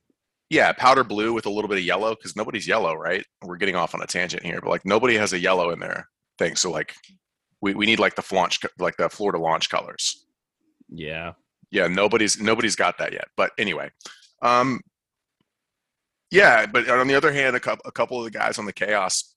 yeah, 0.51 0.73
powder 0.73 1.05
blue 1.05 1.33
with 1.33 1.47
a 1.47 1.51
little 1.51 1.69
bit 1.69 1.79
of 1.79 1.85
yellow 1.85 2.15
because 2.15 2.37
nobody's 2.37 2.67
yellow, 2.67 2.95
right? 2.95 3.25
We're 3.43 3.57
getting 3.57 3.77
off 3.77 3.95
on 3.95 4.03
a 4.03 4.07
tangent 4.07 4.43
here, 4.43 4.61
but 4.61 4.71
like 4.71 4.85
nobody 4.85 5.17
has 5.17 5.33
a 5.33 5.39
yellow 5.39 5.71
in 5.71 5.79
their 5.79 6.09
thing. 6.39 6.57
So 6.57 6.71
like 6.71 6.95
we, 7.61 7.75
we 7.75 7.87
need 7.87 7.99
like 7.99 8.15
the 8.15 8.25
launch 8.35 8.61
like 8.79 8.97
the 8.97 9.09
Florida 9.11 9.39
launch 9.39 9.69
colors. 9.69 10.25
Yeah. 10.89 11.33
Yeah, 11.71 11.87
nobody's 11.87 12.41
nobody's 12.41 12.77
got 12.77 12.97
that 12.99 13.13
yet. 13.13 13.29
But 13.37 13.53
anyway, 13.59 13.91
um 14.43 14.81
yeah, 16.31 16.67
but 16.67 16.89
on 16.89 17.09
the 17.09 17.15
other 17.15 17.33
hand, 17.33 17.57
a 17.57 17.61
couple 17.61 17.83
a 17.87 17.93
couple 17.93 18.19
of 18.19 18.25
the 18.25 18.39
guys 18.39 18.59
on 18.59 18.65
the 18.65 18.73
chaos, 18.73 19.35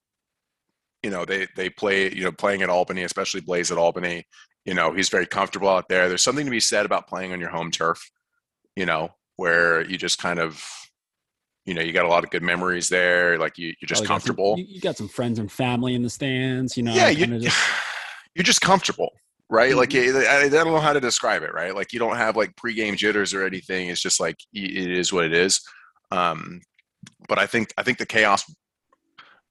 you 1.04 1.10
know, 1.10 1.26
they 1.26 1.48
they 1.58 1.70
play, 1.70 2.14
you 2.14 2.24
know, 2.24 2.32
playing 2.32 2.62
at 2.62 2.70
Albany, 2.70 3.04
especially 3.04 3.42
Blaze 3.42 3.70
at 3.70 3.78
Albany, 3.78 4.26
you 4.64 4.74
know, 4.74 4.94
he's 4.94 5.10
very 5.10 5.26
comfortable 5.26 5.68
out 5.68 5.90
there. 5.90 6.08
There's 6.08 6.24
something 6.24 6.46
to 6.46 6.52
be 6.52 6.62
said 6.62 6.86
about 6.86 7.08
playing 7.08 7.34
on 7.34 7.42
your 7.42 7.50
home 7.50 7.72
turf, 7.72 8.12
you 8.78 8.86
know, 8.86 9.10
where 9.36 9.82
you 9.82 9.98
just 9.98 10.20
kind 10.20 10.40
of 10.40 10.64
you 11.66 11.74
know 11.74 11.82
you 11.82 11.94
got 11.94 12.06
a 12.06 12.10
lot 12.10 12.24
of 12.24 12.30
good 12.30 12.44
memories 12.44 12.90
there 12.90 13.38
like 13.38 13.58
you, 13.58 13.74
you're 13.80 13.88
just 13.88 14.06
comfortable 14.06 14.58
some, 14.58 14.66
you 14.68 14.82
got 14.82 14.98
some 14.98 15.08
friends 15.08 15.40
and 15.40 15.52
family 15.52 15.94
in 15.94 16.02
the 16.02 16.10
stands 16.10 16.76
you 16.76 16.84
know 16.84 16.94
yeah 16.94 17.10
you, 17.10 17.26
just... 17.40 17.58
you're 18.36 18.44
just 18.44 18.62
comfortable 18.62 19.12
right? 19.50 19.72
Mm-hmm. 19.72 19.80
like 19.80 19.94
I, 19.94 20.46
I 20.46 20.50
don't 20.50 20.68
know 20.68 20.80
how 20.80 20.94
to 20.94 21.02
describe 21.02 21.44
it 21.44 21.54
right? 21.54 21.76
Like 21.76 21.92
you 21.92 22.00
don't 22.00 22.16
have 22.16 22.38
like 22.38 22.56
pregame 22.56 22.96
jitters 22.96 23.34
or 23.34 23.46
anything 23.46 23.90
it's 23.90 24.02
just 24.02 24.20
like 24.20 24.38
it 24.54 24.90
is 24.90 25.12
what 25.12 25.26
it 25.26 25.34
is. 25.34 25.62
Um 26.12 26.62
but 27.28 27.40
i 27.40 27.46
think 27.46 27.74
i 27.78 27.84
think 27.84 27.98
the 27.98 28.06
chaos 28.06 28.44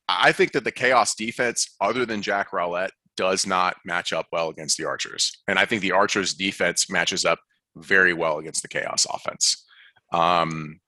i 0.08 0.32
think 0.32 0.52
that 0.52 0.64
the 0.64 0.72
chaos 0.72 1.14
defense 1.14 1.74
other 1.80 2.04
than 2.04 2.22
jack 2.22 2.52
rowlett 2.52 2.90
does 3.16 3.46
not 3.46 3.76
match 3.84 4.12
up 4.12 4.26
well 4.32 4.48
against 4.48 4.78
the 4.78 4.84
archers. 4.84 5.42
And 5.48 5.58
i 5.58 5.64
think 5.64 5.82
the 5.82 5.92
archers 5.92 6.34
defense 6.34 6.90
matches 6.90 7.24
up 7.24 7.40
very 7.76 8.12
well 8.12 8.38
against 8.38 8.62
the 8.62 8.68
chaos 8.68 9.06
offense. 9.12 9.64
Um 10.12 10.80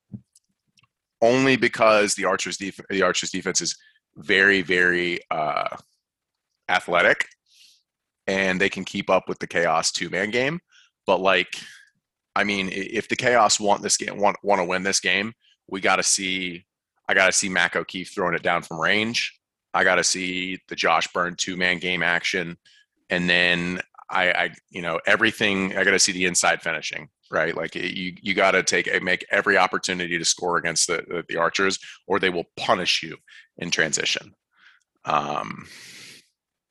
only 1.22 1.56
because 1.56 2.14
the 2.14 2.26
Archers 2.26 2.58
def- 2.58 2.80
the 2.90 3.02
Archers 3.02 3.30
defense 3.30 3.62
is 3.62 3.76
very 4.16 4.60
very 4.60 5.20
uh, 5.30 5.76
athletic, 6.68 7.26
and 8.26 8.60
they 8.60 8.68
can 8.68 8.84
keep 8.84 9.08
up 9.08 9.28
with 9.28 9.38
the 9.38 9.46
chaos 9.46 9.92
two 9.92 10.10
man 10.10 10.30
game. 10.30 10.60
But 11.06 11.20
like, 11.20 11.56
I 12.36 12.44
mean, 12.44 12.68
if 12.72 13.08
the 13.08 13.16
chaos 13.16 13.58
want 13.58 13.82
this 13.82 13.96
game, 13.96 14.18
want 14.18 14.36
want 14.42 14.60
to 14.60 14.64
win 14.66 14.82
this 14.82 15.00
game, 15.00 15.32
we 15.68 15.80
got 15.80 15.96
to 15.96 16.02
see. 16.02 16.66
I 17.08 17.14
got 17.14 17.26
to 17.26 17.32
see 17.32 17.48
Mac 17.48 17.76
O'Keefe 17.76 18.14
throwing 18.14 18.34
it 18.34 18.42
down 18.42 18.62
from 18.62 18.80
range. 18.80 19.38
I 19.74 19.84
got 19.84 19.96
to 19.96 20.04
see 20.04 20.58
the 20.68 20.76
Josh 20.76 21.08
Byrne 21.12 21.34
two 21.36 21.56
man 21.56 21.78
game 21.78 22.02
action, 22.02 22.56
and 23.10 23.28
then 23.28 23.80
I, 24.10 24.32
I, 24.32 24.50
you 24.70 24.82
know, 24.82 25.00
everything. 25.06 25.76
I 25.76 25.84
got 25.84 25.92
to 25.92 25.98
see 25.98 26.12
the 26.12 26.26
inside 26.26 26.62
finishing, 26.62 27.08
right? 27.32 27.56
Like 27.56 27.74
you, 27.74 28.14
you 28.20 28.34
got 28.34 28.52
to 28.52 28.62
take 28.62 29.02
make 29.02 29.24
every 29.30 29.56
opportunity 29.56 30.18
to 30.18 30.24
score 30.24 30.58
against 30.58 30.86
the, 30.86 31.24
the, 31.28 31.38
archers, 31.38 31.78
or 32.06 32.18
they 32.18 32.30
will 32.30 32.44
punish 32.56 33.02
you 33.02 33.16
in 33.56 33.70
transition. 33.70 34.34
Um, 35.06 35.66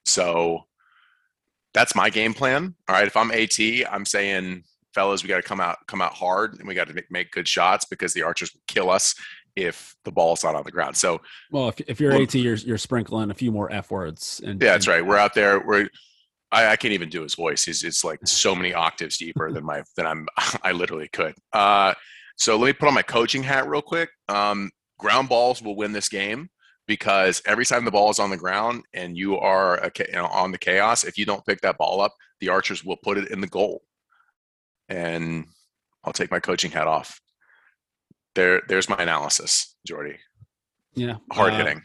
so 0.05 0.61
that's 1.73 1.95
my 1.95 2.09
game 2.09 2.33
plan. 2.33 2.75
All 2.87 2.95
right, 2.95 3.07
if 3.07 3.17
I'm 3.17 3.31
AT, 3.31 3.59
I'm 3.91 4.05
saying, 4.05 4.63
fellas, 4.93 5.23
we 5.23 5.29
got 5.29 5.37
to 5.37 5.41
come 5.41 5.59
out 5.59 5.77
come 5.87 6.01
out 6.01 6.13
hard, 6.13 6.59
and 6.59 6.67
we 6.67 6.75
got 6.75 6.87
to 6.87 6.93
make, 6.93 7.11
make 7.11 7.31
good 7.31 7.47
shots 7.47 7.85
because 7.85 8.13
the 8.13 8.23
archers 8.23 8.53
will 8.53 8.61
kill 8.67 8.89
us 8.89 9.15
if 9.55 9.95
the 10.05 10.11
ball's 10.11 10.43
not 10.43 10.55
on 10.55 10.63
the 10.63 10.71
ground. 10.71 10.95
So, 10.95 11.21
well, 11.51 11.69
if, 11.69 11.81
if 11.81 11.99
you're 11.99 12.11
well, 12.11 12.21
AT, 12.21 12.35
you're 12.35 12.55
you're 12.55 12.77
sprinkling 12.77 13.31
a 13.31 13.33
few 13.33 13.51
more 13.51 13.71
f 13.71 13.89
words. 13.89 14.41
And, 14.45 14.61
yeah, 14.61 14.73
that's 14.73 14.87
right. 14.87 15.05
We're 15.05 15.17
out 15.17 15.33
there. 15.33 15.59
We're 15.59 15.89
I, 16.51 16.67
I, 16.67 16.75
can't 16.75 16.93
even 16.93 17.09
do 17.09 17.23
his 17.23 17.35
voice. 17.35 17.63
He's 17.63 17.83
it's 17.83 18.03
like 18.03 18.19
so 18.25 18.55
many 18.55 18.73
octaves 18.73 19.17
deeper 19.17 19.51
than 19.51 19.65
my 19.65 19.83
than 19.95 20.05
I'm 20.05 20.27
I 20.63 20.71
literally 20.71 21.09
could. 21.11 21.35
Uh, 21.53 21.93
so 22.37 22.57
let 22.57 22.67
me 22.67 22.73
put 22.73 22.87
on 22.87 22.93
my 22.93 23.01
coaching 23.01 23.43
hat 23.43 23.67
real 23.67 23.81
quick. 23.81 24.09
Um, 24.29 24.71
ground 24.97 25.29
balls 25.29 25.61
will 25.61 25.75
win 25.75 25.91
this 25.91 26.09
game 26.09 26.49
because 26.87 27.41
every 27.45 27.65
time 27.65 27.85
the 27.85 27.91
ball 27.91 28.09
is 28.09 28.19
on 28.19 28.29
the 28.29 28.37
ground 28.37 28.83
and 28.93 29.17
you 29.17 29.37
are 29.37 29.77
a, 29.77 29.91
you 29.99 30.13
know, 30.13 30.25
on 30.25 30.51
the 30.51 30.57
chaos, 30.57 31.03
if 31.03 31.17
you 31.17 31.25
don't 31.25 31.45
pick 31.45 31.61
that 31.61 31.77
ball 31.77 32.01
up, 32.01 32.13
the 32.39 32.49
archers 32.49 32.83
will 32.83 32.97
put 33.03 33.17
it 33.17 33.29
in 33.31 33.41
the 33.41 33.47
goal. 33.47 33.81
And 34.89 35.45
I'll 36.03 36.13
take 36.13 36.31
my 36.31 36.39
coaching 36.39 36.71
hat 36.71 36.87
off. 36.87 37.21
There, 38.35 38.61
there's 38.67 38.89
my 38.89 38.97
analysis, 38.97 39.75
Jordy. 39.85 40.17
Yeah, 40.93 41.17
hard 41.31 41.53
uh, 41.53 41.57
hitting. 41.57 41.81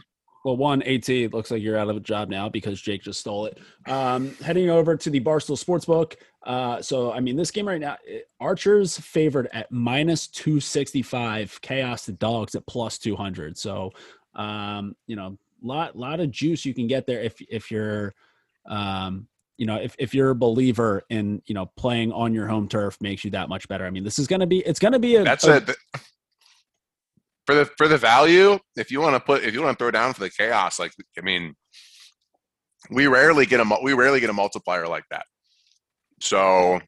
Well, 0.46 0.56
one, 0.56 0.80
AT, 0.82 1.08
it 1.08 1.34
looks 1.34 1.50
like 1.50 1.60
you're 1.60 1.76
out 1.76 1.90
of 1.90 1.96
a 1.96 2.00
job 2.00 2.28
now 2.28 2.48
because 2.48 2.80
Jake 2.80 3.02
just 3.02 3.18
stole 3.18 3.46
it. 3.46 3.58
Um, 3.88 4.32
heading 4.36 4.70
over 4.70 4.96
to 4.96 5.10
the 5.10 5.18
Barstool 5.18 5.58
Sportsbook. 5.58 6.14
Uh, 6.44 6.80
so, 6.80 7.10
I 7.10 7.18
mean, 7.18 7.34
this 7.34 7.50
game 7.50 7.66
right 7.66 7.80
now, 7.80 7.96
Archers 8.38 8.96
favored 8.96 9.48
at 9.52 9.72
minus 9.72 10.28
265, 10.28 11.60
Chaos 11.62 12.06
the 12.06 12.12
Dogs 12.12 12.54
at 12.54 12.64
plus 12.68 12.96
200. 12.96 13.58
So, 13.58 13.90
um, 14.36 14.94
you 15.08 15.16
know, 15.16 15.36
lot 15.62 15.98
lot 15.98 16.20
of 16.20 16.30
juice 16.30 16.64
you 16.64 16.74
can 16.74 16.86
get 16.86 17.08
there 17.08 17.20
if 17.22 17.42
if 17.50 17.72
you're 17.72 18.14
um, 18.66 19.26
you 19.56 19.66
know, 19.66 19.76
if, 19.76 19.96
if 19.98 20.14
you're 20.14 20.30
a 20.30 20.34
believer 20.36 21.02
in, 21.10 21.42
you 21.46 21.54
know, 21.54 21.66
playing 21.76 22.12
on 22.12 22.32
your 22.34 22.46
home 22.46 22.68
turf 22.68 22.98
makes 23.00 23.24
you 23.24 23.32
that 23.32 23.48
much 23.48 23.66
better. 23.66 23.84
I 23.84 23.90
mean, 23.90 24.04
this 24.04 24.18
is 24.18 24.26
going 24.26 24.40
to 24.40 24.46
be, 24.46 24.58
it's 24.58 24.78
going 24.78 24.92
to 24.92 24.98
be 24.98 25.16
a, 25.16 25.24
that's 25.24 25.46
a, 25.46 25.56
it 25.56 25.76
for 27.46 27.54
the 27.54 27.64
for 27.76 27.88
the 27.88 27.98
value, 27.98 28.58
if 28.76 28.90
you 28.90 29.00
want 29.00 29.14
to 29.14 29.20
put 29.20 29.44
if 29.44 29.54
you 29.54 29.62
want 29.62 29.78
to 29.78 29.82
throw 29.82 29.90
down 29.90 30.12
for 30.12 30.20
the 30.20 30.30
chaos, 30.30 30.78
like 30.78 30.92
I 31.16 31.20
mean, 31.22 31.54
we 32.90 33.06
rarely 33.06 33.46
get 33.46 33.60
a 33.60 33.78
we 33.82 33.92
rarely 33.94 34.20
get 34.20 34.30
a 34.30 34.34
multiplier 34.34 34.88
like 34.88 35.04
that. 35.10 35.24
So, 36.20 36.80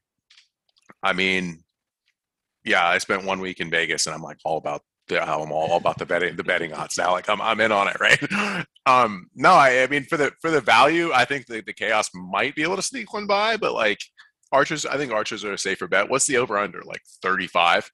I 1.02 1.12
mean, 1.12 1.62
yeah, 2.64 2.86
I 2.86 2.98
spent 2.98 3.24
one 3.24 3.40
week 3.40 3.60
in 3.60 3.70
Vegas, 3.70 4.06
and 4.06 4.14
I'm 4.14 4.22
like 4.22 4.38
all 4.44 4.58
about 4.58 4.82
the, 5.08 5.22
I'm 5.22 5.52
all 5.52 5.76
about 5.76 5.98
the 5.98 6.06
betting 6.06 6.36
the 6.36 6.44
betting 6.44 6.72
odds 6.72 6.98
now. 6.98 7.12
Like 7.12 7.28
I'm 7.28 7.40
I'm 7.40 7.60
in 7.60 7.72
on 7.72 7.88
it, 7.88 7.96
right? 8.00 8.66
Um, 8.86 9.28
no, 9.34 9.52
I, 9.52 9.82
I 9.82 9.86
mean 9.86 10.04
for 10.04 10.16
the 10.16 10.32
for 10.40 10.50
the 10.50 10.60
value, 10.60 11.12
I 11.12 11.24
think 11.24 11.46
the, 11.46 11.62
the 11.62 11.72
chaos 11.72 12.10
might 12.14 12.54
be 12.54 12.62
able 12.62 12.76
to 12.76 12.82
sneak 12.82 13.12
one 13.12 13.26
by, 13.26 13.56
but 13.56 13.74
like 13.74 14.00
archers, 14.52 14.86
I 14.86 14.96
think 14.96 15.12
archers 15.12 15.44
are 15.44 15.52
a 15.52 15.58
safer 15.58 15.86
bet. 15.86 16.08
What's 16.08 16.26
the 16.26 16.36
over 16.36 16.58
under? 16.58 16.82
Like 16.82 17.02
35. 17.22 17.90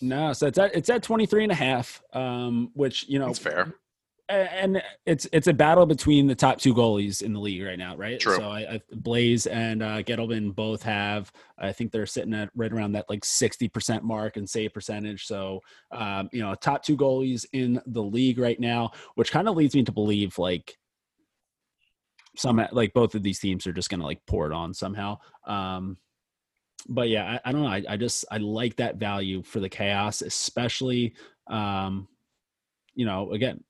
No, 0.00 0.32
so 0.32 0.46
it's 0.46 0.58
at 0.58 0.74
it's 0.74 0.88
at 0.88 1.02
23 1.02 1.44
and 1.44 1.52
a 1.52 1.54
half, 1.54 2.02
um, 2.12 2.70
which 2.74 3.08
you 3.08 3.18
know 3.18 3.28
it's 3.28 3.38
fair. 3.38 3.74
And 4.28 4.80
it's 5.06 5.26
it's 5.32 5.48
a 5.48 5.52
battle 5.52 5.86
between 5.86 6.28
the 6.28 6.36
top 6.36 6.58
two 6.58 6.72
goalies 6.72 7.20
in 7.20 7.32
the 7.32 7.40
league 7.40 7.64
right 7.64 7.78
now, 7.78 7.96
right? 7.96 8.20
True. 8.20 8.36
So 8.36 8.48
I, 8.48 8.60
I, 8.74 8.80
Blaze 8.92 9.46
and 9.46 9.82
uh, 9.82 10.04
Ghitelman 10.04 10.54
both 10.54 10.84
have, 10.84 11.32
I 11.58 11.72
think 11.72 11.90
they're 11.90 12.06
sitting 12.06 12.32
at 12.34 12.48
right 12.54 12.72
around 12.72 12.92
that 12.92 13.10
like 13.10 13.22
60% 13.24 14.02
mark 14.02 14.36
and 14.36 14.48
save 14.48 14.72
percentage. 14.72 15.26
So, 15.26 15.58
um, 15.90 16.28
you 16.32 16.42
know, 16.42 16.54
top 16.54 16.84
two 16.84 16.96
goalies 16.96 17.44
in 17.52 17.82
the 17.86 18.04
league 18.04 18.38
right 18.38 18.60
now, 18.60 18.92
which 19.16 19.32
kind 19.32 19.48
of 19.48 19.56
leads 19.56 19.74
me 19.74 19.82
to 19.82 19.90
believe 19.90 20.38
like 20.38 20.78
some 22.36 22.64
like 22.70 22.92
both 22.92 23.16
of 23.16 23.24
these 23.24 23.40
teams 23.40 23.66
are 23.66 23.72
just 23.72 23.90
going 23.90 24.00
to 24.00 24.06
like 24.06 24.20
pour 24.28 24.46
it 24.46 24.52
on 24.52 24.72
somehow. 24.74 25.18
Um, 25.44 25.96
but 26.88 27.08
yeah, 27.08 27.38
I, 27.44 27.48
I 27.48 27.52
don't 27.52 27.62
know. 27.62 27.68
I, 27.68 27.82
I, 27.88 27.96
just 27.96 28.24
I 28.30 28.38
like 28.38 28.76
that 28.76 28.96
value 28.96 29.42
for 29.42 29.60
the 29.60 29.68
chaos, 29.68 30.22
especially 30.22 31.14
um, 31.48 32.08
you 32.94 33.06
know, 33.06 33.32
again, 33.32 33.62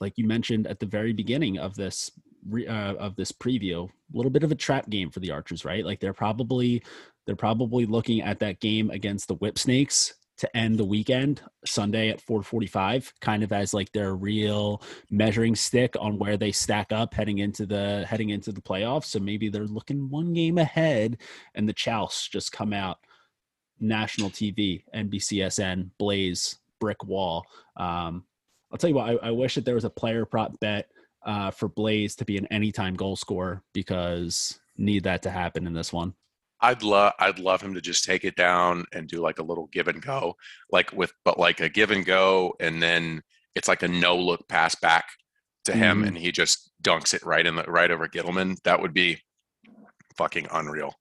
like 0.00 0.16
you 0.16 0.26
mentioned 0.26 0.66
at 0.66 0.80
the 0.80 0.86
very 0.86 1.12
beginning 1.12 1.58
of 1.58 1.74
this 1.74 2.10
uh, 2.52 2.94
of 2.98 3.16
this 3.16 3.32
preview, 3.32 3.88
a 3.88 4.16
little 4.16 4.30
bit 4.30 4.42
of 4.42 4.52
a 4.52 4.56
trap 4.56 4.88
game 4.88 5.10
for 5.10 5.20
the 5.20 5.30
Archers, 5.30 5.64
right? 5.64 5.84
Like 5.84 6.00
they're 6.00 6.12
probably 6.12 6.82
they're 7.26 7.36
probably 7.36 7.84
looking 7.84 8.22
at 8.22 8.38
that 8.40 8.60
game 8.60 8.90
against 8.90 9.28
the 9.28 9.34
Whip 9.34 9.58
Snakes 9.58 10.14
to 10.38 10.56
end 10.56 10.78
the 10.78 10.84
weekend 10.84 11.42
Sunday 11.64 12.08
at 12.08 12.20
4:45 12.20 13.12
kind 13.20 13.42
of 13.42 13.52
as 13.52 13.74
like 13.74 13.92
their 13.92 14.14
real 14.14 14.82
measuring 15.10 15.54
stick 15.54 15.94
on 16.00 16.18
where 16.18 16.36
they 16.36 16.52
stack 16.52 16.92
up 16.92 17.14
heading 17.14 17.38
into 17.38 17.66
the 17.66 18.06
heading 18.08 18.30
into 18.30 18.52
the 18.52 18.60
playoffs. 18.60 19.06
So 19.06 19.18
maybe 19.18 19.48
they're 19.48 19.66
looking 19.66 20.08
one 20.08 20.32
game 20.32 20.58
ahead 20.58 21.18
and 21.54 21.68
the 21.68 21.74
Chaos 21.74 22.28
just 22.28 22.52
come 22.52 22.72
out 22.72 22.98
national 23.80 24.30
TV 24.30 24.84
NBCSN 24.94 25.90
Blaze 25.98 26.56
brick 26.80 27.04
wall. 27.04 27.44
Um, 27.76 28.24
I'll 28.70 28.78
tell 28.78 28.90
you 28.90 28.96
what 28.96 29.08
I, 29.08 29.28
I, 29.28 29.30
wish 29.30 29.54
that 29.54 29.64
there 29.64 29.74
was 29.74 29.84
a 29.84 29.90
player 29.90 30.24
prop 30.24 30.58
bet 30.60 30.90
uh, 31.24 31.50
for 31.50 31.68
Blaze 31.68 32.14
to 32.16 32.24
be 32.24 32.36
an 32.36 32.46
anytime 32.46 32.94
goal 32.94 33.16
scorer 33.16 33.62
because 33.72 34.58
need 34.76 35.04
that 35.04 35.22
to 35.22 35.30
happen 35.30 35.66
in 35.66 35.72
this 35.72 35.92
one 35.92 36.14
I'd 36.60 36.82
love 36.82 37.12
I'd 37.18 37.38
love 37.38 37.60
him 37.60 37.74
to 37.74 37.80
just 37.80 38.04
take 38.04 38.24
it 38.24 38.36
down 38.36 38.84
and 38.92 39.08
do 39.08 39.20
like 39.20 39.38
a 39.38 39.44
little 39.44 39.66
give 39.68 39.88
and 39.88 40.02
go, 40.02 40.36
like 40.70 40.92
with 40.92 41.12
but 41.24 41.38
like 41.38 41.60
a 41.60 41.68
give 41.68 41.90
and 41.90 42.04
go, 42.04 42.54
and 42.60 42.82
then 42.82 43.22
it's 43.54 43.68
like 43.68 43.82
a 43.82 43.88
no 43.88 44.16
look 44.16 44.48
pass 44.48 44.74
back 44.74 45.06
to 45.64 45.72
him, 45.72 46.02
mm. 46.02 46.08
and 46.08 46.18
he 46.18 46.32
just 46.32 46.70
dunks 46.82 47.14
it 47.14 47.24
right 47.24 47.46
in 47.46 47.56
the 47.56 47.64
right 47.64 47.90
over 47.90 48.08
Ghitelman. 48.08 48.56
That 48.64 48.80
would 48.80 48.94
be 48.94 49.20
fucking 50.16 50.48
unreal. 50.50 50.94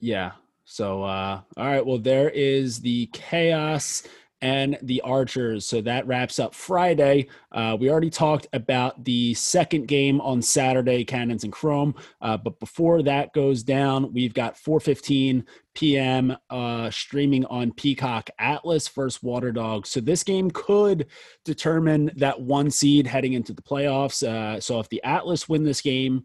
Yeah. 0.00 0.32
So 0.64 1.02
uh 1.02 1.40
all 1.56 1.66
right, 1.66 1.84
well 1.84 1.98
there 1.98 2.30
is 2.30 2.80
the 2.80 3.06
chaos 3.12 4.02
and 4.40 4.78
the 4.82 5.00
Archers. 5.00 5.66
So 5.66 5.80
that 5.82 6.06
wraps 6.06 6.38
up 6.38 6.54
Friday. 6.54 7.28
Uh, 7.50 7.76
we 7.78 7.90
already 7.90 8.10
talked 8.10 8.46
about 8.52 9.04
the 9.04 9.34
second 9.34 9.88
game 9.88 10.20
on 10.20 10.42
Saturday, 10.42 11.04
Cannons 11.04 11.44
and 11.44 11.52
Chrome. 11.52 11.94
Uh, 12.20 12.36
but 12.36 12.58
before 12.60 13.02
that 13.02 13.32
goes 13.32 13.62
down, 13.62 14.12
we've 14.12 14.34
got 14.34 14.56
4:15 14.56 15.44
p.m. 15.74 16.36
Uh, 16.50 16.90
streaming 16.90 17.44
on 17.46 17.72
Peacock 17.72 18.30
Atlas 18.38 18.88
versus 18.88 19.22
Water 19.22 19.52
Dogs. 19.52 19.90
So 19.90 20.00
this 20.00 20.22
game 20.22 20.50
could 20.50 21.06
determine 21.44 22.10
that 22.16 22.40
one 22.40 22.70
seed 22.70 23.06
heading 23.06 23.32
into 23.32 23.52
the 23.52 23.62
playoffs. 23.62 24.26
Uh, 24.26 24.60
so 24.60 24.80
if 24.80 24.88
the 24.88 25.02
Atlas 25.04 25.48
win 25.48 25.64
this 25.64 25.80
game, 25.80 26.24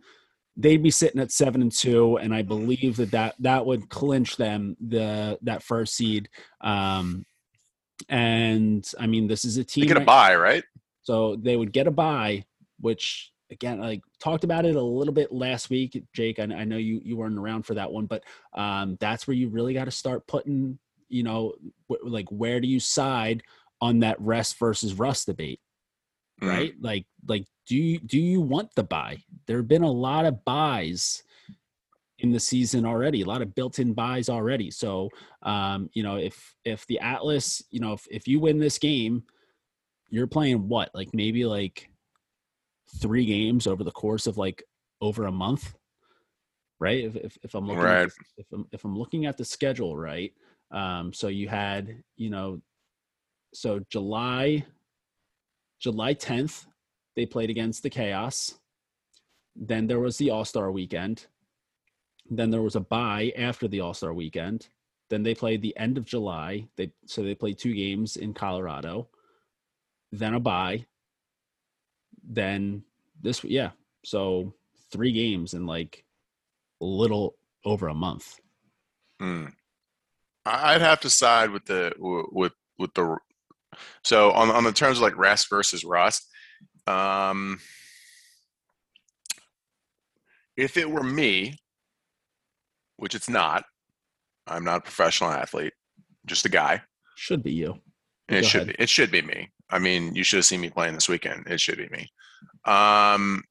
they'd 0.56 0.84
be 0.84 0.92
sitting 0.92 1.22
at 1.22 1.32
seven 1.32 1.62
and 1.62 1.72
two, 1.72 2.18
and 2.18 2.34
I 2.34 2.44
believe 2.44 2.98
that 2.98 3.12
that, 3.12 3.36
that 3.40 3.66
would 3.66 3.90
clinch 3.90 4.38
them 4.38 4.78
the 4.80 5.38
that 5.42 5.64
first 5.64 5.96
seed. 5.96 6.30
Um, 6.62 7.26
and 8.10 8.90
I 9.00 9.08
mean, 9.08 9.28
this 9.28 9.46
is 9.46 9.58
a 9.58 9.64
team. 9.64 9.84
They 9.84 9.88
get 9.88 9.98
a 9.98 10.06
buy, 10.06 10.36
right? 10.36 10.64
So 11.04 11.36
they 11.36 11.56
would 11.56 11.74
get 11.74 11.88
a 11.88 11.92
buy, 11.92 12.46
which 12.80 13.32
again, 13.52 13.80
like 13.80 14.02
talked 14.20 14.44
about 14.44 14.66
it 14.66 14.76
a 14.76 14.82
little 14.82 15.14
bit 15.14 15.32
last 15.32 15.70
week, 15.70 16.02
Jake. 16.14 16.40
I, 16.40 16.44
I 16.44 16.64
know 16.64 16.78
you 16.78 17.02
you 17.04 17.18
weren't 17.18 17.38
around 17.38 17.64
for 17.64 17.76
that 17.76 17.92
one, 17.92 18.06
but 18.06 18.24
um, 18.54 18.98
that's 19.00 19.28
where 19.28 19.36
you 19.36 19.50
really 19.50 19.74
got 19.74 19.86
to 19.86 19.92
start 19.92 20.28
putting, 20.28 20.80
you 21.10 21.24
know, 21.24 21.54
w- 21.90 22.12
like 22.12 22.30
where 22.30 22.60
do 22.60 22.68
you 22.68 22.80
side 22.80 23.44
on 23.82 24.00
that 24.00 24.20
rest 24.20 24.58
versus 24.60 24.94
rust 24.94 25.28
debate, 25.28 25.60
mm. 26.42 26.50
right? 26.50 26.74
Like, 26.82 27.06
like 27.28 27.46
do 27.68 27.76
you 27.76 28.00
do 28.00 28.20
you 28.20 28.42
want 28.42 28.74
the 28.76 28.84
buy? 28.84 29.24
There 29.48 29.58
have 29.58 29.68
been 29.68 29.84
a 29.84 29.92
lot 29.92 30.26
of 30.26 30.44
buys 30.44 31.24
in 32.24 32.32
the 32.32 32.40
season 32.40 32.86
already 32.86 33.22
a 33.22 33.26
lot 33.26 33.42
of 33.42 33.54
built-in 33.54 33.94
buys 33.94 34.30
already. 34.30 34.72
So 34.72 35.10
um, 35.44 35.90
you 35.94 36.02
know 36.02 36.16
if 36.16 36.56
if 36.66 36.88
the 36.88 37.00
atlas 37.00 37.62
you 37.70 37.80
know 37.80 37.94
if, 37.94 38.08
if 38.10 38.28
you 38.28 38.40
win 38.40 38.58
this 38.58 38.80
game 38.80 39.24
you're 40.10 40.28
playing 40.28 40.68
what 40.68 40.90
like 40.94 41.10
maybe 41.14 41.46
like 41.46 41.90
three 43.02 43.26
games 43.26 43.68
over 43.68 43.84
the 43.84 43.92
course 43.92 44.26
of 44.26 44.38
like 44.38 44.64
over 45.02 45.26
a 45.26 45.32
month? 45.32 45.76
Right? 46.80 47.04
If, 47.04 47.16
if, 47.16 47.38
if 47.44 47.56
i'm 47.56 47.68
looking 47.68 47.84
right. 47.84 48.04
at, 48.04 48.12
if, 48.38 48.46
I'm, 48.52 48.68
if 48.72 48.84
i'm 48.84 48.98
looking 48.98 49.26
at 49.26 49.38
the 49.38 49.46
schedule 49.46 49.96
right? 49.96 50.34
Um 50.72 51.14
so 51.14 51.28
you 51.28 51.48
had 51.50 52.04
you 52.16 52.30
know 52.30 52.62
so 53.54 53.80
july 53.92 54.66
july 55.80 56.14
10th 56.16 56.66
they 57.16 57.26
played 57.26 57.50
against 57.50 57.84
the 57.84 57.90
chaos. 57.90 58.56
Then 59.56 59.86
there 59.86 60.00
was 60.00 60.18
the 60.18 60.32
all-star 60.32 60.72
weekend 60.72 61.28
Then 62.30 62.52
there 62.52 62.62
was 62.62 62.76
a 62.76 62.82
bye 62.82 63.34
after 63.38 63.68
the 63.68 63.82
All 63.82 63.94
Star 63.94 64.14
weekend. 64.14 64.68
Then 65.10 65.24
they 65.24 65.36
played 65.36 65.62
the 65.62 65.78
end 65.78 65.98
of 65.98 66.06
July. 66.06 66.68
They 66.76 66.92
so 67.06 67.24
they 67.24 67.36
played 67.36 67.60
two 67.60 67.74
games 67.74 68.16
in 68.18 68.34
Colorado. 68.34 69.10
Then 70.12 70.34
a 70.34 70.40
bye. 70.40 70.86
Then 72.24 72.84
this 73.22 73.44
yeah. 73.44 73.72
So 74.06 74.54
three 74.92 75.12
games 75.12 75.54
in 75.54 75.66
like 75.66 76.04
a 76.82 76.86
little 76.86 77.36
over 77.66 77.88
a 77.88 77.94
month. 77.94 78.40
Hmm. 79.20 79.48
I'd 80.46 80.82
have 80.82 81.02
to 81.02 81.10
side 81.10 81.52
with 81.52 81.66
the 81.66 81.94
with 82.00 82.54
with 82.78 82.94
the 82.94 83.18
so 84.04 84.32
on 84.32 84.50
on 84.50 84.64
the 84.64 84.72
terms 84.72 84.98
of 84.98 85.04
like 85.04 85.18
rest 85.18 85.50
versus 85.50 85.84
rust. 85.84 86.28
Um, 86.88 87.60
if 90.58 90.78
it 90.78 90.90
were 90.90 91.04
me, 91.04 91.58
which 92.98 93.16
it's 93.16 93.30
not, 93.30 93.66
I'm 94.48 94.64
not 94.64 94.80
a 94.80 94.82
professional 94.82 95.32
athlete, 95.32 95.74
just 96.26 96.46
a 96.46 96.50
guy. 96.50 96.82
Should 97.16 97.44
be 97.44 97.52
you. 97.54 97.80
It 98.30 98.42
Go 98.42 98.48
should 98.48 98.62
ahead. 98.64 98.78
be. 98.78 98.84
It 98.84 98.90
should 98.90 99.12
be 99.12 99.22
me. 99.22 99.52
I 99.70 99.80
mean, 99.80 100.16
you 100.16 100.24
should 100.24 100.38
have 100.38 100.46
seen 100.46 100.62
me 100.62 100.70
playing 100.70 100.94
this 100.94 101.10
weekend. 101.10 101.48
It 101.48 101.60
should 101.60 101.78
be 101.78 101.90
me. 101.90 102.12
Um, 102.66 103.44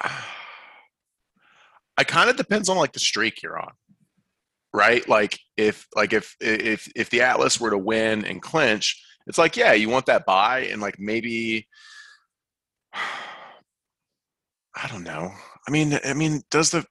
I 1.98 2.04
kind 2.04 2.28
of 2.28 2.36
depends 2.36 2.68
on 2.68 2.76
like 2.76 2.92
the 2.92 2.98
streak 3.00 3.42
you're 3.42 3.58
on, 3.58 3.72
right? 4.74 5.08
Like 5.08 5.38
if 5.56 5.86
like 5.94 6.12
if 6.12 6.36
if 6.40 6.90
if 6.94 7.08
the 7.08 7.22
Atlas 7.22 7.58
were 7.58 7.70
to 7.70 7.78
win 7.78 8.24
and 8.26 8.42
clinch, 8.42 9.02
it's 9.26 9.38
like 9.38 9.56
yeah, 9.56 9.72
you 9.72 9.88
want 9.88 10.04
that 10.06 10.26
buy 10.26 10.60
and 10.60 10.82
like 10.82 10.98
maybe 10.98 11.66
I 12.92 14.88
don't 14.88 15.04
know. 15.04 15.32
I 15.66 15.70
mean, 15.70 15.98
I 16.04 16.12
mean, 16.12 16.42
does 16.50 16.70
the 16.70 16.84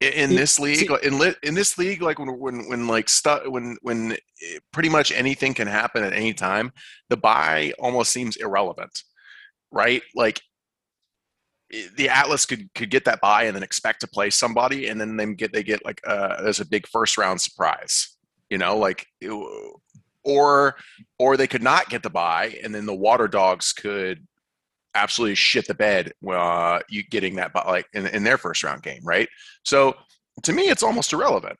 in 0.00 0.30
this 0.34 0.58
league 0.58 0.90
in 1.02 1.18
lit, 1.18 1.36
in 1.42 1.54
this 1.54 1.78
league 1.78 2.02
like 2.02 2.18
when 2.18 2.38
when 2.38 2.68
when 2.68 2.86
like 2.86 3.08
stuff 3.08 3.42
when 3.46 3.76
when 3.82 4.12
eh, 4.12 4.58
pretty 4.72 4.88
much 4.88 5.12
anything 5.12 5.54
can 5.54 5.66
happen 5.66 6.04
at 6.04 6.12
any 6.12 6.34
time 6.34 6.72
the 7.08 7.16
buy 7.16 7.72
almost 7.78 8.12
seems 8.12 8.36
irrelevant 8.36 9.02
right? 9.74 10.02
Like 10.14 10.40
the 11.96 12.08
atlas 12.08 12.46
could 12.46 12.72
could 12.74 12.90
get 12.90 13.04
that 13.04 13.20
buy 13.20 13.44
and 13.44 13.56
then 13.56 13.64
expect 13.64 14.00
to 14.00 14.06
play 14.06 14.30
somebody 14.30 14.88
and 14.88 15.00
then 15.00 15.16
they 15.16 15.34
get 15.34 15.52
they 15.52 15.62
get 15.62 15.84
like 15.84 16.00
uh 16.06 16.40
there's 16.42 16.60
a 16.60 16.68
big 16.68 16.86
first 16.86 17.18
round 17.18 17.40
surprise 17.40 18.16
you 18.48 18.58
know 18.58 18.76
like 18.78 19.06
or 20.22 20.76
or 21.18 21.36
they 21.36 21.48
could 21.48 21.62
not 21.64 21.88
get 21.88 22.02
the 22.04 22.10
buy 22.10 22.56
and 22.62 22.72
then 22.72 22.86
the 22.86 22.94
water 22.94 23.26
dogs 23.26 23.72
could 23.72 24.24
absolutely 24.94 25.34
shit 25.34 25.66
the 25.66 25.74
bed 25.74 26.12
uh, 26.28 26.80
you 26.88 27.02
getting 27.02 27.36
that 27.36 27.52
but 27.52 27.66
like 27.66 27.86
in, 27.94 28.06
in 28.08 28.22
their 28.24 28.38
first 28.38 28.62
round 28.62 28.82
game, 28.82 29.00
right? 29.04 29.28
So 29.64 29.94
to 30.42 30.52
me, 30.52 30.68
it's 30.68 30.82
almost 30.82 31.12
irrelevant. 31.12 31.58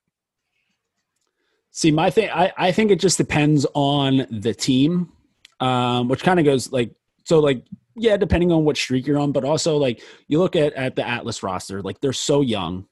See, 1.70 1.91
my 1.91 2.11
thing, 2.11 2.30
I, 2.32 2.53
I 2.57 2.72
think 2.72 2.91
it 2.91 3.01
just 3.01 3.18
depends 3.18 3.66
on 3.74 4.26
the 4.30 4.55
team, 4.55 5.12
um, 5.61 6.09
which 6.09 6.22
kind 6.22 6.39
of 6.39 6.45
goes 6.45 6.70
like, 6.70 6.95
so 7.24 7.41
like, 7.41 7.64
yeah, 7.97 8.16
depending 8.16 8.53
on 8.53 8.64
what 8.64 8.76
streak 8.76 9.07
you're 9.07 9.18
on, 9.18 9.32
but 9.32 9.45
also 9.45 9.76
like 9.76 10.03
you 10.28 10.39
look 10.39 10.57
at, 10.57 10.72
at 10.74 10.95
the 10.95 11.07
Atlas 11.07 11.43
roster, 11.43 11.82
like 11.82 12.01
they're 12.01 12.12
so 12.12 12.43
young, 12.43 12.87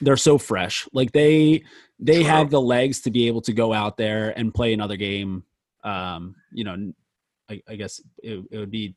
they're 0.00 0.16
so 0.16 0.38
fresh, 0.38 0.86
like 0.92 1.12
they, 1.12 1.64
they 1.98 2.22
True. 2.22 2.24
have 2.24 2.50
the 2.50 2.60
legs 2.60 3.00
to 3.00 3.10
be 3.10 3.26
able 3.26 3.40
to 3.42 3.52
go 3.52 3.72
out 3.72 3.96
there 3.96 4.30
and 4.38 4.54
play 4.54 4.72
another 4.72 4.96
game. 4.96 5.42
Um, 5.82 6.36
you 6.52 6.64
know, 6.64 6.92
I, 7.50 7.62
I 7.68 7.76
guess 7.76 8.00
it, 8.22 8.44
it 8.50 8.58
would 8.58 8.70
be 8.70 8.94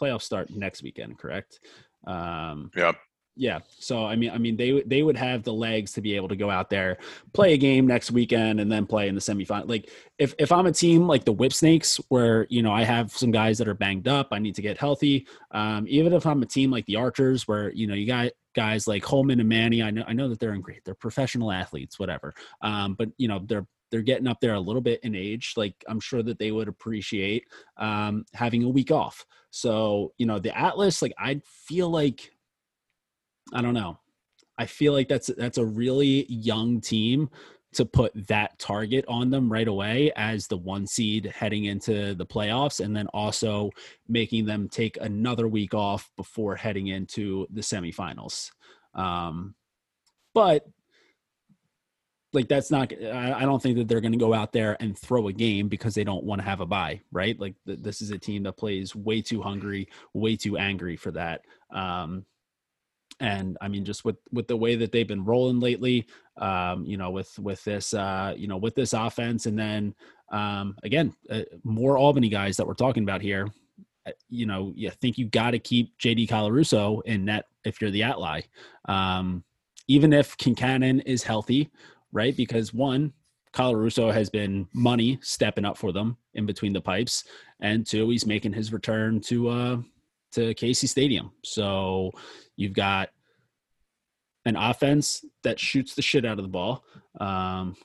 playoffs 0.00 0.22
start 0.22 0.50
next 0.50 0.82
weekend, 0.82 1.18
correct? 1.18 1.60
Um, 2.06 2.70
yep. 2.76 2.96
Yeah. 3.36 3.60
So 3.80 4.04
I 4.04 4.14
mean, 4.14 4.30
I 4.30 4.38
mean, 4.38 4.56
they 4.56 4.82
they 4.82 5.02
would 5.02 5.16
have 5.16 5.42
the 5.42 5.52
legs 5.52 5.92
to 5.92 6.00
be 6.00 6.14
able 6.14 6.28
to 6.28 6.36
go 6.36 6.50
out 6.50 6.70
there, 6.70 6.98
play 7.32 7.54
a 7.54 7.56
game 7.56 7.84
next 7.84 8.12
weekend, 8.12 8.60
and 8.60 8.70
then 8.70 8.86
play 8.86 9.08
in 9.08 9.14
the 9.16 9.20
semifinal. 9.20 9.68
Like 9.68 9.90
if 10.18 10.34
if 10.38 10.52
I'm 10.52 10.66
a 10.66 10.72
team 10.72 11.08
like 11.08 11.24
the 11.24 11.32
Whip 11.32 11.52
Snakes, 11.52 11.96
where 12.08 12.46
you 12.48 12.62
know 12.62 12.72
I 12.72 12.84
have 12.84 13.10
some 13.10 13.32
guys 13.32 13.58
that 13.58 13.66
are 13.66 13.74
banged 13.74 14.06
up, 14.06 14.28
I 14.30 14.38
need 14.38 14.54
to 14.54 14.62
get 14.62 14.78
healthy. 14.78 15.26
Um, 15.50 15.84
even 15.88 16.12
if 16.12 16.26
I'm 16.26 16.42
a 16.42 16.46
team 16.46 16.70
like 16.70 16.86
the 16.86 16.96
Archers, 16.96 17.48
where 17.48 17.72
you 17.72 17.88
know 17.88 17.94
you 17.94 18.06
got 18.06 18.30
guys 18.54 18.86
like 18.86 19.04
Holman 19.04 19.40
and 19.40 19.48
Manny, 19.48 19.82
I 19.82 19.90
know 19.90 20.04
I 20.06 20.12
know 20.12 20.28
that 20.28 20.38
they're 20.38 20.54
in 20.54 20.60
great, 20.60 20.84
they're 20.84 20.94
professional 20.94 21.50
athletes, 21.50 21.98
whatever. 21.98 22.34
Um, 22.60 22.94
but 22.94 23.08
you 23.16 23.26
know 23.26 23.40
they're 23.44 23.66
they're 23.90 24.02
getting 24.02 24.26
up 24.26 24.40
there 24.40 24.54
a 24.54 24.60
little 24.60 24.80
bit 24.80 25.00
in 25.02 25.14
age. 25.14 25.54
Like 25.56 25.74
I'm 25.88 26.00
sure 26.00 26.22
that 26.22 26.38
they 26.38 26.50
would 26.50 26.68
appreciate 26.68 27.44
um, 27.76 28.24
having 28.34 28.64
a 28.64 28.68
week 28.68 28.90
off. 28.90 29.24
So, 29.50 30.12
you 30.18 30.26
know, 30.26 30.38
the 30.38 30.56
Atlas, 30.56 31.02
like 31.02 31.14
I 31.18 31.40
feel 31.44 31.88
like 31.88 32.32
I 33.52 33.62
don't 33.62 33.74
know. 33.74 33.98
I 34.58 34.66
feel 34.66 34.92
like 34.92 35.08
that's 35.08 35.28
that's 35.36 35.58
a 35.58 35.64
really 35.64 36.26
young 36.28 36.80
team 36.80 37.28
to 37.74 37.84
put 37.84 38.12
that 38.28 38.56
target 38.58 39.04
on 39.08 39.30
them 39.30 39.50
right 39.50 39.66
away 39.66 40.12
as 40.16 40.46
the 40.46 40.56
one 40.56 40.86
seed 40.86 41.26
heading 41.26 41.64
into 41.64 42.14
the 42.14 42.26
playoffs 42.26 42.78
and 42.78 42.96
then 42.96 43.08
also 43.08 43.70
making 44.08 44.44
them 44.44 44.68
take 44.68 44.96
another 45.00 45.48
week 45.48 45.74
off 45.74 46.08
before 46.16 46.54
heading 46.54 46.86
into 46.86 47.46
the 47.50 47.60
semifinals. 47.60 48.50
Um, 48.94 49.56
but 50.34 50.64
like 52.34 52.48
that's 52.48 52.70
not 52.70 52.92
i 52.92 53.40
don't 53.40 53.62
think 53.62 53.76
that 53.76 53.88
they're 53.88 54.00
going 54.00 54.12
to 54.12 54.18
go 54.18 54.34
out 54.34 54.52
there 54.52 54.76
and 54.80 54.98
throw 54.98 55.28
a 55.28 55.32
game 55.32 55.68
because 55.68 55.94
they 55.94 56.04
don't 56.04 56.24
want 56.24 56.40
to 56.40 56.44
have 56.44 56.60
a 56.60 56.66
bye 56.66 57.00
right? 57.12 57.38
Like 57.38 57.54
this 57.64 58.02
is 58.02 58.10
a 58.10 58.18
team 58.18 58.42
that 58.42 58.56
plays 58.56 58.94
way 58.94 59.22
too 59.22 59.40
hungry 59.40 59.88
way 60.12 60.36
too 60.36 60.56
angry 60.56 60.96
for 60.96 61.10
that 61.12 61.42
um 61.72 62.24
and 63.20 63.56
i 63.60 63.68
mean 63.68 63.84
just 63.84 64.04
with 64.04 64.16
with 64.32 64.48
the 64.48 64.56
way 64.56 64.74
that 64.74 64.90
they've 64.90 65.06
been 65.06 65.24
rolling 65.24 65.60
lately 65.60 66.06
um 66.38 66.84
you 66.84 66.96
know 66.96 67.10
with 67.10 67.38
with 67.38 67.62
this 67.64 67.94
uh 67.94 68.34
you 68.36 68.48
know 68.48 68.56
with 68.56 68.74
this 68.74 68.92
offense 68.92 69.46
and 69.46 69.58
then 69.58 69.94
um 70.32 70.76
again 70.82 71.14
uh, 71.30 71.42
more 71.62 71.96
albany 71.96 72.28
guys 72.28 72.56
that 72.56 72.66
we're 72.66 72.74
talking 72.74 73.04
about 73.04 73.22
here 73.22 73.48
uh, 74.06 74.10
you 74.28 74.46
know 74.46 74.72
you 74.74 74.90
think 74.90 75.16
you 75.16 75.26
got 75.26 75.52
to 75.52 75.60
keep 75.60 75.96
jd 75.98 76.28
colarusso 76.28 77.00
in 77.04 77.24
net 77.24 77.46
if 77.64 77.80
you're 77.80 77.90
the 77.90 78.02
atli 78.02 78.42
um 78.86 79.44
even 79.88 80.12
if 80.12 80.36
Concannon 80.36 81.02
is 81.04 81.22
healthy, 81.22 81.70
right? 82.14 82.34
Because 82.34 82.72
one, 82.72 83.12
Colarusso 83.52 84.12
has 84.12 84.30
been 84.30 84.66
money 84.72 85.18
stepping 85.20 85.66
up 85.66 85.76
for 85.76 85.92
them 85.92 86.16
in 86.32 86.46
between 86.46 86.72
the 86.72 86.80
pipes, 86.80 87.24
and 87.60 87.86
two, 87.86 88.08
he's 88.08 88.26
making 88.26 88.54
his 88.54 88.72
return 88.72 89.20
to 89.22 89.48
uh 89.48 89.76
to 90.32 90.54
Casey 90.54 90.86
Stadium. 90.86 91.30
So 91.44 92.10
you've 92.56 92.72
got 92.72 93.10
an 94.44 94.56
offense 94.56 95.24
that 95.42 95.60
shoots 95.60 95.94
the 95.94 96.02
shit 96.02 96.24
out 96.24 96.38
of 96.38 96.44
the 96.44 96.50
ball. 96.50 96.84
Um, 97.20 97.76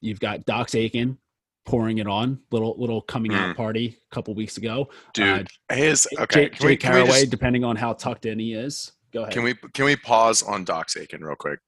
you've 0.00 0.20
got 0.20 0.44
Dox 0.44 0.74
Aitken 0.74 1.18
pouring 1.66 1.98
it 1.98 2.06
on, 2.06 2.38
little 2.52 2.76
little 2.78 3.00
coming 3.00 3.34
out 3.34 3.54
mm. 3.54 3.56
party 3.56 3.98
a 4.10 4.14
couple 4.14 4.34
weeks 4.34 4.56
ago. 4.56 4.88
Dude, 5.14 5.48
uh, 5.68 5.74
his 5.74 6.06
okay. 6.20 6.48
Jay, 6.50 6.58
Jay 6.58 6.76
Carraway, 6.76 7.20
just, 7.20 7.30
depending 7.30 7.64
on 7.64 7.76
how 7.76 7.92
tucked 7.92 8.26
in 8.26 8.38
he 8.38 8.54
is. 8.54 8.92
Go 9.12 9.22
ahead. 9.22 9.32
Can 9.32 9.42
we 9.42 9.54
can 9.74 9.84
we 9.84 9.96
pause 9.96 10.42
on 10.42 10.64
Dox 10.64 10.96
Aitken 10.96 11.24
real 11.24 11.36
quick? 11.36 11.58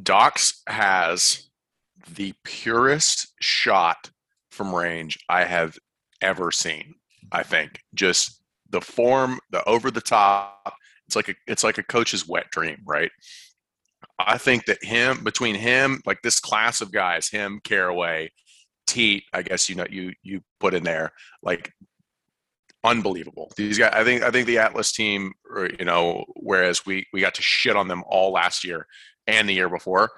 Dox 0.00 0.62
has 0.66 1.48
the 2.14 2.34
purest 2.44 3.32
shot 3.40 4.10
from 4.50 4.74
range 4.74 5.18
I 5.28 5.44
have 5.44 5.78
ever 6.20 6.50
seen. 6.50 6.94
I 7.32 7.42
think 7.42 7.80
just 7.94 8.40
the 8.70 8.80
form, 8.80 9.38
the 9.50 9.62
over 9.64 9.90
the 9.90 10.00
top. 10.00 10.74
It's 11.06 11.16
like 11.16 11.28
a 11.28 11.34
it's 11.46 11.64
like 11.64 11.78
a 11.78 11.82
coach's 11.82 12.26
wet 12.26 12.50
dream, 12.50 12.78
right? 12.84 13.10
I 14.18 14.38
think 14.38 14.66
that 14.66 14.82
him 14.82 15.22
between 15.24 15.54
him, 15.54 16.00
like 16.06 16.22
this 16.22 16.40
class 16.40 16.80
of 16.80 16.92
guys, 16.92 17.28
him, 17.28 17.60
Carraway, 17.64 18.30
Teat, 18.86 19.24
I 19.32 19.42
guess 19.42 19.68
you 19.68 19.74
know 19.74 19.86
you 19.88 20.12
you 20.22 20.40
put 20.60 20.74
in 20.74 20.82
there, 20.82 21.12
like 21.42 21.72
unbelievable. 22.84 23.50
These 23.56 23.78
guys, 23.78 23.92
I 23.94 24.04
think 24.04 24.22
I 24.22 24.30
think 24.30 24.46
the 24.46 24.58
Atlas 24.58 24.92
team, 24.92 25.32
you 25.78 25.84
know, 25.84 26.24
whereas 26.36 26.84
we 26.86 27.06
we 27.12 27.20
got 27.20 27.34
to 27.34 27.42
shit 27.42 27.76
on 27.76 27.88
them 27.88 28.02
all 28.06 28.32
last 28.32 28.64
year 28.64 28.86
and 29.26 29.48
the 29.48 29.54
year 29.54 29.68
before. 29.68 30.10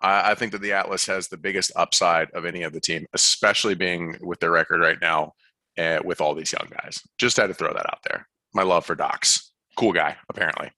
I, 0.00 0.32
I 0.32 0.34
think 0.34 0.52
that 0.52 0.62
the 0.62 0.72
Atlas 0.72 1.06
has 1.06 1.28
the 1.28 1.36
biggest 1.36 1.72
upside 1.76 2.30
of 2.30 2.44
any 2.44 2.62
of 2.62 2.72
the 2.72 2.80
team, 2.80 3.06
especially 3.12 3.74
being 3.74 4.16
with 4.20 4.40
their 4.40 4.50
record 4.50 4.80
right 4.80 4.98
now 5.00 5.34
uh, 5.78 6.00
with 6.04 6.20
all 6.20 6.34
these 6.34 6.52
young 6.52 6.68
guys. 6.70 7.00
Just 7.18 7.36
had 7.36 7.48
to 7.48 7.54
throw 7.54 7.72
that 7.72 7.86
out 7.86 8.00
there. 8.08 8.26
My 8.54 8.62
love 8.62 8.84
for 8.84 8.94
Dox. 8.94 9.52
Cool 9.76 9.92
guy, 9.92 10.16
apparently. 10.28 10.70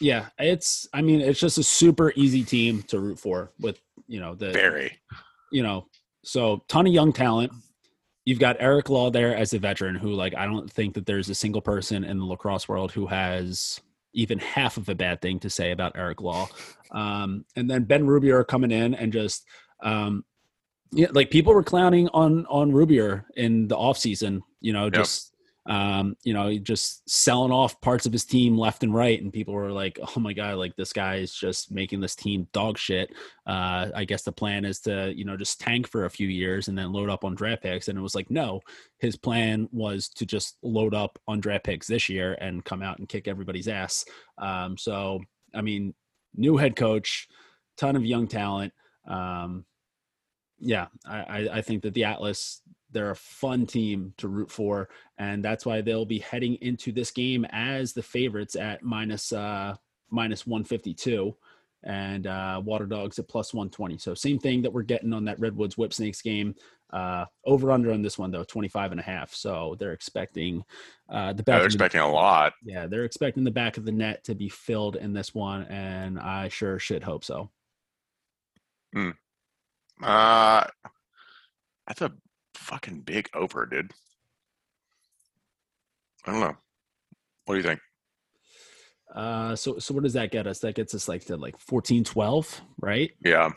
Yeah, 0.00 0.26
it's. 0.38 0.86
I 0.92 1.00
mean, 1.00 1.20
it's 1.20 1.40
just 1.40 1.58
a 1.58 1.62
super 1.62 2.12
easy 2.16 2.44
team 2.44 2.82
to 2.88 3.00
root 3.00 3.18
for. 3.18 3.52
With 3.58 3.80
you 4.06 4.20
know 4.20 4.34
the 4.34 4.50
very, 4.50 4.98
you 5.50 5.62
know, 5.62 5.86
so 6.22 6.62
ton 6.68 6.86
of 6.86 6.92
young 6.92 7.12
talent. 7.12 7.52
You've 8.24 8.40
got 8.40 8.56
Eric 8.58 8.90
Law 8.90 9.10
there 9.10 9.36
as 9.36 9.54
a 9.54 9.58
veteran 9.60 9.94
who, 9.94 10.12
like, 10.12 10.34
I 10.34 10.46
don't 10.46 10.68
think 10.68 10.94
that 10.94 11.06
there's 11.06 11.30
a 11.30 11.34
single 11.34 11.60
person 11.60 12.02
in 12.02 12.18
the 12.18 12.24
lacrosse 12.24 12.68
world 12.68 12.90
who 12.90 13.06
has 13.06 13.80
even 14.16 14.38
half 14.38 14.76
of 14.78 14.88
a 14.88 14.94
bad 14.94 15.20
thing 15.20 15.38
to 15.40 15.50
say 15.50 15.70
about 15.70 15.92
Eric 15.94 16.20
Law. 16.20 16.48
Um, 16.90 17.44
and 17.54 17.70
then 17.70 17.84
Ben 17.84 18.06
Rubeor 18.06 18.46
coming 18.46 18.72
in 18.72 18.94
and 18.94 19.12
just 19.12 19.44
um, 19.82 20.24
yeah, 20.92 21.08
like 21.12 21.30
people 21.30 21.52
were 21.54 21.62
clowning 21.62 22.08
on 22.08 22.46
on 22.46 22.72
Rubeor 22.72 23.24
in 23.36 23.68
the 23.68 23.76
off 23.76 23.98
season, 23.98 24.42
you 24.60 24.72
know, 24.72 24.88
just 24.90 25.32
um, 25.68 26.16
you 26.22 26.32
know, 26.32 26.48
he 26.48 26.58
just 26.60 27.08
selling 27.10 27.50
off 27.50 27.80
parts 27.80 28.06
of 28.06 28.12
his 28.12 28.24
team 28.24 28.56
left 28.56 28.84
and 28.84 28.94
right. 28.94 29.20
And 29.20 29.32
people 29.32 29.52
were 29.52 29.72
like, 29.72 29.98
oh 30.00 30.20
my 30.20 30.32
God, 30.32 30.56
like 30.56 30.76
this 30.76 30.92
guy 30.92 31.16
is 31.16 31.34
just 31.34 31.72
making 31.72 32.00
this 32.00 32.14
team 32.14 32.46
dog 32.52 32.78
shit. 32.78 33.10
Uh, 33.46 33.88
I 33.94 34.04
guess 34.04 34.22
the 34.22 34.32
plan 34.32 34.64
is 34.64 34.80
to, 34.80 35.12
you 35.14 35.24
know, 35.24 35.36
just 35.36 35.60
tank 35.60 35.88
for 35.88 36.04
a 36.04 36.10
few 36.10 36.28
years 36.28 36.68
and 36.68 36.78
then 36.78 36.92
load 36.92 37.10
up 37.10 37.24
on 37.24 37.34
draft 37.34 37.62
picks. 37.62 37.88
And 37.88 37.98
it 37.98 38.02
was 38.02 38.14
like, 38.14 38.30
no, 38.30 38.60
his 38.98 39.16
plan 39.16 39.68
was 39.72 40.08
to 40.10 40.24
just 40.24 40.56
load 40.62 40.94
up 40.94 41.18
on 41.26 41.40
draft 41.40 41.64
picks 41.64 41.88
this 41.88 42.08
year 42.08 42.36
and 42.40 42.64
come 42.64 42.82
out 42.82 42.98
and 42.98 43.08
kick 43.08 43.26
everybody's 43.26 43.68
ass. 43.68 44.04
Um, 44.38 44.78
so, 44.78 45.20
I 45.54 45.62
mean, 45.62 45.94
new 46.34 46.56
head 46.56 46.76
coach, 46.76 47.26
ton 47.76 47.96
of 47.96 48.04
young 48.04 48.28
talent. 48.28 48.72
Um, 49.08 49.64
yeah, 50.58 50.86
I, 51.06 51.48
I 51.52 51.60
think 51.60 51.82
that 51.82 51.94
the 51.94 52.04
Atlas 52.04 52.62
they're 52.90 53.10
a 53.10 53.16
fun 53.16 53.66
team 53.66 54.14
to 54.18 54.28
root 54.28 54.50
for, 54.50 54.88
and 55.18 55.44
that's 55.44 55.66
why 55.66 55.80
they'll 55.80 56.04
be 56.04 56.18
heading 56.18 56.54
into 56.56 56.92
this 56.92 57.10
game 57.10 57.44
as 57.50 57.92
the 57.92 58.02
favorites 58.02 58.56
at 58.56 58.82
minus, 58.82 59.32
uh, 59.32 59.74
minus 60.10 60.46
152 60.46 61.36
and 61.86 62.26
uh, 62.26 62.60
Water 62.64 62.86
Dogs 62.86 63.18
at 63.18 63.28
plus 63.28 63.54
120. 63.54 63.98
So 63.98 64.12
same 64.12 64.38
thing 64.38 64.62
that 64.62 64.72
we're 64.72 64.82
getting 64.82 65.12
on 65.12 65.24
that 65.26 65.38
Redwoods 65.38 65.78
Whip 65.78 65.92
Snakes 65.92 66.20
game. 66.20 66.54
Uh, 66.92 67.24
over 67.44 67.72
under 67.72 67.92
on 67.92 68.00
this 68.00 68.16
one 68.16 68.30
though, 68.30 68.44
25 68.44 68.92
and 68.92 69.00
a 69.00 69.02
half. 69.02 69.34
So 69.34 69.76
they're 69.78 69.92
expecting 69.92 70.64
uh, 71.08 71.32
the 71.32 71.42
back. 71.42 71.58
They're 71.58 71.66
expecting 71.66 72.00
the, 72.00 72.06
a 72.06 72.08
lot. 72.08 72.52
Yeah, 72.64 72.86
they're 72.86 73.04
expecting 73.04 73.44
the 73.44 73.50
back 73.50 73.76
of 73.76 73.84
the 73.84 73.92
net 73.92 74.22
to 74.24 74.34
be 74.34 74.48
filled 74.48 74.96
in 74.96 75.12
this 75.12 75.34
one, 75.34 75.64
and 75.64 76.18
I 76.18 76.48
sure 76.48 76.78
should 76.78 77.02
hope 77.02 77.24
so. 77.24 77.50
Hmm. 78.92 79.10
Uh, 80.02 80.64
that's 81.88 82.02
a 82.02 82.12
fucking 82.56 83.00
big 83.00 83.28
over, 83.34 83.66
dude. 83.66 83.92
I 86.26 86.32
don't 86.32 86.40
know. 86.40 86.56
What 87.44 87.54
do 87.54 87.58
you 87.58 87.62
think? 87.62 87.80
Uh, 89.14 89.56
so 89.56 89.78
so 89.78 89.94
what 89.94 90.02
does 90.02 90.12
that 90.14 90.30
get 90.30 90.46
us? 90.46 90.58
That 90.58 90.74
gets 90.74 90.94
us 90.94 91.08
like 91.08 91.24
to 91.26 91.36
like 91.36 91.58
14, 91.58 92.04
12, 92.04 92.60
right? 92.80 93.12
Yeah. 93.24 93.50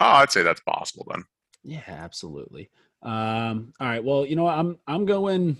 Oh, 0.00 0.06
I'd 0.06 0.30
say 0.30 0.42
that's 0.42 0.60
possible 0.60 1.06
then. 1.10 1.24
Yeah, 1.62 1.82
absolutely. 1.88 2.70
Um, 3.02 3.72
all 3.80 3.88
right. 3.88 4.04
Well, 4.04 4.26
you 4.26 4.36
know, 4.36 4.46
I'm 4.46 4.78
I'm 4.86 5.06
going. 5.06 5.58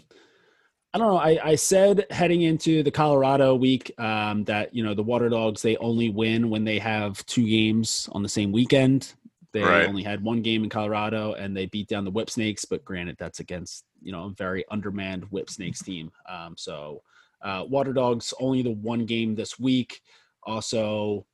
I 0.93 0.99
don't 0.99 1.09
know. 1.09 1.19
I, 1.19 1.39
I 1.43 1.55
said 1.57 2.07
heading 2.11 2.43
into 2.43 2.85
the 2.85 2.91
Colorado 2.91 3.57
week 3.57 3.93
um, 3.99 4.45
that 4.45 4.75
you 4.75 4.85
know 4.85 4.95
the 4.95 5.03
Water 5.03 5.29
Dogs 5.29 5.63
they 5.63 5.77
only 5.79 6.09
win 6.09 6.51
when 6.51 6.65
they 6.65 6.79
have 6.79 7.25
two 7.27 7.49
games 7.49 8.09
on 8.13 8.23
the 8.23 8.29
same 8.29 8.53
weekend. 8.53 9.15
They 9.55 9.63
right. 9.63 9.87
only 9.87 10.03
had 10.03 10.21
one 10.21 10.43
game 10.43 10.65
in 10.65 10.69
Colorado 10.69 11.35
and 11.35 11.57
they 11.57 11.67
beat 11.67 11.87
down 11.87 12.05
the 12.05 12.11
Whip 12.11 12.29
Snakes, 12.29 12.65
but 12.65 12.85
granted, 12.85 13.17
that's 13.21 13.39
against 13.39 13.85
you 14.03 14.11
know 14.11 14.25
a 14.25 14.31
very 14.31 14.65
undermanned 14.69 15.25
Whip 15.31 15.49
Snakes 15.49 15.81
team. 15.81 16.11
Um, 16.29 16.57
so 16.59 17.03
uh, 17.41 17.65
Water 17.69 17.93
Dogs 17.93 18.35
only 18.41 18.63
the 18.63 18.73
one 18.73 19.07
game 19.07 19.37
this 19.37 19.57
week. 19.57 20.01
Also, 20.43 21.25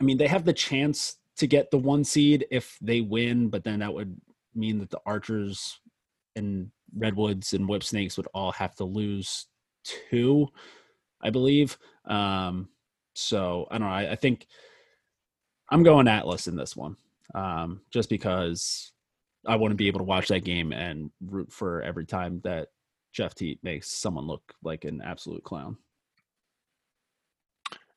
I 0.00 0.04
mean 0.04 0.16
they 0.16 0.28
have 0.28 0.44
the 0.44 0.52
chance 0.52 1.16
to 1.38 1.48
get 1.48 1.72
the 1.72 1.78
one 1.78 2.04
seed 2.04 2.46
if 2.52 2.78
they 2.80 3.00
win, 3.00 3.48
but 3.48 3.64
then 3.64 3.80
that 3.80 3.92
would 3.92 4.16
mean 4.54 4.78
that 4.78 4.90
the 4.90 5.00
Archers 5.04 5.80
and 6.36 6.70
Redwoods 6.96 7.52
and 7.52 7.68
Whip 7.68 7.82
Snakes 7.82 8.16
would 8.16 8.28
all 8.32 8.52
have 8.52 8.76
to 8.76 8.84
lose 8.84 9.46
two, 9.82 10.46
I 11.20 11.30
believe. 11.30 11.76
Um, 12.04 12.68
so 13.14 13.66
I 13.72 13.78
don't 13.78 13.88
know. 13.88 13.92
I, 13.92 14.12
I 14.12 14.14
think 14.14 14.46
I'm 15.68 15.82
going 15.82 16.06
Atlas 16.06 16.46
in 16.46 16.54
this 16.54 16.76
one 16.76 16.96
um, 17.34 17.80
just 17.90 18.08
because 18.08 18.92
I 19.46 19.56
want 19.56 19.72
to 19.72 19.76
be 19.76 19.88
able 19.88 20.00
to 20.00 20.04
watch 20.04 20.28
that 20.28 20.44
game 20.44 20.72
and 20.72 21.10
root 21.24 21.52
for 21.52 21.82
every 21.82 22.06
time 22.06 22.40
that 22.44 22.68
Jeff 23.12 23.34
Teat 23.34 23.58
makes 23.62 23.90
someone 23.90 24.26
look 24.26 24.42
like 24.62 24.84
an 24.84 25.00
absolute 25.02 25.44
clown. 25.44 25.76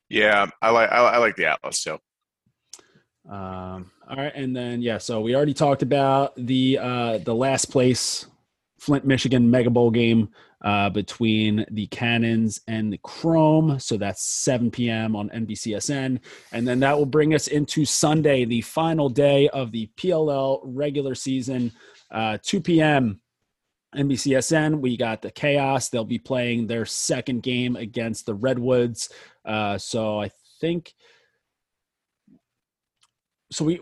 Yeah, 0.10 0.48
I 0.62 0.70
like 0.70 0.92
I, 0.92 0.98
I 0.98 1.18
like 1.18 1.36
the 1.36 1.48
Atlas 1.48 1.84
too. 1.84 2.00
Um, 3.30 3.92
all 4.10 4.16
right, 4.16 4.32
and 4.34 4.56
then 4.56 4.82
yeah, 4.82 5.00
so 5.00 5.20
we 5.20 5.36
already 5.36 5.54
talked 5.54 5.82
about 5.82 6.34
the 6.38 6.80
uh, 6.82 7.18
the 7.18 7.36
last 7.36 7.66
place 7.66 8.26
Flint, 8.80 9.06
Michigan 9.06 9.50
Mega 9.50 9.70
Bowl 9.70 9.92
game 9.92 10.30
uh, 10.64 10.90
between 10.90 11.66
the 11.72 11.88
Cannons 11.88 12.62
and 12.68 12.92
the 12.92 13.00
Chrome. 13.00 13.80
So 13.80 13.98
that's 13.98 14.24
7 14.24 14.72
p.m. 14.72 15.16
on 15.16 15.30
NBCSN. 15.30 16.20
And 16.52 16.68
then 16.68 16.80
that 16.80 16.98
will 16.98 17.06
bring 17.06 17.34
us 17.34 17.48
into 17.48 17.86
Sunday, 17.86 18.46
the 18.46 18.62
final 18.62 19.10
day 19.10 19.50
of 19.50 19.72
the 19.72 19.90
PLL 19.98 20.62
regular 20.64 21.16
season, 21.16 21.72
uh, 22.12 22.38
2 22.42 22.62
p.m. 22.62 23.22
NBCSN. 23.96 24.80
We 24.80 24.98
got 24.98 25.22
the 25.22 25.32
Chaos. 25.32 25.90
They'll 25.90 26.06
be 26.06 26.20
playing 26.20 26.68
their 26.68 26.86
second 26.86 27.44
game 27.44 27.76
against 27.76 28.26
the 28.26 28.34
Redwoods. 28.34 29.10
Uh, 29.46 29.78
so 29.78 30.22
I 30.22 30.32
think. 30.60 30.94
So 33.52 33.64
we 33.64 33.80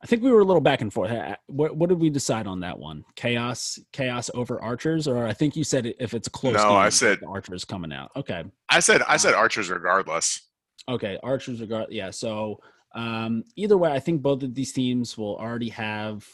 I 0.00 0.06
think 0.06 0.22
we 0.22 0.30
were 0.30 0.40
a 0.40 0.44
little 0.44 0.60
back 0.60 0.80
and 0.80 0.92
forth. 0.92 1.10
What, 1.48 1.76
what 1.76 1.88
did 1.88 1.98
we 1.98 2.08
decide 2.08 2.46
on 2.46 2.60
that 2.60 2.78
one? 2.78 3.04
Chaos, 3.16 3.78
chaos 3.92 4.30
over 4.32 4.62
archers, 4.62 5.08
or 5.08 5.26
I 5.26 5.32
think 5.32 5.56
you 5.56 5.64
said 5.64 5.92
if 5.98 6.14
it's 6.14 6.28
close. 6.28 6.54
No, 6.54 6.68
game, 6.68 6.76
I 6.76 6.88
said 6.88 7.18
archers 7.26 7.64
coming 7.64 7.92
out. 7.92 8.10
Okay. 8.14 8.44
I 8.68 8.78
said 8.78 9.02
I 9.08 9.16
said 9.16 9.34
archers 9.34 9.70
regardless. 9.70 10.42
Okay, 10.88 11.18
archers 11.22 11.60
regard. 11.60 11.88
Yeah. 11.90 12.10
So 12.10 12.60
um, 12.94 13.44
either 13.56 13.76
way, 13.76 13.90
I 13.90 13.98
think 13.98 14.22
both 14.22 14.42
of 14.42 14.54
these 14.54 14.72
teams 14.72 15.18
will 15.18 15.36
already 15.36 15.68
have 15.70 16.26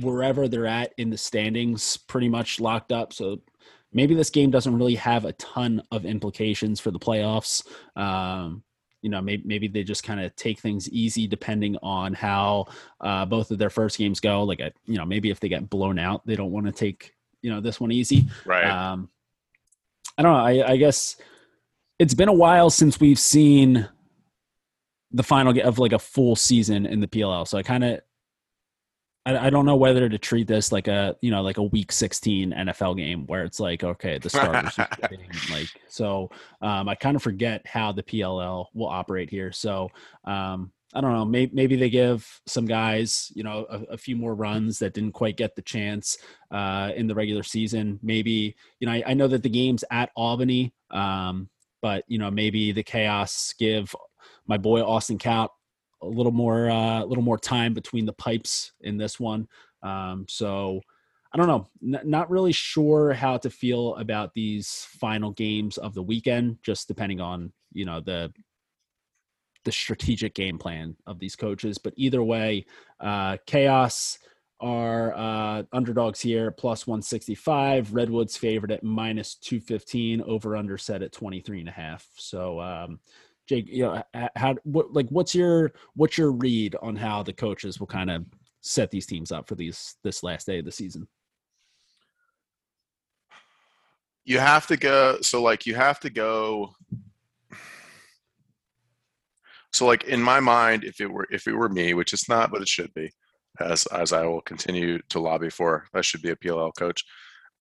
wherever 0.00 0.48
they're 0.48 0.66
at 0.66 0.92
in 0.98 1.10
the 1.10 1.16
standings 1.16 1.96
pretty 1.96 2.28
much 2.28 2.60
locked 2.60 2.92
up. 2.92 3.12
So 3.12 3.40
maybe 3.92 4.14
this 4.14 4.30
game 4.30 4.50
doesn't 4.50 4.76
really 4.76 4.96
have 4.96 5.24
a 5.24 5.32
ton 5.34 5.82
of 5.90 6.04
implications 6.04 6.80
for 6.80 6.90
the 6.90 6.98
playoffs. 6.98 7.66
Um, 7.96 8.62
you 9.02 9.10
know 9.10 9.20
maybe, 9.20 9.42
maybe 9.46 9.68
they 9.68 9.84
just 9.84 10.04
kind 10.04 10.20
of 10.20 10.34
take 10.36 10.58
things 10.58 10.88
easy 10.90 11.26
depending 11.26 11.76
on 11.82 12.14
how 12.14 12.66
uh, 13.00 13.24
both 13.24 13.50
of 13.50 13.58
their 13.58 13.70
first 13.70 13.98
games 13.98 14.20
go. 14.20 14.42
Like 14.42 14.60
a, 14.60 14.72
you 14.86 14.96
know 14.96 15.04
maybe 15.04 15.30
if 15.30 15.40
they 15.40 15.48
get 15.48 15.70
blown 15.70 15.98
out 15.98 16.26
they 16.26 16.36
don't 16.36 16.52
want 16.52 16.66
to 16.66 16.72
take 16.72 17.14
you 17.42 17.50
know 17.50 17.60
this 17.60 17.80
one 17.80 17.92
easy. 17.92 18.26
Right. 18.44 18.64
Um, 18.64 19.08
i 20.18 20.22
don't 20.22 20.32
know 20.32 20.44
I, 20.44 20.72
I 20.72 20.76
guess 20.76 21.16
it's 21.98 22.14
been 22.14 22.28
a 22.28 22.34
while 22.34 22.68
since 22.68 23.00
we've 23.00 23.18
seen 23.18 23.88
the 25.12 25.22
final 25.22 25.58
of 25.60 25.78
like 25.78 25.92
a 25.92 25.98
full 25.98 26.36
season 26.36 26.84
in 26.84 27.00
the 27.00 27.06
pll 27.06 27.46
so 27.46 27.56
i 27.56 27.62
kind 27.62 27.84
of 27.84 28.00
I, 29.28 29.46
I 29.46 29.50
don't 29.50 29.66
know 29.66 29.76
whether 29.76 30.08
to 30.08 30.18
treat 30.18 30.46
this 30.46 30.72
like 30.72 30.88
a 30.88 31.16
you 31.20 31.30
know 31.30 31.42
like 31.42 31.58
a 31.58 31.62
week 31.62 31.92
16 31.92 32.52
NFL 32.52 32.96
game 32.96 33.26
where 33.26 33.44
it's 33.44 33.60
like 33.60 33.84
okay 33.84 34.18
the 34.18 34.30
starters 34.30 34.76
getting, 35.00 35.30
like 35.50 35.68
so 35.88 36.30
um, 36.62 36.88
I 36.88 36.94
kind 36.94 37.14
of 37.14 37.22
forget 37.22 37.66
how 37.66 37.92
the 37.92 38.02
PLL 38.02 38.66
will 38.72 38.88
operate 38.88 39.30
here. 39.30 39.52
So 39.52 39.90
um, 40.24 40.72
I 40.94 41.02
don't 41.02 41.12
know 41.12 41.26
maybe, 41.26 41.54
maybe 41.54 41.76
they 41.76 41.90
give 41.90 42.26
some 42.46 42.64
guys 42.64 43.30
you 43.34 43.42
know 43.44 43.66
a, 43.68 43.94
a 43.94 43.98
few 43.98 44.16
more 44.16 44.34
runs 44.34 44.78
that 44.78 44.94
didn't 44.94 45.12
quite 45.12 45.36
get 45.36 45.54
the 45.54 45.62
chance 45.62 46.16
uh, 46.50 46.92
in 46.96 47.06
the 47.06 47.14
regular 47.14 47.42
season. 47.42 47.98
Maybe 48.02 48.56
you 48.80 48.86
know 48.86 48.92
I, 48.92 49.02
I 49.08 49.14
know 49.14 49.28
that 49.28 49.42
the 49.42 49.50
game's 49.50 49.84
at 49.90 50.10
Albany 50.16 50.72
um, 50.90 51.50
but 51.82 52.04
you 52.08 52.18
know 52.18 52.30
maybe 52.30 52.72
the 52.72 52.82
chaos 52.82 53.54
give 53.58 53.94
my 54.46 54.56
boy 54.56 54.80
Austin 54.80 55.18
Kaut 55.18 55.50
a 56.02 56.06
little 56.06 56.32
more 56.32 56.70
uh, 56.70 57.02
a 57.02 57.06
little 57.06 57.24
more 57.24 57.38
time 57.38 57.74
between 57.74 58.06
the 58.06 58.12
pipes 58.12 58.72
in 58.80 58.96
this 58.96 59.18
one. 59.18 59.48
Um, 59.82 60.26
so 60.28 60.80
I 61.32 61.36
don't 61.36 61.46
know, 61.46 61.66
N- 61.82 62.08
not 62.08 62.30
really 62.30 62.52
sure 62.52 63.12
how 63.12 63.36
to 63.38 63.50
feel 63.50 63.94
about 63.96 64.32
these 64.34 64.86
final 64.90 65.32
games 65.32 65.76
of 65.78 65.94
the 65.94 66.02
weekend. 66.02 66.58
Just 66.62 66.88
depending 66.88 67.20
on 67.20 67.52
you 67.72 67.84
know 67.84 68.00
the 68.00 68.32
the 69.64 69.72
strategic 69.72 70.34
game 70.34 70.58
plan 70.58 70.96
of 71.06 71.18
these 71.18 71.36
coaches. 71.36 71.78
But 71.78 71.92
either 71.96 72.22
way, 72.22 72.64
uh, 73.00 73.36
chaos 73.46 74.18
are 74.60 75.14
uh, 75.14 75.62
underdogs 75.72 76.20
here 76.20 76.50
plus 76.50 76.86
165 76.86 77.94
redwoods 77.94 78.36
favorite 78.36 78.72
at 78.72 78.82
minus 78.82 79.36
215 79.36 80.22
over 80.22 80.56
under 80.56 80.76
set 80.76 81.02
at 81.02 81.12
23 81.12 81.60
and 81.60 81.68
a 81.68 81.72
half 81.72 82.08
so 82.16 82.60
um, 82.60 82.98
Jake, 83.48 83.66
you 83.68 83.82
know, 83.84 84.02
how 84.36 84.56
what 84.64 84.92
like 84.92 85.08
what's 85.08 85.34
your 85.34 85.72
what's 85.94 86.18
your 86.18 86.32
read 86.32 86.76
on 86.82 86.94
how 86.94 87.22
the 87.22 87.32
coaches 87.32 87.80
will 87.80 87.86
kind 87.86 88.10
of 88.10 88.26
set 88.60 88.90
these 88.90 89.06
teams 89.06 89.32
up 89.32 89.48
for 89.48 89.54
these 89.54 89.96
this 90.04 90.22
last 90.22 90.46
day 90.46 90.58
of 90.58 90.66
the 90.66 90.72
season? 90.72 91.08
You 94.24 94.38
have 94.38 94.66
to 94.66 94.76
go 94.76 95.18
so 95.22 95.42
like 95.42 95.64
you 95.64 95.74
have 95.74 95.98
to 96.00 96.10
go 96.10 96.74
so 99.72 99.86
like 99.86 100.04
in 100.04 100.20
my 100.20 100.40
mind 100.40 100.84
if 100.84 101.00
it 101.00 101.10
were 101.10 101.26
if 101.30 101.46
it 101.46 101.54
were 101.54 101.70
me, 101.70 101.94
which 101.94 102.12
it's 102.12 102.28
not 102.28 102.50
but 102.50 102.60
it 102.60 102.68
should 102.68 102.92
be 102.92 103.10
as 103.60 103.86
as 103.86 104.12
I 104.12 104.26
will 104.26 104.42
continue 104.42 105.00
to 105.08 105.20
lobby 105.20 105.48
for, 105.48 105.86
I 105.94 106.02
should 106.02 106.20
be 106.20 106.30
a 106.30 106.36
PLL 106.36 106.72
coach. 106.76 107.02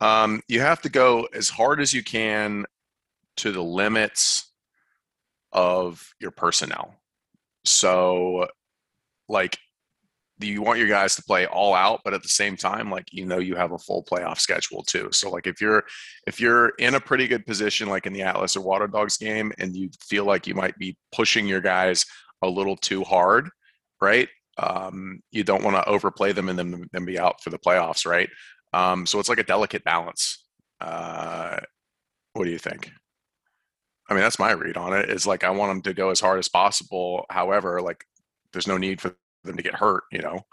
Um, 0.01 0.41
you 0.49 0.59
have 0.59 0.81
to 0.81 0.89
go 0.89 1.27
as 1.33 1.47
hard 1.47 1.79
as 1.79 1.93
you 1.93 2.03
can 2.03 2.65
to 3.37 3.51
the 3.53 3.63
limits 3.63 4.51
of 5.57 6.13
your 6.19 6.29
personnel. 6.29 6.93
So, 7.65 8.47
like, 9.27 9.57
you 10.39 10.61
want 10.61 10.77
your 10.77 10.87
guys 10.87 11.15
to 11.15 11.23
play 11.23 11.47
all 11.47 11.73
out, 11.73 12.01
but 12.05 12.13
at 12.13 12.21
the 12.21 12.29
same 12.29 12.55
time, 12.55 12.91
like 12.91 13.05
you 13.11 13.25
know, 13.25 13.39
you 13.39 13.55
have 13.55 13.71
a 13.71 13.77
full 13.79 14.03
playoff 14.03 14.39
schedule 14.39 14.83
too. 14.83 15.09
So 15.11 15.31
like 15.31 15.47
if 15.47 15.59
you're 15.59 15.83
if 16.27 16.39
you're 16.39 16.69
in 16.77 16.93
a 16.93 16.99
pretty 16.99 17.27
good 17.27 17.43
position, 17.45 17.89
like 17.89 18.05
in 18.05 18.13
the 18.13 18.21
Atlas 18.21 18.55
or 18.55 18.61
Water 18.61 18.87
Dogs 18.87 19.17
game, 19.17 19.51
and 19.57 19.75
you 19.75 19.89
feel 19.99 20.25
like 20.25 20.45
you 20.45 20.53
might 20.53 20.77
be 20.77 20.95
pushing 21.11 21.47
your 21.47 21.61
guys 21.61 22.05
a 22.43 22.47
little 22.47 22.77
too 22.77 23.03
hard, 23.03 23.49
right? 23.99 24.29
Um, 24.59 25.21
you 25.31 25.43
don't 25.43 25.63
want 25.63 25.75
to 25.75 25.89
overplay 25.89 26.33
them 26.33 26.49
and 26.49 26.59
then 26.59 26.87
then 26.93 27.05
be 27.05 27.17
out 27.17 27.41
for 27.41 27.49
the 27.49 27.59
playoffs, 27.59 28.05
right? 28.05 28.29
Um, 28.73 29.07
so 29.07 29.19
it's 29.19 29.29
like 29.29 29.39
a 29.39 29.43
delicate 29.43 29.83
balance. 29.83 30.45
Uh, 30.79 31.57
what 32.33 32.45
do 32.45 32.51
you 32.51 32.59
think? 32.59 32.91
I 34.09 34.13
mean, 34.13 34.23
that's 34.23 34.39
my 34.39 34.51
read 34.51 34.77
on 34.77 34.93
it. 34.93 35.09
Is 35.09 35.27
like 35.27 35.43
I 35.43 35.49
want 35.49 35.71
them 35.71 35.81
to 35.83 35.93
go 35.93 36.09
as 36.09 36.19
hard 36.19 36.39
as 36.39 36.47
possible. 36.47 37.25
However, 37.29 37.81
like 37.81 38.05
there's 38.53 38.67
no 38.67 38.77
need 38.77 39.01
for 39.01 39.15
them 39.43 39.57
to 39.57 39.63
get 39.63 39.75
hurt, 39.75 40.03
you 40.11 40.21
know. 40.21 40.45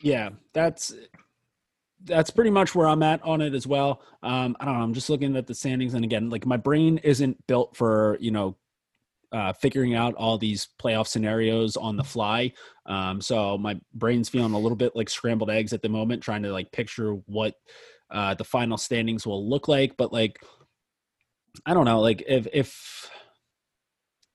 Yeah, 0.00 0.30
that's 0.52 0.94
that's 2.04 2.30
pretty 2.30 2.50
much 2.50 2.74
where 2.74 2.86
I'm 2.86 3.02
at 3.02 3.22
on 3.22 3.40
it 3.40 3.54
as 3.54 3.66
well. 3.66 4.02
Um, 4.22 4.56
I 4.60 4.64
don't 4.64 4.78
know. 4.78 4.84
I'm 4.84 4.94
just 4.94 5.10
looking 5.10 5.36
at 5.36 5.46
the 5.46 5.54
standings, 5.54 5.94
and 5.94 6.04
again, 6.04 6.30
like 6.30 6.46
my 6.46 6.56
brain 6.56 6.98
isn't 6.98 7.46
built 7.46 7.76
for 7.76 8.18
you 8.20 8.30
know 8.30 8.56
uh, 9.32 9.52
figuring 9.52 9.94
out 9.94 10.14
all 10.14 10.38
these 10.38 10.68
playoff 10.80 11.08
scenarios 11.08 11.76
on 11.76 11.96
the 11.96 12.04
fly. 12.04 12.52
Um, 12.86 13.20
so 13.20 13.58
my 13.58 13.78
brain's 13.92 14.28
feeling 14.28 14.52
a 14.52 14.58
little 14.58 14.76
bit 14.76 14.94
like 14.94 15.10
scrambled 15.10 15.50
eggs 15.50 15.72
at 15.72 15.82
the 15.82 15.88
moment, 15.88 16.22
trying 16.22 16.44
to 16.44 16.52
like 16.52 16.70
picture 16.70 17.14
what 17.26 17.54
uh, 18.10 18.34
the 18.34 18.44
final 18.44 18.76
standings 18.76 19.26
will 19.26 19.48
look 19.48 19.66
like. 19.66 19.96
But 19.96 20.12
like, 20.12 20.38
I 21.66 21.74
don't 21.74 21.84
know, 21.84 22.00
like 22.00 22.22
if 22.26 22.46
if 22.52 23.10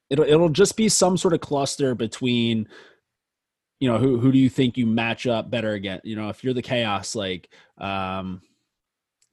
it'll 0.09 0.25
it'll 0.25 0.49
just 0.49 0.75
be 0.75 0.89
some 0.89 1.17
sort 1.17 1.33
of 1.33 1.41
cluster 1.41 1.95
between 1.95 2.67
you 3.79 3.89
know 3.89 3.97
who 3.97 4.19
who 4.19 4.31
do 4.31 4.37
you 4.37 4.49
think 4.49 4.77
you 4.77 4.85
match 4.85 5.25
up 5.27 5.49
better 5.49 5.71
again 5.73 6.01
you 6.03 6.15
know 6.15 6.29
if 6.29 6.43
you're 6.43 6.53
the 6.53 6.61
chaos 6.61 7.15
like 7.15 7.49
um 7.77 8.41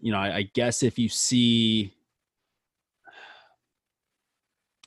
you 0.01 0.12
know 0.12 0.18
I, 0.18 0.37
I, 0.37 0.43
guess 0.55 0.82
if 0.82 0.99
you 0.99 1.09
see 1.09 1.93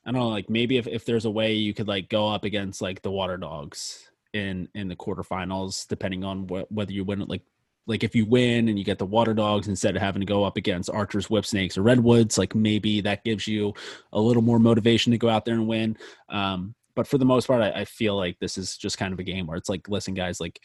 i 0.05 0.11
don't 0.11 0.21
know 0.21 0.29
like 0.29 0.49
maybe 0.49 0.77
if, 0.77 0.87
if 0.87 1.05
there's 1.05 1.25
a 1.25 1.31
way 1.31 1.53
you 1.53 1.73
could 1.73 1.87
like 1.87 2.09
go 2.09 2.29
up 2.29 2.45
against 2.45 2.81
like 2.81 3.01
the 3.01 3.11
water 3.11 3.37
dogs 3.37 4.09
in 4.33 4.69
in 4.75 4.87
the 4.87 4.95
quarterfinals 4.95 5.87
depending 5.87 6.23
on 6.23 6.47
what 6.47 6.71
whether 6.71 6.93
you 6.93 7.03
win 7.03 7.21
it 7.21 7.29
like 7.29 7.43
like 7.89 8.03
if 8.05 8.15
you 8.15 8.25
win 8.25 8.69
and 8.69 8.79
you 8.79 8.85
get 8.85 8.99
the 8.99 9.05
water 9.05 9.33
dogs 9.33 9.67
instead 9.67 9.95
of 9.97 10.01
having 10.01 10.21
to 10.21 10.25
go 10.25 10.45
up 10.45 10.55
against 10.55 10.89
archers 10.89 11.29
whip 11.29 11.45
snakes 11.45 11.77
or 11.77 11.81
redwoods 11.81 12.37
like 12.37 12.55
maybe 12.55 13.01
that 13.01 13.23
gives 13.25 13.47
you 13.47 13.73
a 14.13 14.19
little 14.21 14.41
more 14.41 14.59
motivation 14.59 15.11
to 15.11 15.17
go 15.17 15.27
out 15.27 15.43
there 15.43 15.55
and 15.55 15.67
win 15.67 15.97
um 16.29 16.73
but 16.99 17.07
for 17.07 17.17
the 17.17 17.23
most 17.23 17.47
part, 17.47 17.61
I, 17.61 17.71
I 17.71 17.85
feel 17.85 18.17
like 18.17 18.37
this 18.39 18.57
is 18.57 18.75
just 18.75 18.97
kind 18.97 19.13
of 19.13 19.19
a 19.19 19.23
game 19.23 19.47
where 19.47 19.55
it's 19.55 19.69
like, 19.69 19.87
listen, 19.87 20.13
guys, 20.13 20.41
like 20.41 20.59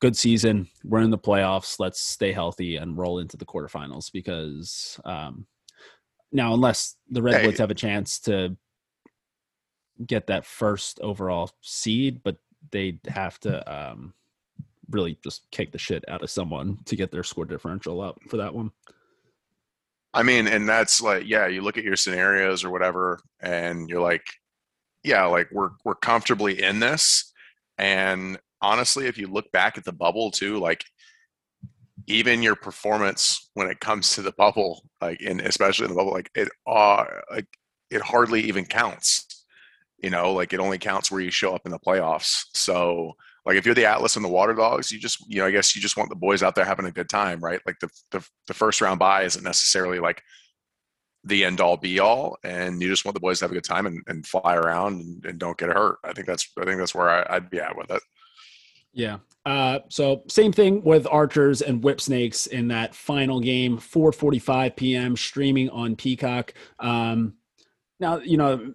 good 0.00 0.16
season. 0.16 0.68
We're 0.84 1.00
in 1.00 1.10
the 1.10 1.18
playoffs. 1.18 1.80
Let's 1.80 2.00
stay 2.00 2.30
healthy 2.30 2.76
and 2.76 2.96
roll 2.96 3.18
into 3.18 3.36
the 3.36 3.44
quarterfinals 3.44 4.12
because 4.12 5.00
um, 5.04 5.46
now, 6.30 6.54
unless 6.54 6.94
the 7.10 7.22
Redwoods 7.22 7.58
hey. 7.58 7.62
have 7.64 7.72
a 7.72 7.74
chance 7.74 8.20
to 8.20 8.56
get 10.06 10.28
that 10.28 10.46
first 10.46 11.00
overall 11.00 11.50
seed, 11.60 12.22
but 12.22 12.36
they'd 12.70 13.00
have 13.08 13.40
to 13.40 13.90
um, 13.90 14.14
really 14.90 15.18
just 15.22 15.50
kick 15.50 15.72
the 15.72 15.78
shit 15.78 16.04
out 16.08 16.22
of 16.22 16.30
someone 16.30 16.78
to 16.86 16.96
get 16.96 17.10
their 17.10 17.22
score 17.22 17.44
differential 17.44 18.00
up 18.00 18.18
for 18.28 18.38
that 18.38 18.54
one. 18.54 18.72
I 20.14 20.22
mean, 20.22 20.46
and 20.46 20.68
that's 20.68 21.00
like, 21.00 21.24
yeah, 21.26 21.46
you 21.46 21.62
look 21.62 21.78
at 21.78 21.84
your 21.84 21.96
scenarios 21.96 22.64
or 22.64 22.70
whatever, 22.70 23.20
and 23.40 23.88
you're 23.88 24.02
like, 24.02 24.26
yeah, 25.02 25.24
like 25.26 25.48
we're 25.50 25.70
we're 25.84 25.94
comfortably 25.94 26.62
in 26.62 26.80
this. 26.80 27.32
And 27.78 28.38
honestly, 28.60 29.06
if 29.06 29.18
you 29.18 29.26
look 29.26 29.50
back 29.52 29.78
at 29.78 29.84
the 29.84 29.92
bubble 29.92 30.30
too, 30.30 30.58
like 30.58 30.84
even 32.06 32.42
your 32.42 32.56
performance 32.56 33.50
when 33.54 33.68
it 33.68 33.80
comes 33.80 34.14
to 34.14 34.22
the 34.22 34.32
bubble, 34.32 34.84
like 35.00 35.20
in 35.22 35.40
especially 35.40 35.86
in 35.86 35.90
the 35.90 35.96
bubble, 35.96 36.12
like 36.12 36.30
it 36.34 36.48
uh 36.66 37.04
like 37.30 37.46
it 37.90 38.02
hardly 38.02 38.42
even 38.42 38.64
counts. 38.66 39.26
You 39.98 40.10
know, 40.10 40.32
like 40.32 40.52
it 40.52 40.60
only 40.60 40.78
counts 40.78 41.10
where 41.10 41.20
you 41.20 41.30
show 41.30 41.54
up 41.54 41.62
in 41.64 41.70
the 41.72 41.78
playoffs. 41.78 42.44
So 42.54 43.12
like 43.44 43.56
if 43.56 43.66
you're 43.66 43.74
the 43.74 43.86
Atlas 43.86 44.16
and 44.16 44.24
the 44.24 44.28
Water 44.28 44.54
Dogs, 44.54 44.92
you 44.92 44.98
just 44.98 45.24
you 45.28 45.40
know, 45.40 45.46
I 45.46 45.50
guess 45.50 45.74
you 45.74 45.82
just 45.82 45.96
want 45.96 46.10
the 46.10 46.16
boys 46.16 46.42
out 46.42 46.54
there 46.54 46.64
having 46.64 46.86
a 46.86 46.92
good 46.92 47.08
time, 47.08 47.40
right? 47.40 47.60
Like 47.66 47.78
the 47.80 47.88
the, 48.10 48.26
the 48.46 48.54
first 48.54 48.80
round 48.80 48.98
bye 48.98 49.22
isn't 49.22 49.42
necessarily 49.44 49.98
like 49.98 50.22
the 51.24 51.44
end 51.44 51.60
all 51.60 51.76
be 51.76 52.00
all 52.00 52.36
and 52.42 52.82
you 52.82 52.88
just 52.88 53.04
want 53.04 53.14
the 53.14 53.20
boys 53.20 53.38
to 53.38 53.44
have 53.44 53.52
a 53.52 53.54
good 53.54 53.64
time 53.64 53.86
and, 53.86 54.02
and 54.08 54.26
fly 54.26 54.56
around 54.56 55.00
and, 55.00 55.24
and, 55.24 55.38
don't 55.38 55.56
get 55.56 55.68
hurt. 55.68 55.98
I 56.02 56.12
think 56.12 56.26
that's 56.26 56.50
i 56.58 56.64
think 56.64 56.78
that's 56.78 56.96
where 56.96 57.08
I, 57.08 57.34
would 57.34 57.48
be 57.48 57.60
at 57.60 57.76
with 57.76 57.90
it. 57.90 58.02
Yeah. 58.92 59.18
Uh, 59.46 59.80
so 59.88 60.24
same 60.28 60.52
thing 60.52 60.82
with 60.82 61.06
archers 61.08 61.62
and 61.62 61.82
whip 61.82 62.00
snakes 62.00 62.46
in 62.46 62.68
that 62.68 62.94
final 62.94 63.40
game 63.40 63.78
4.45 63.78 64.76
p.m 64.76 65.16
streaming 65.16 65.70
on 65.70 65.94
peacock. 65.96 66.54
Um, 66.80 67.34
now 68.00 68.18
you 68.18 68.36
know 68.36 68.74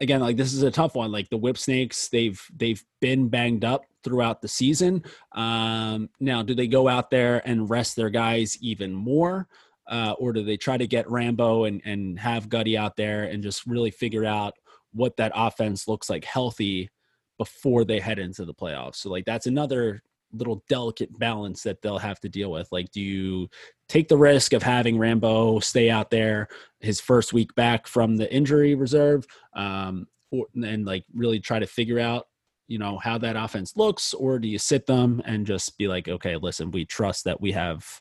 again 0.00 0.20
like 0.20 0.36
this 0.36 0.52
is 0.52 0.62
a 0.62 0.70
tough 0.70 0.94
one 0.94 1.10
like 1.10 1.28
the 1.30 1.36
whip 1.36 1.56
snakes 1.56 2.08
they've 2.08 2.40
they've 2.56 2.84
been 3.00 3.28
banged 3.28 3.64
up 3.64 3.84
throughout 4.04 4.40
the 4.40 4.48
season 4.48 5.02
um, 5.32 6.08
now 6.20 6.42
do 6.42 6.54
they 6.54 6.68
go 6.68 6.86
out 6.88 7.10
there 7.10 7.42
and 7.48 7.70
rest 7.70 7.96
their 7.96 8.10
guys 8.10 8.56
even 8.60 8.92
more 8.92 9.48
uh, 9.88 10.14
or 10.18 10.32
do 10.32 10.42
they 10.42 10.56
try 10.56 10.76
to 10.76 10.86
get 10.86 11.10
Rambo 11.10 11.64
and, 11.64 11.80
and 11.84 12.18
have 12.18 12.48
Gutty 12.48 12.76
out 12.76 12.96
there 12.96 13.24
and 13.24 13.42
just 13.42 13.66
really 13.66 13.90
figure 13.90 14.24
out 14.24 14.54
what 14.92 15.16
that 15.16 15.32
offense 15.34 15.86
looks 15.86 16.10
like 16.10 16.24
healthy 16.24 16.90
before 17.38 17.84
they 17.84 18.00
head 18.00 18.18
into 18.18 18.44
the 18.44 18.54
playoffs? 18.54 18.96
So, 18.96 19.10
like, 19.10 19.24
that's 19.24 19.46
another 19.46 20.02
little 20.32 20.64
delicate 20.68 21.16
balance 21.18 21.62
that 21.62 21.82
they'll 21.82 21.98
have 21.98 22.20
to 22.20 22.28
deal 22.28 22.50
with. 22.50 22.70
Like, 22.72 22.90
do 22.90 23.00
you 23.00 23.48
take 23.88 24.08
the 24.08 24.16
risk 24.16 24.52
of 24.52 24.62
having 24.62 24.98
Rambo 24.98 25.60
stay 25.60 25.90
out 25.90 26.10
there 26.10 26.48
his 26.80 27.00
first 27.00 27.32
week 27.32 27.54
back 27.54 27.86
from 27.86 28.16
the 28.16 28.32
injury 28.32 28.74
reserve 28.74 29.26
um, 29.54 30.06
or, 30.30 30.46
and 30.54 30.84
like 30.84 31.04
really 31.14 31.40
try 31.40 31.58
to 31.58 31.66
figure 31.66 32.00
out 32.00 32.26
you 32.68 32.78
know 32.78 32.98
how 32.98 33.16
that 33.16 33.36
offense 33.36 33.76
looks 33.76 34.12
or 34.12 34.40
do 34.40 34.48
you 34.48 34.58
sit 34.58 34.86
them 34.86 35.22
and 35.24 35.46
just 35.46 35.78
be 35.78 35.86
like 35.86 36.08
okay 36.08 36.36
listen 36.36 36.72
we 36.72 36.84
trust 36.84 37.22
that 37.22 37.40
we 37.40 37.52
have 37.52 38.00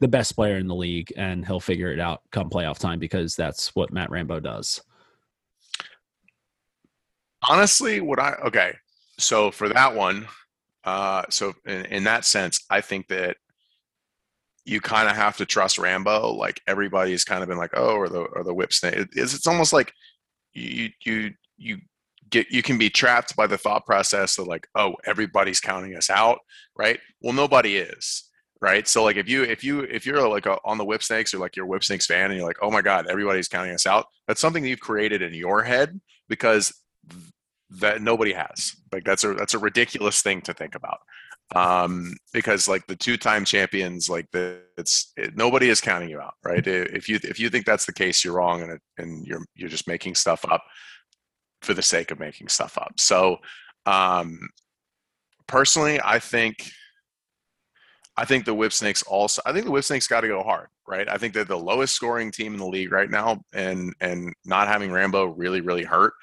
the 0.00 0.08
best 0.08 0.34
player 0.34 0.56
in 0.56 0.66
the 0.66 0.74
league 0.74 1.12
and 1.16 1.46
he'll 1.46 1.60
figure 1.60 1.92
it 1.92 2.00
out 2.00 2.22
come 2.30 2.50
playoff 2.50 2.78
time 2.78 2.98
because 2.98 3.34
that's 3.34 3.74
what 3.74 3.92
Matt 3.92 4.10
Rambo 4.10 4.40
does. 4.40 4.80
Honestly, 7.48 8.00
what 8.00 8.18
I 8.18 8.34
okay, 8.44 8.76
so 9.18 9.50
for 9.50 9.68
that 9.68 9.94
one, 9.94 10.26
uh, 10.86 11.24
so 11.28 11.52
in, 11.66 11.84
in 11.86 12.04
that 12.04 12.24
sense, 12.24 12.64
I 12.70 12.80
think 12.80 13.08
that 13.08 13.36
you 14.64 14.80
kind 14.80 15.08
of 15.08 15.16
have 15.16 15.36
to 15.36 15.46
trust 15.46 15.78
Rambo. 15.78 16.32
Like 16.32 16.60
everybody's 16.66 17.24
kind 17.24 17.42
of 17.42 17.48
been 17.48 17.58
like, 17.58 17.72
oh, 17.74 17.96
or 17.96 18.08
the 18.08 18.20
or 18.20 18.44
the 18.44 18.54
whip 18.54 18.72
snake. 18.72 18.94
It's 19.12 19.34
it's 19.34 19.46
almost 19.46 19.72
like 19.72 19.92
you 20.54 20.90
you 21.04 21.32
you 21.58 21.78
get 22.30 22.50
you 22.50 22.62
can 22.62 22.78
be 22.78 22.88
trapped 22.88 23.36
by 23.36 23.46
the 23.46 23.58
thought 23.58 23.84
process 23.84 24.38
of 24.38 24.46
like, 24.46 24.68
oh, 24.76 24.94
everybody's 25.04 25.60
counting 25.60 25.96
us 25.96 26.08
out, 26.08 26.38
right? 26.76 27.00
Well, 27.20 27.34
nobody 27.34 27.76
is 27.76 28.22
right 28.62 28.88
so 28.88 29.04
like 29.04 29.16
if 29.16 29.28
you 29.28 29.42
if 29.42 29.62
you 29.62 29.80
if 29.80 30.06
you're 30.06 30.26
like 30.26 30.46
a, 30.46 30.56
on 30.64 30.78
the 30.78 30.84
whip 30.84 31.02
snakes 31.02 31.34
or 31.34 31.38
like 31.38 31.56
you're 31.56 31.66
whip 31.66 31.84
snakes 31.84 32.06
fan 32.06 32.30
and 32.30 32.38
you're 32.38 32.46
like 32.46 32.56
oh 32.62 32.70
my 32.70 32.80
god 32.80 33.06
everybody's 33.06 33.48
counting 33.48 33.74
us 33.74 33.86
out 33.86 34.06
that's 34.26 34.40
something 34.40 34.62
that 34.62 34.68
you've 34.70 34.80
created 34.80 35.20
in 35.20 35.34
your 35.34 35.62
head 35.62 36.00
because 36.28 36.72
that 37.70 38.00
nobody 38.00 38.32
has 38.32 38.76
like 38.92 39.04
that's 39.04 39.24
a 39.24 39.34
that's 39.34 39.54
a 39.54 39.58
ridiculous 39.58 40.22
thing 40.22 40.40
to 40.40 40.54
think 40.54 40.74
about 40.74 40.98
um 41.54 42.12
because 42.32 42.68
like 42.68 42.86
the 42.86 42.96
two-time 42.96 43.44
champions 43.44 44.08
like 44.08 44.26
the 44.32 44.60
it's 44.76 45.12
it, 45.16 45.36
nobody 45.36 45.68
is 45.68 45.80
counting 45.80 46.08
you 46.08 46.20
out 46.20 46.34
right 46.44 46.66
if 46.66 47.08
you 47.08 47.18
if 47.22 47.38
you 47.40 47.50
think 47.50 47.64
that's 47.64 47.86
the 47.86 47.92
case 47.92 48.24
you're 48.24 48.34
wrong 48.34 48.62
and 48.62 48.78
and 48.98 49.26
you're 49.26 49.44
you're 49.54 49.68
just 49.68 49.88
making 49.88 50.14
stuff 50.14 50.44
up 50.50 50.62
for 51.62 51.74
the 51.74 51.82
sake 51.82 52.10
of 52.10 52.20
making 52.20 52.48
stuff 52.48 52.78
up 52.78 52.92
so 52.98 53.36
um 53.86 54.38
personally 55.46 56.00
i 56.04 56.18
think 56.18 56.56
I 58.16 58.24
think 58.24 58.44
the 58.44 58.54
Whip 58.54 58.72
Snakes 58.72 59.02
also. 59.02 59.42
I 59.44 59.52
think 59.52 59.66
the 59.66 59.70
Whip 59.70 59.84
Snakes 59.84 60.08
got 60.08 60.22
to 60.22 60.28
go 60.28 60.42
hard, 60.42 60.68
right? 60.88 61.08
I 61.08 61.18
think 61.18 61.34
they're 61.34 61.44
the 61.44 61.58
lowest 61.58 61.94
scoring 61.94 62.30
team 62.30 62.54
in 62.54 62.58
the 62.58 62.66
league 62.66 62.90
right 62.90 63.10
now, 63.10 63.42
and 63.52 63.94
and 64.00 64.32
not 64.44 64.68
having 64.68 64.90
Rambo 64.90 65.26
really 65.26 65.60
really 65.60 65.84
hurt. 65.84 66.14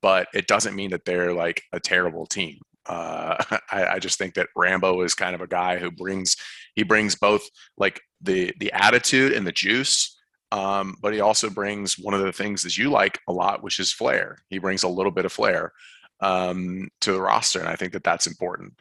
But 0.00 0.28
it 0.34 0.46
doesn't 0.46 0.76
mean 0.76 0.90
that 0.90 1.04
they're 1.04 1.32
like 1.32 1.62
a 1.72 1.80
terrible 1.80 2.26
team. 2.26 2.60
Uh, 2.86 3.42
I, 3.70 3.86
I 3.86 3.98
just 3.98 4.18
think 4.18 4.34
that 4.34 4.48
Rambo 4.56 5.02
is 5.02 5.14
kind 5.14 5.34
of 5.34 5.40
a 5.40 5.46
guy 5.46 5.78
who 5.78 5.90
brings 5.90 6.36
he 6.74 6.82
brings 6.82 7.14
both 7.14 7.48
like 7.76 8.00
the 8.20 8.52
the 8.58 8.72
attitude 8.72 9.32
and 9.32 9.46
the 9.46 9.52
juice, 9.52 10.16
um, 10.52 10.96
but 11.00 11.12
he 11.12 11.20
also 11.20 11.50
brings 11.50 11.98
one 11.98 12.14
of 12.14 12.20
the 12.20 12.32
things 12.32 12.62
that 12.62 12.78
you 12.78 12.90
like 12.90 13.20
a 13.28 13.32
lot, 13.32 13.62
which 13.62 13.78
is 13.78 13.92
flair. 13.92 14.38
He 14.48 14.58
brings 14.58 14.82
a 14.82 14.88
little 14.88 15.12
bit 15.12 15.24
of 15.24 15.32
flair 15.32 15.72
um, 16.20 16.88
to 17.02 17.12
the 17.12 17.20
roster, 17.20 17.60
and 17.60 17.68
I 17.68 17.76
think 17.76 17.92
that 17.92 18.04
that's 18.04 18.26
important. 18.26 18.74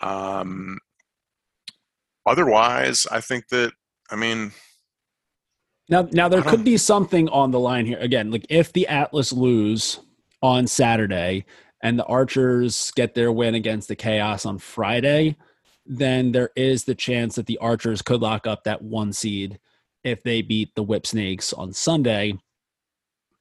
Um, 0.00 0.78
otherwise, 2.26 3.06
I 3.10 3.20
think 3.20 3.48
that 3.48 3.72
I 4.10 4.16
mean. 4.16 4.52
Now, 5.88 6.08
now 6.12 6.28
there 6.28 6.42
could 6.42 6.64
be 6.64 6.76
something 6.76 7.28
on 7.28 7.50
the 7.50 7.58
line 7.58 7.84
here. 7.84 7.98
Again, 7.98 8.30
like 8.30 8.46
if 8.48 8.72
the 8.72 8.86
Atlas 8.86 9.32
lose 9.32 10.00
on 10.42 10.66
Saturday 10.66 11.44
and 11.82 11.98
the 11.98 12.04
Archers 12.04 12.92
get 12.92 13.14
their 13.14 13.32
win 13.32 13.54
against 13.54 13.88
the 13.88 13.96
Chaos 13.96 14.46
on 14.46 14.58
Friday, 14.58 15.36
then 15.84 16.32
there 16.32 16.50
is 16.54 16.84
the 16.84 16.94
chance 16.94 17.34
that 17.34 17.46
the 17.46 17.58
Archers 17.58 18.02
could 18.02 18.22
lock 18.22 18.46
up 18.46 18.64
that 18.64 18.82
one 18.82 19.12
seed 19.12 19.58
if 20.04 20.22
they 20.22 20.42
beat 20.42 20.74
the 20.74 20.82
Whip 20.82 21.06
Snakes 21.06 21.52
on 21.52 21.72
Sunday. 21.72 22.38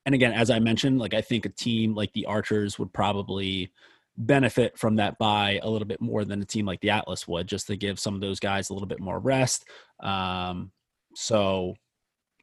And 0.06 0.16
again, 0.16 0.34
as 0.34 0.50
I 0.50 0.60
mentioned, 0.60 1.00
like 1.00 1.14
I 1.14 1.22
think 1.22 1.46
a 1.46 1.50
team 1.50 1.94
like 1.94 2.14
the 2.14 2.26
Archers 2.26 2.80
would 2.80 2.92
probably 2.94 3.72
benefit 4.18 4.78
from 4.78 4.96
that 4.96 5.18
buy 5.18 5.60
a 5.62 5.70
little 5.70 5.88
bit 5.88 6.02
more 6.02 6.26
than 6.26 6.42
a 6.42 6.46
team 6.46 6.66
like 6.66 6.82
the 6.82 6.90
Atlas 6.90 7.28
would, 7.28 7.48
just 7.48 7.68
to 7.68 7.78
give 7.78 8.00
some 8.00 8.16
of 8.16 8.22
those 8.22 8.40
guys 8.40 8.70
a 8.70 8.74
little 8.74 8.88
bit 8.88 9.00
more 9.00 9.20
rest. 9.20 9.66
Um, 10.00 10.72
so, 11.16 11.76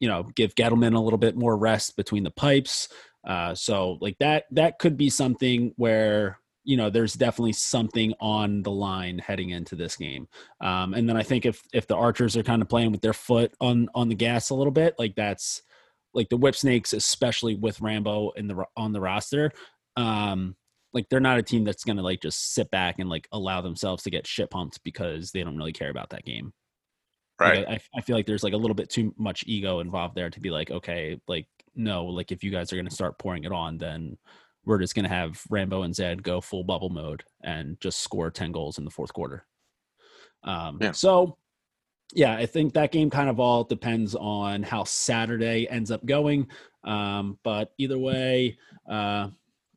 you 0.01 0.09
know, 0.09 0.23
give 0.35 0.55
Ghitelman 0.55 0.95
a 0.95 1.01
little 1.01 1.19
bit 1.19 1.37
more 1.37 1.57
rest 1.57 1.97
between 1.97 2.23
the 2.23 2.31
pipes. 2.31 2.89
Uh, 3.29 3.55
so, 3.55 3.99
like 4.01 4.17
that, 4.19 4.47
that 4.51 4.79
could 4.79 4.97
be 4.97 5.11
something 5.11 5.73
where 5.77 6.41
you 6.65 6.77
know 6.77 6.91
there's 6.91 7.15
definitely 7.15 7.53
something 7.53 8.13
on 8.21 8.63
the 8.63 8.71
line 8.71 9.19
heading 9.19 9.51
into 9.51 9.75
this 9.77 9.97
game. 9.97 10.29
Um, 10.61 10.93
and 10.95 11.09
then 11.09 11.17
I 11.17 11.23
think 11.23 11.47
if 11.47 11.63
if 11.73 11.87
the 11.87 11.97
Archers 11.97 12.37
are 12.37 12.43
kind 12.43 12.61
of 12.61 12.69
playing 12.69 12.93
with 12.93 13.01
their 13.01 13.13
foot 13.13 13.53
on 13.61 13.89
on 13.95 14.09
the 14.09 14.15
gas 14.15 14.51
a 14.51 14.55
little 14.55 14.71
bit, 14.71 14.95
like 14.99 15.15
that's 15.15 15.63
like 16.15 16.29
the 16.29 16.37
Whip 16.37 16.57
Snakes, 16.57 16.93
especially 16.93 17.55
with 17.55 17.81
Rambo 17.81 18.31
in 18.33 18.49
the 18.49 18.65
on 18.77 18.93
the 18.93 19.01
roster. 19.01 19.53
Um, 19.97 20.57
like 20.93 21.09
they're 21.09 21.21
not 21.21 21.39
a 21.39 21.43
team 21.43 21.65
that's 21.65 21.85
gonna 21.85 22.03
like 22.03 22.21
just 22.21 22.55
sit 22.55 22.71
back 22.71 22.99
and 22.99 23.09
like 23.09 23.29
allow 23.33 23.61
themselves 23.61 24.03
to 24.03 24.11
get 24.11 24.27
shit 24.27 24.51
pumped 24.51 24.83
because 24.85 25.31
they 25.31 25.43
don't 25.43 25.57
really 25.57 25.73
care 25.73 25.91
about 25.91 26.11
that 26.11 26.25
game. 26.25 26.53
Right. 27.41 27.67
Like, 27.67 27.81
I, 27.95 27.99
I 27.99 28.01
feel 28.03 28.17
like 28.17 28.27
there's 28.27 28.43
like 28.43 28.53
a 28.53 28.59
little 28.59 28.75
bit 28.75 28.91
too 28.91 29.15
much 29.17 29.45
ego 29.47 29.81
involved 29.81 30.17
there 30.17 30.29
to 30.29 30.41
be 30.41 30.51
like, 30.51 30.71
okay, 30.71 31.21
like 31.29 31.47
no, 31.79 32.05
like 32.05 32.33
if 32.33 32.45
you 32.45 32.51
guys 32.51 32.73
are 32.73 32.77
gonna 32.77 32.91
start 32.91 33.19
pouring 33.19 33.45
it 33.45 33.53
on, 33.53 33.79
then 33.79 34.19
we're 34.65 34.79
just 34.79 34.95
gonna 34.95 35.09
have 35.09 35.41
Rambo 35.49 35.83
and 35.83 35.95
Zed 35.95 36.23
go 36.23 36.41
full 36.41 36.65
bubble 36.65 36.91
mode 36.91 37.25
and 37.43 37.81
just 37.81 38.01
score 38.01 38.31
ten 38.31 38.53
goals 38.53 38.79
in 38.79 38.85
the 38.85 38.91
fourth 38.91 39.13
quarter. 39.13 39.47
Um, 40.45 40.79
yeah. 40.81 40.93
So 40.93 41.39
yeah, 42.15 42.35
I 42.35 42.47
think 42.47 42.75
that 42.75 42.93
game 42.93 43.11
kind 43.11 43.29
of 43.31 43.41
all 43.41 43.65
depends 43.65 44.15
on 44.15 44.63
how 44.63 44.85
Saturday 44.85 45.67
ends 45.69 45.91
up 45.91 46.05
going. 46.05 46.49
Um, 46.85 47.39
but 47.43 47.73
either 47.79 47.99
way, 47.99 48.59
uh, 48.89 49.29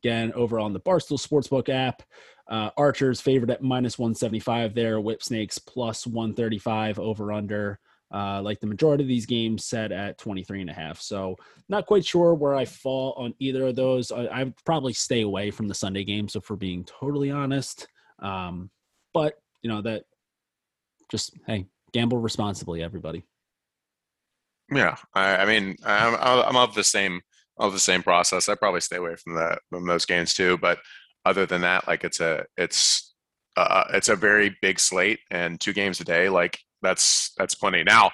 Again, 0.02 0.32
over 0.32 0.58
on 0.58 0.72
the 0.72 0.80
Barstool 0.80 1.20
Sportsbook 1.20 1.68
app, 1.68 2.02
uh, 2.48 2.70
Archers 2.76 3.20
favored 3.20 3.52
at 3.52 3.62
minus 3.62 4.00
175 4.00 4.74
there, 4.74 5.00
Whip 5.00 5.22
Snakes 5.22 5.58
plus 5.58 6.08
135 6.08 6.98
over 6.98 7.30
under. 7.32 7.78
Uh, 8.12 8.42
like 8.42 8.60
the 8.60 8.66
majority 8.66 9.02
of 9.02 9.08
these 9.08 9.24
games 9.24 9.64
set 9.64 9.90
at 9.90 10.18
23 10.18 10.60
and 10.60 10.70
a 10.70 10.72
half. 10.72 11.00
So 11.00 11.36
not 11.68 11.86
quite 11.86 12.04
sure 12.04 12.34
where 12.34 12.54
I 12.54 12.66
fall 12.66 13.14
on 13.16 13.34
either 13.38 13.68
of 13.68 13.76
those. 13.76 14.12
I, 14.12 14.28
I'd 14.28 14.54
probably 14.64 14.92
stay 14.92 15.22
away 15.22 15.50
from 15.50 15.66
the 15.66 15.74
Sunday 15.74 16.04
game. 16.04 16.28
So 16.28 16.40
for 16.40 16.56
being 16.56 16.84
totally 16.84 17.30
honest, 17.30 17.86
um, 18.18 18.70
but 19.14 19.34
you 19.62 19.70
know 19.70 19.80
that 19.82 20.04
just, 21.10 21.36
Hey, 21.46 21.66
gamble 21.92 22.18
responsibly, 22.18 22.82
everybody. 22.82 23.24
Yeah. 24.70 24.96
I, 25.14 25.36
I 25.36 25.44
mean, 25.46 25.76
I'm, 25.84 26.16
I'm 26.20 26.56
of 26.56 26.74
the 26.74 26.84
same, 26.84 27.20
of 27.58 27.72
the 27.72 27.78
same 27.78 28.02
process. 28.02 28.48
I 28.48 28.54
probably 28.54 28.80
stay 28.80 28.96
away 28.96 29.16
from 29.16 29.34
that 29.36 29.60
from 29.70 29.86
those 29.86 30.06
games 30.06 30.34
too. 30.34 30.58
But 30.58 30.78
other 31.24 31.46
than 31.46 31.60
that, 31.62 31.86
like 31.86 32.04
it's 32.04 32.20
a 32.20 32.44
it's 32.56 33.14
uh, 33.56 33.84
it's 33.92 34.08
a 34.08 34.16
very 34.16 34.56
big 34.62 34.80
slate 34.80 35.20
and 35.30 35.60
two 35.60 35.72
games 35.72 36.00
a 36.00 36.04
day. 36.04 36.28
Like 36.28 36.58
that's 36.82 37.32
that's 37.36 37.54
plenty. 37.54 37.84
Now 37.84 38.10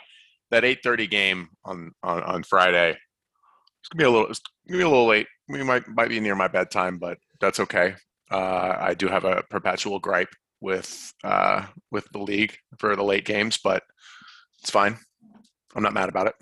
that 0.50 0.64
eight 0.64 0.80
thirty 0.82 1.06
game 1.06 1.48
on, 1.64 1.92
on 2.02 2.22
on 2.22 2.42
Friday, 2.42 2.90
it's 2.90 3.88
gonna 3.88 4.02
be 4.02 4.06
a 4.06 4.10
little 4.10 4.28
it's 4.28 4.40
gonna 4.68 4.78
be 4.78 4.84
a 4.84 4.88
little 4.88 5.06
late. 5.06 5.26
We 5.48 5.62
might 5.62 5.88
might 5.88 6.08
be 6.10 6.20
near 6.20 6.34
my 6.34 6.48
bedtime, 6.48 6.98
but 6.98 7.18
that's 7.40 7.60
okay. 7.60 7.94
Uh, 8.30 8.76
I 8.78 8.94
do 8.94 9.08
have 9.08 9.24
a 9.24 9.42
perpetual 9.48 9.98
gripe 9.98 10.34
with 10.60 11.12
uh, 11.24 11.64
with 11.90 12.06
the 12.12 12.18
league 12.18 12.56
for 12.78 12.94
the 12.96 13.04
late 13.04 13.24
games, 13.24 13.58
but 13.62 13.82
it's 14.60 14.70
fine. 14.70 14.98
I'm 15.74 15.82
not 15.82 15.94
mad 15.94 16.08
about 16.08 16.26
it. 16.26 16.34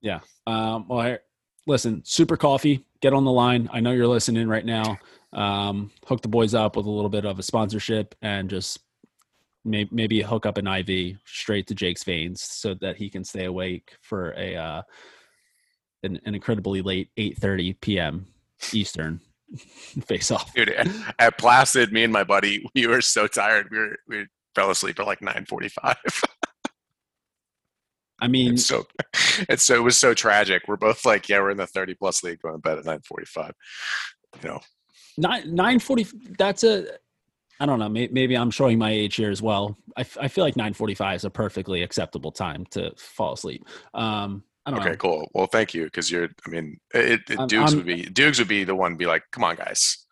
Yeah. 0.00 0.20
Um, 0.46 0.86
well, 0.88 1.00
I, 1.00 1.18
listen, 1.66 2.02
Super 2.04 2.36
Coffee, 2.36 2.84
get 3.00 3.12
on 3.12 3.24
the 3.24 3.32
line. 3.32 3.68
I 3.72 3.80
know 3.80 3.92
you're 3.92 4.06
listening 4.06 4.48
right 4.48 4.64
now. 4.64 4.98
Um, 5.32 5.90
hook 6.06 6.22
the 6.22 6.28
boys 6.28 6.54
up 6.54 6.76
with 6.76 6.86
a 6.86 6.90
little 6.90 7.10
bit 7.10 7.24
of 7.24 7.38
a 7.38 7.42
sponsorship 7.42 8.14
and 8.22 8.48
just 8.48 8.78
maybe, 9.64 9.90
maybe 9.92 10.22
hook 10.22 10.46
up 10.46 10.58
an 10.58 10.66
IV 10.66 11.18
straight 11.24 11.66
to 11.68 11.74
Jake's 11.74 12.04
veins 12.04 12.42
so 12.42 12.74
that 12.74 12.96
he 12.96 13.10
can 13.10 13.24
stay 13.24 13.44
awake 13.44 13.96
for 14.02 14.32
a 14.36 14.56
uh, 14.56 14.82
an, 16.02 16.20
an 16.24 16.34
incredibly 16.34 16.82
late 16.82 17.10
8:30 17.16 17.80
p.m. 17.80 18.26
Eastern 18.72 19.20
face 20.06 20.30
off. 20.30 20.52
Dude, 20.54 20.74
at 21.18 21.38
Placid, 21.38 21.92
me 21.92 22.04
and 22.04 22.12
my 22.12 22.24
buddy, 22.24 22.64
we 22.74 22.86
were 22.86 23.00
so 23.00 23.26
tired. 23.26 23.68
We 23.70 23.78
were 23.78 23.96
we 24.08 24.26
fell 24.54 24.70
asleep 24.70 25.00
at 25.00 25.06
like 25.06 25.20
9:45. 25.20 25.96
I 28.20 28.28
mean, 28.28 28.54
it's 28.54 28.66
so 28.66 28.86
it's 29.48 29.64
so 29.64 29.74
it 29.74 29.82
was 29.82 29.96
so 29.96 30.14
tragic. 30.14 30.62
We're 30.68 30.76
both 30.76 31.04
like, 31.04 31.28
yeah, 31.28 31.40
we're 31.40 31.50
in 31.50 31.56
the 31.56 31.66
thirty 31.66 31.94
plus 31.94 32.22
league, 32.22 32.40
going 32.40 32.54
to 32.54 32.58
bed 32.58 32.78
at 32.78 32.84
nine 32.84 33.00
forty 33.06 33.26
five. 33.26 33.52
You 34.42 34.48
know, 34.48 34.60
nine 35.18 35.54
nine 35.54 35.78
forty. 35.78 36.06
That's 36.38 36.64
a. 36.64 36.86
I 37.60 37.66
don't 37.66 37.78
know. 37.78 37.88
Maybe 37.88 38.36
I'm 38.36 38.50
showing 38.50 38.78
my 38.78 38.90
age 38.90 39.16
here 39.16 39.30
as 39.30 39.40
well. 39.40 39.76
I, 39.96 40.00
I 40.20 40.28
feel 40.28 40.44
like 40.44 40.56
9:45 40.56 41.16
is 41.16 41.24
a 41.24 41.30
perfectly 41.30 41.82
acceptable 41.82 42.32
time 42.32 42.66
to 42.70 42.92
fall 42.96 43.34
asleep. 43.34 43.64
Um, 43.94 44.42
I 44.66 44.70
don't 44.70 44.80
okay, 44.80 44.90
know. 44.90 44.96
cool. 44.96 45.30
Well, 45.34 45.46
thank 45.46 45.74
you 45.74 45.84
because 45.84 46.10
you're. 46.10 46.28
I 46.46 46.50
mean, 46.50 46.80
it, 46.92 47.22
it 47.28 47.48
Dukes 47.48 47.72
I'm, 47.72 47.78
would 47.78 47.86
be 47.86 48.04
Dukes 48.04 48.38
would 48.38 48.48
be 48.48 48.64
the 48.64 48.74
one 48.74 48.92
to 48.92 48.96
be 48.96 49.06
like, 49.06 49.22
come 49.30 49.44
on, 49.44 49.56
guys, 49.56 50.04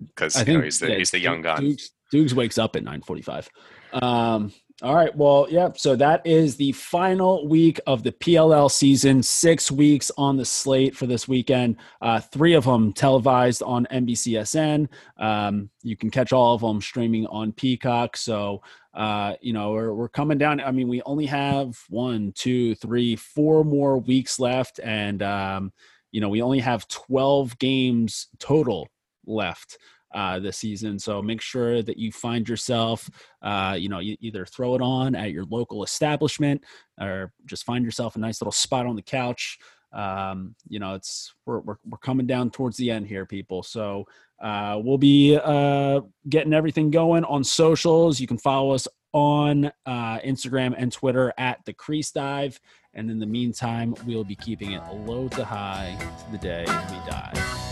because 0.00 0.46
you 0.46 0.58
know 0.58 0.64
he's 0.64 0.80
the 0.80 0.94
he's 0.94 1.10
the 1.10 1.20
young 1.20 1.40
gun. 1.40 1.60
Dukes, 1.62 1.90
Dukes 2.10 2.34
wakes 2.34 2.58
up 2.58 2.76
at 2.76 2.84
9:45. 2.84 3.48
Um, 3.92 4.52
all 4.82 4.94
right. 4.94 5.14
Well, 5.14 5.46
yeah. 5.50 5.70
So 5.76 5.94
that 5.96 6.26
is 6.26 6.56
the 6.56 6.72
final 6.72 7.46
week 7.46 7.78
of 7.86 8.02
the 8.02 8.12
PLL 8.12 8.70
season. 8.70 9.22
Six 9.22 9.70
weeks 9.70 10.10
on 10.16 10.38
the 10.38 10.44
slate 10.44 10.96
for 10.96 11.06
this 11.06 11.28
weekend. 11.28 11.76
Uh, 12.00 12.20
three 12.20 12.54
of 12.54 12.64
them 12.64 12.94
televised 12.94 13.62
on 13.62 13.86
NBCSN. 13.92 14.88
Um, 15.18 15.68
you 15.82 15.96
can 15.98 16.10
catch 16.10 16.32
all 16.32 16.54
of 16.54 16.62
them 16.62 16.80
streaming 16.80 17.26
on 17.26 17.52
Peacock. 17.52 18.16
So, 18.16 18.62
uh, 18.94 19.34
you 19.42 19.52
know, 19.52 19.72
we're, 19.72 19.92
we're 19.92 20.08
coming 20.08 20.38
down. 20.38 20.60
I 20.60 20.70
mean, 20.70 20.88
we 20.88 21.02
only 21.02 21.26
have 21.26 21.78
one, 21.90 22.32
two, 22.34 22.74
three, 22.76 23.16
four 23.16 23.64
more 23.64 23.98
weeks 23.98 24.40
left. 24.40 24.80
And, 24.82 25.22
um, 25.22 25.72
you 26.10 26.22
know, 26.22 26.30
we 26.30 26.40
only 26.40 26.60
have 26.60 26.88
12 26.88 27.58
games 27.58 28.28
total 28.38 28.88
left 29.26 29.76
uh, 30.12 30.38
this 30.38 30.58
season. 30.58 30.98
So 30.98 31.22
make 31.22 31.40
sure 31.40 31.82
that 31.82 31.98
you 31.98 32.12
find 32.12 32.48
yourself, 32.48 33.08
uh, 33.42 33.76
you 33.78 33.88
know, 33.88 34.00
you 34.00 34.16
either 34.20 34.44
throw 34.44 34.74
it 34.74 34.82
on 34.82 35.14
at 35.14 35.32
your 35.32 35.44
local 35.44 35.84
establishment 35.84 36.64
or 37.00 37.32
just 37.46 37.64
find 37.64 37.84
yourself 37.84 38.16
a 38.16 38.18
nice 38.18 38.40
little 38.40 38.52
spot 38.52 38.86
on 38.86 38.96
the 38.96 39.02
couch. 39.02 39.58
Um, 39.92 40.54
you 40.68 40.78
know, 40.78 40.94
it's 40.94 41.34
we're, 41.46 41.60
we're, 41.60 41.76
we're 41.88 41.98
coming 41.98 42.26
down 42.26 42.50
towards 42.50 42.76
the 42.76 42.90
end 42.90 43.06
here, 43.06 43.26
people. 43.26 43.62
So 43.62 44.06
uh, 44.40 44.80
we'll 44.82 44.98
be 44.98 45.38
uh, 45.42 46.00
getting 46.28 46.54
everything 46.54 46.90
going 46.90 47.24
on 47.24 47.42
socials. 47.42 48.20
You 48.20 48.26
can 48.26 48.38
follow 48.38 48.72
us 48.72 48.86
on 49.12 49.66
uh, 49.86 50.18
Instagram 50.20 50.74
and 50.76 50.92
Twitter 50.92 51.32
at 51.38 51.64
the 51.64 51.72
Crease 51.72 52.12
Dive. 52.12 52.60
And 52.94 53.10
in 53.10 53.18
the 53.18 53.26
meantime, 53.26 53.94
we'll 54.06 54.24
be 54.24 54.36
keeping 54.36 54.72
it 54.72 54.82
low 54.92 55.28
to 55.28 55.44
high 55.44 55.96
to 56.24 56.32
the 56.32 56.38
day 56.38 56.64
we 56.66 57.10
die 57.10 57.69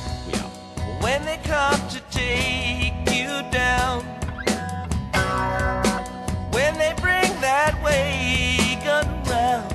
when 1.00 1.24
they 1.24 1.38
come 1.44 1.80
to 1.88 2.00
take 2.10 2.94
you 3.10 3.42
down. 3.50 4.02
When 6.52 6.74
they 6.78 6.94
bring 7.00 7.30
that 7.40 7.74
wagon 7.82 9.06
round. 9.30 9.72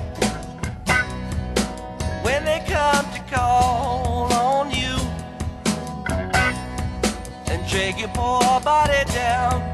When 2.24 2.44
they 2.44 2.62
come 2.66 3.04
to 3.12 3.20
call 3.34 4.32
on 4.32 4.70
you 4.70 4.96
and 7.50 7.66
drag 7.68 7.98
your 7.98 8.08
poor 8.08 8.60
body 8.60 9.04
down. 9.12 9.73